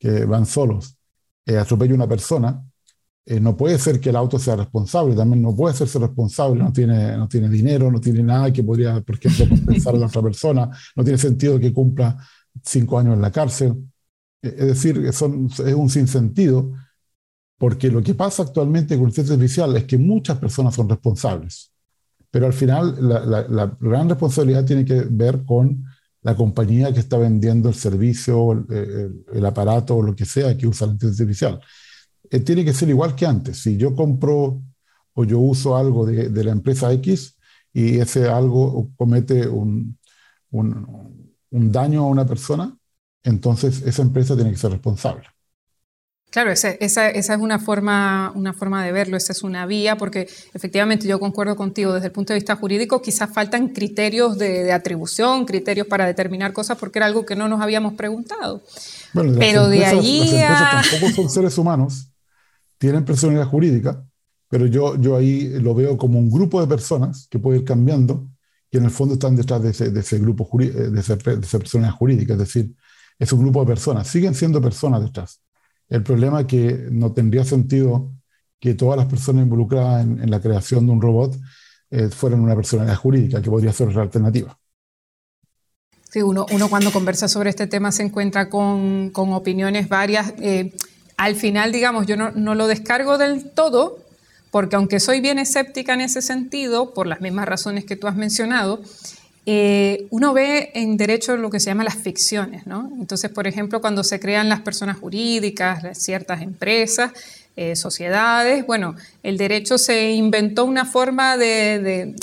que 0.02 0.24
van 0.24 0.44
solos, 0.46 0.96
eh, 1.46 1.56
atropella 1.56 1.94
una 1.94 2.08
persona, 2.08 2.60
eh, 3.24 3.38
no 3.38 3.56
puede 3.56 3.78
ser 3.78 4.00
que 4.00 4.08
el 4.10 4.16
auto 4.16 4.36
sea 4.36 4.56
responsable, 4.56 5.14
también 5.14 5.40
no 5.40 5.54
puede 5.54 5.76
ser 5.76 5.86
responsable, 6.00 6.60
no 6.60 6.72
tiene, 6.72 7.16
no 7.16 7.28
tiene 7.28 7.48
dinero, 7.48 7.88
no 7.88 8.00
tiene 8.00 8.20
nada 8.20 8.52
que 8.52 8.64
podría, 8.64 9.00
por 9.00 9.14
ejemplo, 9.14 9.48
compensar 9.48 9.94
a 9.94 9.98
la 9.98 10.06
otra 10.06 10.20
persona, 10.20 10.68
no 10.96 11.04
tiene 11.04 11.18
sentido 11.18 11.60
que 11.60 11.72
cumpla 11.72 12.18
cinco 12.64 12.98
años 12.98 13.14
en 13.14 13.22
la 13.22 13.30
cárcel. 13.30 13.76
es 14.42 14.66
decir, 14.66 15.12
son, 15.12 15.46
es 15.46 15.74
un 15.74 15.88
sinsentido 15.88 16.72
porque 17.58 17.88
lo 17.88 18.02
que 18.02 18.14
pasa 18.14 18.42
actualmente 18.42 18.96
con 18.96 19.04
el 19.04 19.10
inteligencia 19.10 19.34
artificial 19.36 19.76
es 19.76 19.84
que 19.84 19.98
muchas 19.98 20.36
personas 20.38 20.74
son 20.74 20.88
responsables, 20.88 21.70
pero 22.28 22.46
al 22.46 22.52
final 22.52 22.96
la, 22.98 23.76
gran 23.78 24.08
responsabilidad 24.08 24.64
tiene 24.64 24.84
que 24.84 25.06
ver 25.08 25.44
con 25.44 25.84
la 26.22 26.36
compañía 26.36 26.92
que 26.92 27.00
está 27.00 27.18
vendiendo 27.18 27.68
el 27.68 27.74
servicio, 27.74 28.52
el, 28.52 29.46
aparato 29.46 29.96
o 29.96 30.02
lo 30.02 30.14
que 30.14 30.24
sea 30.24 30.56
que 30.56 30.66
usa 30.66 30.86
la 30.86 30.92
inteligencia 30.94 31.48
artificial. 31.48 31.60
Eh, 32.30 32.40
tiene 32.40 32.64
que 32.64 32.72
ser 32.72 32.88
igual 32.88 33.14
que 33.14 33.26
antes. 33.26 33.58
Si 33.62 33.76
yo 33.76 33.94
compro 33.94 34.62
o 35.14 35.24
yo 35.24 35.38
uso 35.40 35.76
algo 35.76 36.06
de, 36.06 36.44
la 36.44 36.52
empresa 36.52 36.92
X 36.92 37.36
y 37.72 37.98
ese 37.98 38.28
algo 38.28 38.90
comete 38.96 39.48
un, 39.48 39.98
un 40.50 41.72
daño 41.72 42.02
a 42.02 42.06
una 42.06 42.26
persona, 42.26 42.76
entonces 43.24 43.82
esa 43.82 44.02
empresa 44.02 44.34
tiene 44.34 44.50
que 44.52 44.58
ser 44.58 44.70
responsable. 44.72 45.31
Claro, 46.32 46.50
esa, 46.50 46.70
esa, 46.70 47.10
es 47.10 47.28
una 47.28 47.58
forma, 47.58 48.32
una 48.34 48.54
forma 48.54 48.82
de 48.82 48.90
verlo, 48.90 49.18
esa 49.18 49.34
es 49.34 49.42
una 49.42 49.66
vía, 49.66 49.98
porque 49.98 50.26
efectivamente 50.54 51.06
yo 51.06 51.20
concuerdo 51.20 51.56
contigo 51.56 51.92
desde 51.92 52.06
el 52.06 52.12
punto 52.12 52.32
de 52.32 52.38
vista 52.38 52.56
jurídico, 52.56 53.02
quizás 53.02 53.28
faltan 53.30 53.68
criterios 53.68 54.38
de, 54.38 54.72
atribución, 54.72 55.44
criterios 55.44 55.86
para 55.86 56.06
determinar 56.06 56.54
cosas, 56.54 56.78
porque 56.78 57.00
era 57.00 57.04
algo 57.04 57.26
que 57.26 57.36
no 57.36 57.48
nos 57.48 57.60
habíamos 57.60 57.92
preguntado. 57.92 58.62
pero 59.12 59.68
de 59.68 59.84
allí 59.84 60.38
a... 60.38 60.80
tampoco 60.90 61.12
son 61.12 61.28
seres 61.28 61.58
humanos, 61.58 62.10
tienen 62.78 63.04
personalidad 63.04 63.48
jurídica, 63.48 64.02
pero 64.48 64.64
yo, 64.64 64.98
yo 64.98 65.18
ahí 65.18 65.50
lo 65.60 65.74
veo 65.74 65.98
como 65.98 66.18
un 66.18 66.30
grupo 66.30 66.62
de 66.62 66.66
personas 66.66 67.26
que 67.30 67.38
puede 67.38 67.58
ir 67.58 67.64
cambiando, 67.66 68.26
que 68.70 68.78
en 68.78 68.84
el 68.84 68.90
fondo 68.90 69.14
están 69.14 69.36
detrás 69.36 69.62
de 69.62 69.68
ese, 69.68 69.90
de 69.90 70.00
ese 70.00 70.18
grupo, 70.18 70.48
de, 70.54 70.88
de 70.92 71.00
esa 71.00 71.18
personalidad 71.58 71.94
jurídica, 71.94 72.32
es 72.32 72.38
decir, 72.38 72.74
es 73.18 73.30
un 73.34 73.40
grupo 73.40 73.60
de 73.60 73.66
personas, 73.66 74.08
siguen 74.08 74.34
siendo 74.34 74.62
personas 74.62 75.02
detrás 75.02 75.42
el 75.88 76.02
problema 76.02 76.40
es 76.40 76.46
que 76.46 76.88
no 76.90 77.12
tendría 77.12 77.44
sentido 77.44 78.12
que 78.58 78.74
todas 78.74 78.96
las 78.96 79.06
personas 79.06 79.42
involucradas 79.42 80.04
en, 80.04 80.30
la 80.30 80.40
creación 80.40 80.86
de 80.86 80.92
un 80.92 81.02
robot 81.02 81.36
eh, 81.90 82.08
fueran 82.08 82.40
una 82.40 82.54
personalidad 82.54 82.96
jurídica, 82.96 83.42
que 83.42 83.50
podría 83.50 83.72
ser 83.72 83.88
otra 83.88 84.02
alternativa. 84.02 84.56
Sí, 86.10 86.22
uno, 86.22 86.46
cuando 86.68 86.92
conversa 86.92 87.26
sobre 87.26 87.50
este 87.50 87.66
tema 87.66 87.90
se 87.90 88.02
encuentra 88.02 88.50
con, 88.50 89.10
con 89.10 89.32
opiniones 89.32 89.88
varias. 89.88 90.34
Eh, 90.40 90.72
al 91.16 91.34
final, 91.36 91.72
digamos, 91.72 92.06
yo 92.06 92.16
no, 92.16 92.30
no, 92.32 92.54
lo 92.54 92.66
descargo 92.66 93.18
del 93.18 93.50
todo, 93.50 93.98
porque 94.50 94.76
aunque 94.76 95.00
soy 95.00 95.20
bien 95.20 95.38
escéptica 95.38 95.94
en 95.94 96.02
ese 96.02 96.22
sentido, 96.22 96.92
por 96.94 97.06
las 97.06 97.20
mismas 97.20 97.48
razones 97.48 97.84
que 97.84 97.96
tú 97.96 98.06
has 98.06 98.16
mencionado, 98.16 98.80
eh, 99.44 100.06
uno 100.10 100.32
ve 100.32 100.70
en 100.74 100.96
derecho 100.96 101.36
lo 101.36 101.50
que 101.50 101.58
se 101.58 101.66
llama 101.66 101.82
las 101.82 101.96
ficciones, 101.96 102.66
¿no? 102.66 102.92
Entonces, 103.00 103.30
por 103.30 103.48
ejemplo, 103.48 103.80
cuando 103.80 104.04
se 104.04 104.20
crean 104.20 104.48
las 104.48 104.60
personas 104.60 104.98
jurídicas, 104.98 105.98
ciertas 105.98 106.42
empresas, 106.42 107.10
eh, 107.56 107.74
sociedades, 107.74 108.64
bueno, 108.66 108.94
el 109.22 109.36
derecho 109.36 109.78
se 109.78 110.12
inventó 110.12 110.64
una 110.64 110.84
forma 110.84 111.36
de, 111.36 112.14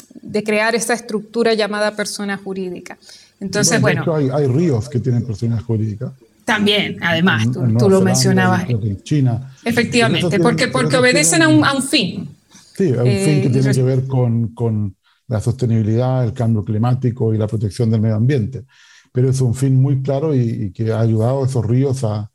crear 0.45 0.75
esa 0.75 0.93
estructura 0.93 1.53
llamada 1.53 1.95
persona 1.95 2.37
jurídica. 2.37 2.97
Entonces, 3.41 3.81
bueno. 3.81 4.05
hay, 4.15 4.47
ríos 4.47 4.87
que 4.87 4.99
tienen 4.99 5.25
personas 5.25 5.61
jurídicas. 5.63 6.13
También, 6.45 6.97
además, 7.01 7.47
tú, 7.51 7.89
lo 7.89 8.01
mencionabas. 8.01 8.67
En 8.69 9.03
China. 9.03 9.53
Efectivamente, 9.63 10.39
porque, 10.39 10.69
porque 10.69 10.97
obedecen 10.97 11.41
a 11.41 11.49
un, 11.49 11.63
a 11.65 11.73
un, 11.73 11.83
fin. 11.83 12.29
Sí, 12.75 12.93
a 12.93 13.03
un 13.03 13.11
fin 13.11 13.41
que 13.41 13.47
eh, 13.47 13.49
tiene 13.51 13.71
que 13.71 13.83
ver 13.83 14.07
con, 14.07 14.47
con 14.55 14.95
la 15.29 15.39
sostenibilidad, 15.39 16.25
el 16.25 16.33
cambio 16.33 16.65
climático 16.65 17.33
y 17.33 17.37
la 17.37 17.47
protección 17.47 17.89
del 17.89 18.01
medio 18.01 18.15
ambiente. 18.15 18.65
Pero 19.11 19.29
es 19.29 19.39
un 19.41 19.55
fin 19.55 19.81
muy 19.81 20.01
claro 20.01 20.35
y, 20.35 20.71
que 20.73 20.91
ha 20.91 20.99
ayudado 20.99 21.43
a 21.43 21.45
esos 21.47 21.65
ríos 21.65 22.03
a, 22.03 22.29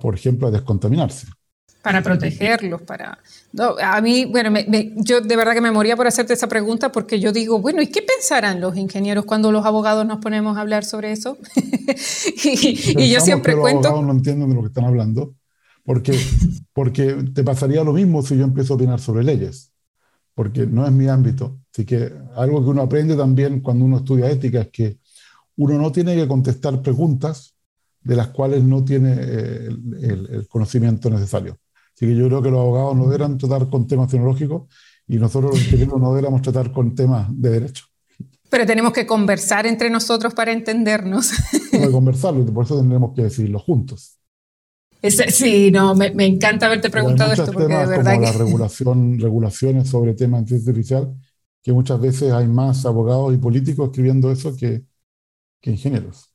por 0.00 0.14
ejemplo, 0.14 0.48
a 0.48 0.50
descontaminarse. 0.50 1.26
Para 1.82 2.02
protegerlos, 2.02 2.80
para... 2.82 3.18
a 3.82 4.00
mí, 4.00 4.24
bueno, 4.24 4.58
yo 4.96 5.20
de 5.20 5.36
verdad 5.36 5.52
que 5.52 5.60
me 5.60 5.70
moría 5.70 5.96
por 5.96 6.06
hacerte 6.06 6.32
esa 6.32 6.48
pregunta 6.48 6.90
porque 6.90 7.20
yo 7.20 7.30
digo, 7.30 7.60
bueno, 7.60 7.82
¿y 7.82 7.88
qué 7.88 8.00
pensarán 8.00 8.60
los 8.60 8.76
ingenieros 8.76 9.26
cuando 9.26 9.52
los 9.52 9.66
abogados 9.66 10.06
nos 10.06 10.18
ponemos 10.18 10.56
a 10.56 10.62
hablar 10.62 10.84
sobre 10.84 11.12
eso? 11.12 11.36
y, 12.44 13.10
yo 13.10 13.20
siempre 13.20 13.54
cuento... 13.54 13.82
Los 13.82 13.86
abogados 13.86 14.06
no 14.06 14.12
entienden 14.12 14.48
de 14.48 14.54
lo 14.54 14.62
que 14.62 14.68
están 14.68 14.84
hablando 14.84 15.34
porque, 15.84 16.18
porque 16.72 17.16
te 17.34 17.44
pasaría 17.44 17.84
lo 17.84 17.92
mismo 17.92 18.22
si 18.22 18.38
yo 18.38 18.44
empiezo 18.44 18.72
a 18.72 18.76
opinar 18.76 18.98
sobre 18.98 19.22
leyes 19.22 19.74
porque 20.34 20.66
no 20.66 20.84
es 20.86 20.92
mi 20.92 21.08
ámbito. 21.08 21.58
Así 21.74 21.84
que 21.84 22.08
algo 22.36 22.62
que 22.62 22.70
uno 22.70 22.82
aprende 22.82 23.16
también 23.16 23.58
cuando 23.58 23.84
uno 23.84 23.96
estudia 23.96 24.30
ética 24.30 24.60
es 24.60 24.68
que 24.68 24.98
uno 25.56 25.76
no 25.76 25.90
tiene 25.90 26.14
que 26.14 26.28
contestar 26.28 26.80
preguntas 26.80 27.56
de 28.00 28.14
las 28.14 28.28
cuales 28.28 28.62
no 28.62 28.84
tiene 28.84 29.12
eh, 29.18 29.68
el, 30.02 30.46
conocimiento 30.48 31.10
necesario. 31.10 31.58
Así 31.92 32.06
que 32.06 32.14
yo 32.14 32.28
creo 32.28 32.42
que 32.42 32.50
los 32.52 32.60
abogados 32.60 32.96
no 32.96 33.06
deberán 33.06 33.38
tratar 33.38 33.68
con 33.68 33.88
temas 33.88 34.08
tecnológicos 34.08 34.72
y 35.08 35.16
nosotros 35.16 35.50
los 35.52 35.64
ingenieros 35.64 36.00
no 36.00 36.10
deberíamos 36.10 36.42
tratar 36.42 36.70
con 36.70 36.94
temas 36.94 37.26
de 37.30 37.50
derecho. 37.50 37.86
Pero 38.48 38.66
tenemos 38.66 38.92
que 38.92 39.04
conversar 39.04 39.66
entre 39.66 39.90
nosotros 39.90 40.32
para 40.32 40.52
entendernos. 40.52 41.32
Tenemos 41.70 41.88
que 41.88 41.92
conversarlo 41.92 42.42
y 42.42 42.52
por 42.52 42.66
eso 42.66 42.78
tendremos 42.78 43.14
que 43.16 43.24
decirlo 43.24 43.58
juntos 43.58 44.20
sí, 45.10 45.70
no, 45.70 45.94
me, 45.94 46.12
encanta 46.26 46.66
haberte 46.66 46.90
preguntado 46.90 47.32
esto 47.32 47.52
porque 47.52 47.72
de 47.72 47.86
verdad. 47.86 48.14
Como 48.14 48.26
la 48.26 48.32
regulación, 48.32 49.18
regulaciones 49.18 49.88
sobre 49.88 50.14
temas 50.14 50.46
de 50.46 50.56
inteligencia 50.56 50.98
artificial, 50.98 51.14
que 51.64 51.72
muchas 51.74 52.00
veces 52.00 52.32
hay 52.32 52.48
más 52.48 52.86
abogados 52.86 53.34
y 53.34 53.38
políticos 53.38 53.88
escribiendo 53.90 54.32
eso 54.32 54.56
que, 54.56 54.84
ingenieros. 55.62 56.33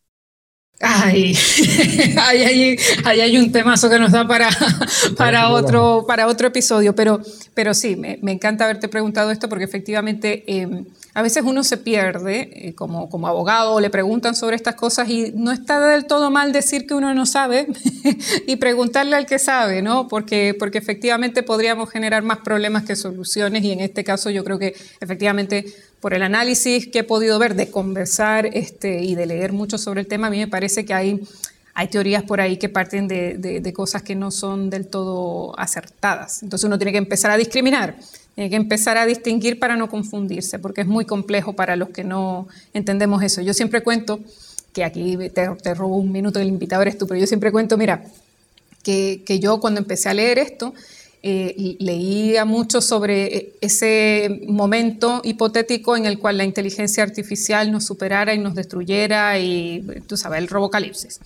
Ay, 0.82 1.38
hay, 2.18 2.78
hay, 3.04 3.38
un 3.38 3.52
temazo 3.52 3.90
que 3.90 4.00
nos 4.00 4.14
da 4.14 4.26
para, 4.26 4.50
para, 5.18 5.50
otro, 5.50 6.06
para 6.08 6.28
otro 6.28 6.48
episodio, 6.48 6.96
pero, 6.96 7.20
pero 7.54 7.74
sí, 7.74 7.98
me, 7.98 8.18
me 8.22 8.32
encanta 8.32 8.64
haberte 8.64 8.88
preguntado 8.88 9.30
esto 9.30 9.50
porque 9.50 9.66
efectivamente 9.66 10.46
em, 10.48 10.86
a 11.14 11.22
veces 11.22 11.44
uno 11.46 11.66
se 11.66 11.76
pierde 11.76 12.50
eh, 12.54 12.76
como, 12.76 13.10
como 13.10 13.28
abogado, 13.28 13.80
le 13.82 13.90
preguntan 13.90 14.36
sobre 14.36 14.56
estas 14.56 14.76
cosas 14.76 15.10
y 15.10 15.34
no 15.36 15.52
está 15.52 15.86
del 15.86 16.06
todo 16.06 16.32
mal 16.32 16.54
decir 16.54 16.88
que 16.88 16.94
uno 16.94 17.14
no 17.14 17.26
sabe 17.26 17.68
y 18.48 18.56
preguntarle 18.56 19.18
al 19.18 19.26
que 19.26 19.38
sabe, 19.38 19.82
¿no? 19.82 20.08
Porque, 20.08 20.56
porque 20.58 20.78
efectivamente 20.78 21.44
podríamos 21.44 21.90
generar 21.90 22.24
más 22.24 22.38
problemas 22.38 22.84
que 22.84 22.96
soluciones 22.96 23.66
y 23.66 23.74
en 23.74 23.82
este 23.82 24.06
caso 24.06 24.30
yo 24.30 24.46
creo 24.46 24.60
que 24.60 24.76
efectivamente 25.02 25.66
por 26.02 26.14
el 26.14 26.24
análisis 26.24 26.88
que 26.88 27.00
he 27.00 27.04
podido 27.04 27.38
ver, 27.40 27.56
de 27.56 27.70
conversar 27.70 28.46
este, 28.54 29.04
y 29.04 29.16
de 29.16 29.26
leer 29.26 29.54
mucho 29.54 29.78
sobre 29.78 30.02
el 30.02 30.08
tema, 30.08 30.28
a 30.28 30.30
mí 30.30 30.38
me 30.38 30.48
parece 30.48 30.86
que 30.86 30.94
hay, 30.94 31.22
teorías 31.92 32.24
por 32.24 32.42
ahí 32.42 32.58
que 32.58 32.68
parten 32.68 33.08
de, 33.08 33.74
cosas 33.74 34.04
que 34.04 34.16
no 34.16 34.32
son 34.32 34.70
del 34.70 34.88
todo 34.88 35.58
acertadas. 35.58 36.44
Entonces 36.44 36.66
uno 36.66 36.78
tiene 36.78 36.92
que 36.92 36.98
empezar 36.98 37.32
a 37.32 37.38
discriminar, 37.38 37.96
tiene 38.36 38.50
que 38.50 38.56
empezar 38.56 38.98
a 38.98 39.06
distinguir 39.06 39.60
para 39.60 39.76
no 39.76 39.90
confundirse, 39.90 40.60
porque 40.60 40.82
es 40.82 40.88
muy 40.88 41.06
complejo 41.06 41.54
para 41.54 41.76
los 41.76 41.90
que 41.90 42.04
no 42.04 42.48
entendemos 42.74 43.24
eso. 43.24 43.42
Yo 43.42 43.54
siempre 43.54 43.82
cuento 43.82 44.20
que 44.74 44.84
aquí 44.84 45.18
te, 45.34 45.74
robo 45.74 45.98
un 45.98 46.12
minuto, 46.12 46.40
el 46.40 46.48
invitado 46.48 46.82
eres 46.82 46.98
tú, 46.98 47.08
pero 47.08 47.20
yo 47.20 47.28
siempre 47.28 47.52
cuento, 47.52 47.78
mira, 47.78 48.04
que 48.84 49.40
yo 49.40 49.60
cuando 49.60 49.80
empecé 49.80 50.10
a 50.10 50.14
leer 50.14 50.40
esto, 50.40 50.74
eh, 51.22 51.76
leía 51.80 52.46
mucho 52.46 52.80
sobre 52.80 53.26
eh, 53.26 53.54
ese 53.60 54.42
momento 54.48 55.20
hipotético 55.26 55.98
en 55.98 56.06
el 56.06 56.18
cual 56.18 56.38
la 56.38 56.46
inteligencia 56.46 57.04
artificial 57.04 57.74
nos 57.74 57.86
superara 57.86 58.34
y 58.34 58.38
nos 58.38 58.56
destruyera 58.56 59.38
y, 59.38 59.84
tú 60.08 60.16
sabes, 60.16 60.40
el 60.40 60.48
robocalipsis. 60.48 61.20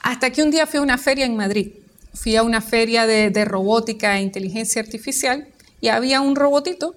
Hasta 0.00 0.30
que 0.30 0.42
un 0.42 0.50
día 0.50 0.66
fui 0.66 0.78
a 0.78 0.82
una 0.82 0.98
feria 0.98 1.24
en 1.24 1.36
Madrid. 1.36 1.68
Fui 2.14 2.34
a 2.34 2.42
una 2.42 2.60
feria 2.60 3.06
de, 3.06 3.44
robótica 3.44 4.18
e 4.18 4.22
inteligencia 4.22 4.82
artificial 4.82 5.46
y 5.80 5.86
había 5.86 6.20
un 6.20 6.34
robotito 6.34 6.96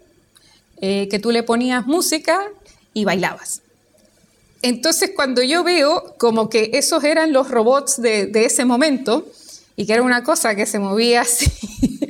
eh, 0.82 1.08
que 1.12 1.20
tú 1.20 1.30
le 1.30 1.44
ponías 1.44 1.86
música 1.86 2.42
y 2.96 3.06
bailabas. 3.06 3.62
Entonces 4.64 5.12
cuando 5.16 5.44
yo 5.44 5.64
veo 5.64 6.16
como 6.18 6.50
que 6.50 6.72
esos 6.74 7.04
eran 7.04 7.34
los 7.34 7.52
robots 7.52 8.02
de, 8.02 8.26
de 8.26 8.46
ese 8.46 8.66
momento 8.66 9.28
y 9.76 9.86
que 9.86 9.94
era 9.94 10.02
una 10.02 10.24
cosa 10.24 10.56
que 10.56 10.66
se 10.66 10.80
movía 10.80 11.22
así 11.22 11.52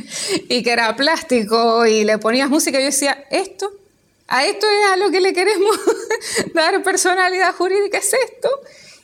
y 0.49 0.63
que 0.63 0.71
era 0.71 0.95
plástico 0.95 1.85
y 1.85 2.03
le 2.03 2.17
ponías 2.17 2.49
música, 2.49 2.79
yo 2.79 2.85
decía, 2.85 3.25
esto, 3.29 3.71
a 4.27 4.45
esto 4.45 4.65
es 4.65 4.91
a 4.93 4.97
lo 4.97 5.11
que 5.11 5.21
le 5.21 5.33
queremos 5.33 5.77
dar 6.53 6.81
personalidad 6.83 7.53
jurídica, 7.55 7.97
es 7.97 8.11
esto. 8.13 8.49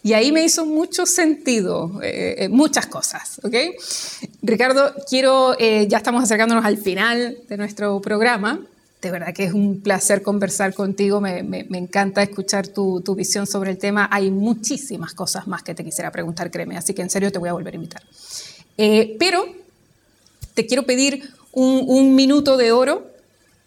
Y 0.03 0.13
ahí 0.13 0.31
me 0.31 0.43
hizo 0.43 0.65
mucho 0.65 1.05
sentido, 1.05 2.01
eh, 2.01 2.35
eh, 2.39 2.49
muchas 2.49 2.87
cosas, 2.87 3.39
¿ok? 3.43 3.55
Ricardo, 4.41 4.95
quiero, 5.07 5.55
eh, 5.59 5.85
ya 5.87 5.97
estamos 5.97 6.23
acercándonos 6.23 6.65
al 6.65 6.77
final 6.77 7.37
de 7.47 7.57
nuestro 7.57 8.01
programa. 8.01 8.65
De 8.99 9.11
verdad 9.11 9.33
que 9.33 9.43
es 9.45 9.53
un 9.53 9.81
placer 9.81 10.23
conversar 10.23 10.73
contigo, 10.73 11.21
me, 11.21 11.43
me, 11.43 11.65
me 11.69 11.77
encanta 11.77 12.23
escuchar 12.23 12.67
tu, 12.67 13.01
tu, 13.01 13.13
visión 13.13 13.45
sobre 13.45 13.71
el 13.71 13.77
tema. 13.77 14.09
Hay 14.11 14.31
muchísimas 14.31 15.13
cosas 15.13 15.47
más 15.47 15.61
que 15.61 15.75
te 15.75 15.83
quisiera 15.83 16.11
preguntar, 16.11 16.49
créeme, 16.49 16.77
así 16.77 16.95
que 16.95 17.03
en 17.03 17.09
serio 17.09 17.31
te 17.31 17.37
voy 17.37 17.49
a 17.49 17.53
volver 17.53 17.73
a 17.73 17.77
invitar. 17.77 18.01
pero 19.19 19.60
te 20.53 20.65
quiero 20.65 20.83
pedir 20.83 21.29
un, 21.51 22.15
minuto 22.15 22.57
de 22.57 22.71
oro 22.71 23.09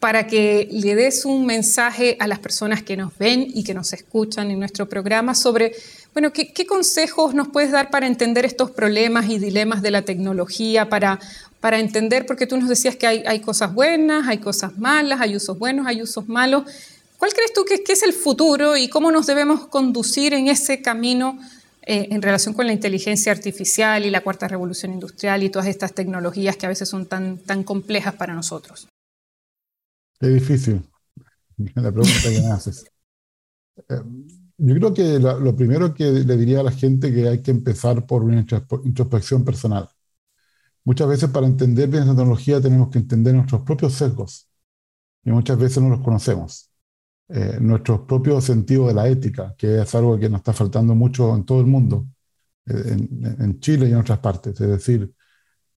para 0.00 0.26
que 0.26 0.68
le 0.70 0.94
des 0.94 1.24
un 1.24 1.46
mensaje 1.46 2.16
a 2.20 2.26
las 2.26 2.38
personas 2.38 2.82
que 2.82 2.96
nos 2.96 3.16
ven 3.16 3.46
y 3.54 3.64
que 3.64 3.74
nos 3.74 3.92
escuchan 3.92 4.50
en 4.50 4.58
nuestro 4.58 4.88
programa 4.88 5.34
sobre, 5.34 5.72
bueno, 6.12 6.32
qué, 6.32 6.66
consejos 6.66 7.34
nos 7.34 7.48
puedes 7.48 7.70
dar 7.70 7.90
para 7.90 8.06
entender 8.06 8.44
estos 8.44 8.70
problemas 8.70 9.28
y 9.30 9.38
dilemas 9.38 9.80
de 9.80 9.90
la 9.90 10.02
tecnología, 10.02 10.88
para, 10.88 11.20
para 11.60 11.78
entender, 11.78 12.26
porque 12.26 12.46
tú 12.46 12.58
nos 12.58 12.68
decías 12.68 12.96
que 12.96 13.06
hay, 13.06 13.22
hay 13.26 13.40
cosas 13.40 13.72
buenas, 13.72 14.28
hay 14.28 14.38
cosas 14.38 14.76
malas, 14.76 15.20
hay 15.20 15.36
usos 15.36 15.58
buenos, 15.58 15.86
hay 15.86 16.02
usos 16.02 16.28
malos. 16.28 16.64
¿Cuál 17.16 17.32
crees 17.32 17.54
tú 17.54 17.64
que, 17.64 17.82
que 17.82 17.92
es 17.92 18.02
el 18.02 18.12
futuro 18.12 18.76
y 18.76 18.88
cómo 18.88 19.10
nos 19.10 19.26
debemos 19.26 19.66
conducir 19.68 20.34
en 20.34 20.48
ese 20.48 20.82
camino 20.82 21.38
eh, 21.86 22.08
en 22.10 22.22
relación 22.22 22.54
con 22.54 22.66
la 22.66 22.72
inteligencia 22.72 23.30
artificial 23.30 24.06
y 24.06 24.10
la 24.10 24.22
cuarta 24.22 24.48
revolución 24.48 24.92
industrial 24.92 25.42
y 25.42 25.50
todas 25.50 25.68
estas 25.68 25.92
tecnologías 25.92 26.56
que 26.56 26.64
a 26.66 26.70
veces 26.70 26.88
son 26.88 27.06
tan, 27.06 27.38
tan 27.38 27.62
complejas 27.62 28.14
para 28.14 28.32
nosotros? 28.32 28.88
Es 30.18 30.32
difícil 30.32 30.82
la 31.74 31.92
pregunta 31.92 32.22
que 32.22 32.40
me 32.40 32.50
haces. 32.50 32.86
Eh, 33.76 34.02
yo 34.56 34.74
creo 34.76 34.94
que 34.94 35.18
lo 35.18 35.54
primero 35.56 35.92
que 35.92 36.04
le 36.04 36.36
diría 36.36 36.60
a 36.60 36.62
la 36.62 36.70
gente 36.70 37.12
que 37.12 37.28
hay 37.28 37.42
que 37.42 37.50
empezar 37.50 38.06
por 38.06 38.22
una 38.22 38.46
introspección 38.84 39.44
personal. 39.44 39.88
Muchas 40.84 41.08
veces 41.08 41.28
para 41.30 41.46
entender 41.46 41.88
bien 41.88 42.06
la 42.06 42.14
tecnología 42.14 42.60
tenemos 42.60 42.88
que 42.90 42.98
entender 42.98 43.34
nuestros 43.34 43.62
propios 43.62 43.94
sesgos 43.94 44.48
y 45.24 45.30
muchas 45.30 45.58
veces 45.58 45.82
no 45.82 45.88
los 45.88 46.00
conocemos 46.00 46.70
eh, 47.28 47.58
nuestro 47.60 48.06
propio 48.06 48.40
sentido 48.40 48.88
de 48.88 48.94
la 48.94 49.08
ética, 49.08 49.54
que 49.56 49.80
es 49.82 49.94
algo 49.94 50.18
que 50.18 50.28
nos 50.28 50.40
está 50.40 50.52
faltando 50.52 50.94
mucho 50.94 51.34
en 51.34 51.44
todo 51.44 51.60
el 51.60 51.66
mundo, 51.66 52.06
eh, 52.66 52.96
en, 53.40 53.60
Chile 53.60 53.88
y 53.88 53.92
en 53.92 53.98
otras 53.98 54.18
partes. 54.18 54.60
Es 54.60 54.68
decir, 54.68 55.12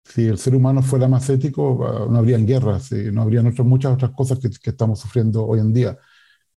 si 0.04 0.28
el 0.28 0.38
ser 0.40 0.56
humano 0.56 0.82
fuera 0.84 1.08
más 1.08 1.30
ético, 1.30 1.86
ah, 1.88 2.08
no 2.12 2.18
habrían 2.20 2.46
guerras, 2.46 2.92
y 2.92 3.12
no 3.12 3.22
habría 3.24 3.44
muchas 3.44 3.94
otras 3.94 4.12
cosas 4.12 4.40
que, 4.40 4.50
estamos 4.70 5.00
sufriendo 5.00 5.46
hoy 5.46 5.60
en 5.60 5.74
día. 5.74 5.98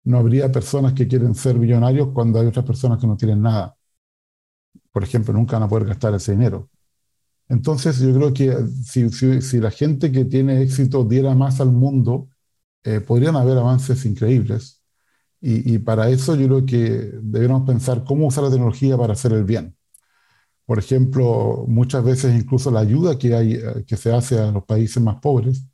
No 0.05 0.19
habría 0.19 0.51
personas 0.53 0.95
que 0.95 1.09
quieren 1.09 1.35
ser 1.35 1.57
millonarios 1.57 2.11
cuando 2.15 2.41
hay 2.41 2.47
otras 2.49 2.65
personas 2.65 2.99
que 3.01 3.07
no 3.07 3.17
tienen 3.17 3.43
nada. 3.43 3.77
Por 4.93 5.05
ejemplo, 5.05 5.33
nunca 5.35 5.57
van 5.59 5.65
a 5.65 5.69
poder 5.69 5.87
gastar 5.89 6.15
ese 6.15 6.33
dinero. 6.33 6.69
Entonces, 7.49 7.99
yo 7.99 8.15
creo 8.15 8.33
que 8.35 8.57
si 8.85 9.61
la 9.61 9.71
gente 9.71 10.13
que 10.13 10.25
tiene 10.25 10.63
éxito 10.63 11.05
diera 11.05 11.35
más 11.35 11.61
al 11.61 11.73
mundo, 11.73 12.29
eh, 12.85 13.01
podrían 13.01 13.37
haber 13.37 13.59
avances 13.59 14.05
increíbles. 14.07 14.80
Y, 15.43 15.79
para 15.79 16.11
eso 16.11 16.35
yo 16.37 16.47
creo 16.49 16.67
que 16.67 16.79
debemos 17.23 17.63
pensar 17.67 18.05
cómo 18.05 18.27
usar 18.27 18.45
la 18.45 18.51
tecnología 18.51 18.97
para 18.99 19.15
hacer 19.15 19.33
el 19.33 19.45
bien. 19.45 19.75
Por 20.67 20.79
ejemplo, 20.79 21.65
muchas 21.69 22.05
veces 22.05 22.35
incluso 22.35 22.71
la 22.71 22.81
ayuda 22.81 23.19
que, 23.19 23.35
hay, 23.35 23.55
eh, 23.55 23.85
que 23.87 23.97
se 23.97 24.13
hace 24.13 24.39
a 24.39 24.51
los 24.53 24.65
países 24.65 25.03
más 25.03 25.17
pobres 25.21 25.67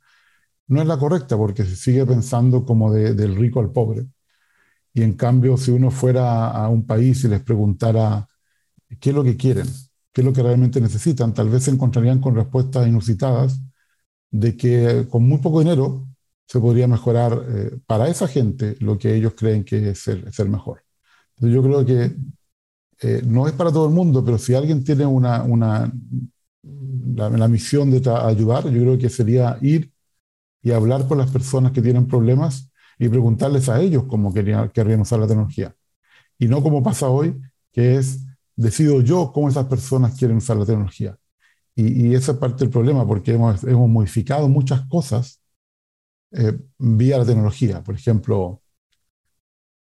no 0.67 0.81
es 0.81 0.87
la 0.87 0.97
correcta 0.99 1.37
porque 1.37 1.63
se 1.65 1.75
sigue 1.75 2.05
pensando 2.05 2.65
como 2.65 2.93
del 2.93 3.35
rico 3.35 3.59
al 3.61 3.71
pobre. 3.71 4.07
Y 4.93 5.03
en 5.03 5.13
cambio, 5.15 5.57
si 5.57 5.71
uno 5.71 5.91
fuera 5.91 6.49
a 6.51 6.69
un 6.69 6.85
país 6.87 7.23
y 7.23 7.27
les 7.29 7.41
preguntara 7.43 8.27
qué 8.99 9.11
es 9.11 9.15
lo 9.15 9.23
que 9.23 9.37
quieren, 9.37 9.67
qué 10.13 10.21
es 10.21 10.25
lo 10.25 10.33
que 10.33 10.43
realmente 10.43 10.81
necesitan, 10.81 11.33
tal 11.33 11.49
vez 11.49 11.63
se 11.65 11.71
encontrarían 11.71 12.19
con 12.21 12.35
respuestas 12.35 12.87
inusitadas 12.87 13.61
de 14.31 14.57
que 14.57 15.07
con 15.09 15.23
muy 15.27 15.39
poco 15.39 15.59
dinero 15.61 16.07
se 16.47 16.59
podría 16.59 16.87
mejorar 16.87 17.43
eh, 17.49 17.77
para 17.85 18.07
esa 18.07 18.27
gente 18.27 18.77
lo 18.79 18.97
que 18.97 19.13
ellos 19.15 19.33
creen 19.35 19.63
que 19.65 19.89
es 19.89 19.99
ser, 19.99 20.31
ser 20.33 20.47
mejor. 20.49 20.83
Entonces 21.35 21.55
yo 21.55 21.63
creo 21.63 21.85
que 21.85 22.15
eh, 23.01 23.21
no 23.25 23.47
es 23.47 23.53
para 23.53 23.71
todo 23.71 23.87
el 23.87 23.93
mundo, 23.93 24.23
pero 24.23 24.37
si 24.37 24.55
alguien 24.55 24.83
tiene 24.83 25.05
una, 25.05 25.43
una 25.43 25.91
la, 27.15 27.47
misión 27.47 27.91
de 27.91 27.97
ayudar, 28.09 28.63
yo 28.69 28.81
creo 28.81 28.97
que 28.97 29.09
sería 29.09 29.57
ir 29.61 29.91
y 30.61 30.71
hablar 30.71 31.07
con 31.07 31.17
las 31.17 31.31
personas 31.31 31.71
que 31.71 31.81
tienen 31.81 32.07
problemas 32.07 32.71
y 32.97 33.09
preguntarles 33.09 33.69
a 33.69 33.79
ellos 33.81 34.05
cómo 34.07 34.33
querían, 34.33 34.69
querrían 34.69 35.01
usar 35.01 35.19
la 35.19 35.27
tecnología. 35.27 35.75
Y 36.39 36.47
no 36.47 36.63
como 36.63 36.83
pasa 36.83 37.09
hoy, 37.09 37.39
que 37.71 37.95
es 37.97 38.25
decido 38.55 39.01
yo 39.01 39.31
cómo 39.33 39.49
esas 39.49 39.65
personas 39.67 40.17
quieren 40.17 40.37
usar 40.37 40.57
la 40.57 40.65
tecnología. 40.65 41.17
Y, 41.75 42.07
y 42.09 42.15
esa 42.15 42.33
es 42.33 42.37
parte 42.39 42.65
del 42.65 42.71
problema, 42.71 43.05
porque 43.07 43.33
hemos, 43.33 43.63
hemos 43.63 43.89
modificado 43.89 44.49
muchas 44.49 44.81
cosas 44.87 45.41
eh, 46.39 46.55
vía 46.77 47.17
la 47.17 47.25
tecnología. 47.25 47.83
Por 47.83 47.95
ejemplo, 47.95 48.61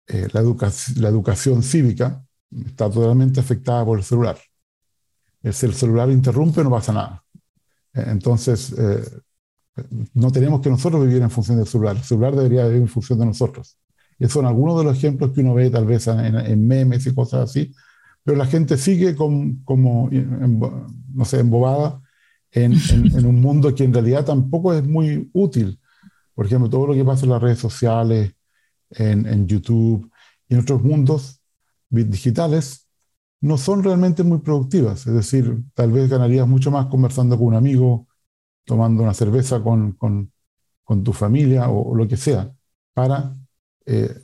eh, 0.06 0.28
la, 0.32 0.40
la 0.42 1.08
educación 1.08 1.64
cívica 1.64 2.24
está 2.64 2.88
totalmente 2.88 3.40
afectada 3.40 3.84
por 3.84 3.98
el 3.98 4.04
celular. 4.04 4.38
Si 5.50 5.66
el 5.66 5.74
celular 5.74 6.10
interrumpe, 6.10 6.62
no 6.62 6.70
pasa 6.70 6.92
nada. 6.92 7.24
Eh, 7.92 8.04
entonces, 8.06 8.72
no 10.14 10.30
tenemos 10.30 10.60
que 10.60 10.70
nosotros 10.70 11.04
vivir 11.04 11.22
en 11.22 11.30
función 11.30 11.58
del 11.58 11.66
celular. 11.66 11.96
El 11.96 12.04
celular 12.04 12.36
debería 12.36 12.66
vivir 12.66 12.82
en 12.82 12.88
función 12.88 13.18
de 13.18 13.26
nosotros. 13.26 13.76
Esos 14.16 14.34
son 14.34 14.46
algunos 14.46 14.78
de 14.78 14.84
los 14.84 14.96
ejemplos 14.96 15.32
que 15.32 15.40
uno 15.40 15.54
ve 15.54 15.70
tal 15.70 15.86
vez 15.86 16.06
en, 16.06 16.68
memes 16.68 17.04
y 17.04 17.14
cosas 17.14 17.50
así, 17.50 17.74
pero 18.22 18.38
la 18.38 18.46
gente 18.46 18.76
sigue 18.76 19.16
como, 19.16 20.08
no 20.08 21.24
sé, 21.24 21.40
embobada 21.40 22.00
en, 22.52 22.74
en, 22.74 23.26
un 23.26 23.40
mundo 23.40 23.74
que 23.74 23.82
en 23.82 23.92
realidad 23.92 24.24
tampoco 24.24 24.72
es 24.72 24.84
muy 24.84 25.28
útil. 25.32 25.80
Por 26.34 26.46
ejemplo, 26.46 26.68
todo 26.68 26.88
lo 26.88 26.94
que 26.94 27.04
pasa 27.04 27.24
en 27.24 27.30
las 27.30 27.42
redes 27.42 27.58
sociales, 27.58 28.34
en, 28.90 29.46
YouTube 29.46 30.10
y 30.48 30.54
en 30.54 30.60
otros 30.60 30.82
mundos 30.82 31.40
digitales 31.88 32.88
no 33.40 33.58
son 33.58 33.82
realmente 33.82 34.22
muy 34.22 34.38
productivas. 34.38 35.06
Es 35.06 35.14
decir, 35.14 35.62
tal 35.74 35.92
vez 35.92 36.08
ganarías 36.08 36.46
mucho 36.46 36.70
más 36.70 36.86
conversando 36.86 37.36
con 37.36 37.48
un 37.48 37.54
amigo, 37.54 38.06
tomando 38.64 39.02
una 39.02 39.14
cerveza 39.14 39.62
con, 39.62 39.92
con, 39.92 40.30
tu 41.04 41.12
familia 41.12 41.68
o, 41.68 41.94
lo 41.94 42.06
que 42.06 42.16
sea, 42.16 42.52
para, 42.92 43.34
eh, 43.86 44.14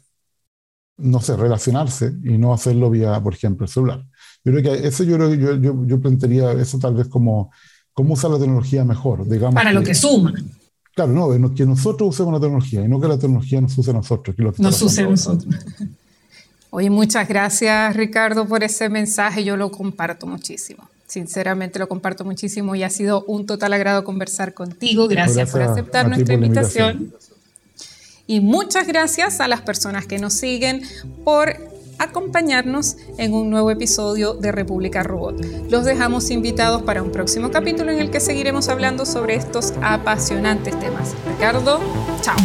no 0.99 1.21
sé, 1.21 1.37
relacionarse 1.37 2.13
y 2.25 2.39
no 2.39 2.53
hacerlo 2.53 2.91
vía, 2.91 3.21
por 3.23 3.35
ejemplo, 3.35 3.67
el 3.67 3.73
celular. 3.73 4.05
Yo 4.45 4.53
creo 4.53 4.63
que 4.63 4.87
eso 4.87 5.05
yo, 5.05 5.17
yo, 5.35 5.57
yo, 5.57 5.87
yo 5.87 6.01
plantearía 6.01 6.53
eso 6.53 6.79
tal 6.79 6.95
vez 6.95 7.09
como 7.09 7.51
cómo 7.93 8.15
usar 8.15 8.31
la 8.31 8.39
tecnología 8.39 8.85
mejor, 8.85 9.29
digamos. 9.29 9.55
Para 9.55 9.73
lo 9.73 9.83
que 9.83 9.95
suma. 9.95 10.33
Claro, 10.95 11.13
no, 11.13 11.55
que 11.55 11.65
nosotros 11.65 12.11
usemos 12.11 12.35
la 12.35 12.41
tecnología 12.41 12.85
y 12.85 12.89
no 12.89 13.01
que 13.01 13.09
la 13.09 13.19
tecnología 13.19 13.61
nos 13.61 13.77
use 13.79 13.91
a 13.91 13.95
nosotros. 13.95 14.37
Que 14.37 14.43
nos 14.63 14.83
use 14.83 15.03
a 15.03 15.09
nosotros. 15.09 15.55
Oye, 16.71 16.89
muchas 16.89 17.27
gracias 17.29 17.97
Ricardo 17.97 18.47
por 18.47 18.63
ese 18.63 18.89
mensaje, 18.89 19.43
yo 19.43 19.57
lo 19.57 19.71
comparto 19.71 20.27
muchísimo. 20.27 20.89
Sinceramente 21.07 21.81
lo 21.81 21.89
comparto 21.89 22.25
muchísimo 22.25 22.77
y 22.77 22.85
ha 22.85 22.91
sido 22.91 23.25
un 23.25 23.45
total 23.45 23.73
agrado 23.73 24.05
conversar 24.05 24.55
contigo. 24.55 25.09
Gracias, 25.09 25.51
por 25.51 25.63
aceptar 25.63 26.09
nuestra 26.09 26.35
invitación. 26.35 27.13
Y 28.29 28.39
muchas 28.39 28.87
gracias 28.87 29.41
a 29.41 29.49
las 29.49 29.63
personas 29.63 30.07
que 30.07 30.21
nos 30.21 30.35
siguen 30.35 30.83
por 31.25 31.57
acompañarnos 32.01 32.97
en 33.19 33.35
un 33.35 33.51
nuevo 33.51 33.71
episodio 33.71 34.35
de 34.35 34.51
República 34.51 35.03
Robot. 35.03 35.45
Los 35.71 35.85
dejamos 35.85 36.31
invitados 36.31 36.83
para 36.83 37.03
un 37.03 37.13
próximo 37.13 37.51
capítulo 37.51 37.93
en 37.93 38.01
el 38.01 38.11
que 38.11 38.21
seguiremos 38.21 38.69
hablando 38.69 39.07
sobre 39.07 39.35
estos 39.37 39.75
apasionantes 39.83 40.79
temas. 40.81 41.15
Ricardo, 41.27 41.79
chao. 42.23 42.37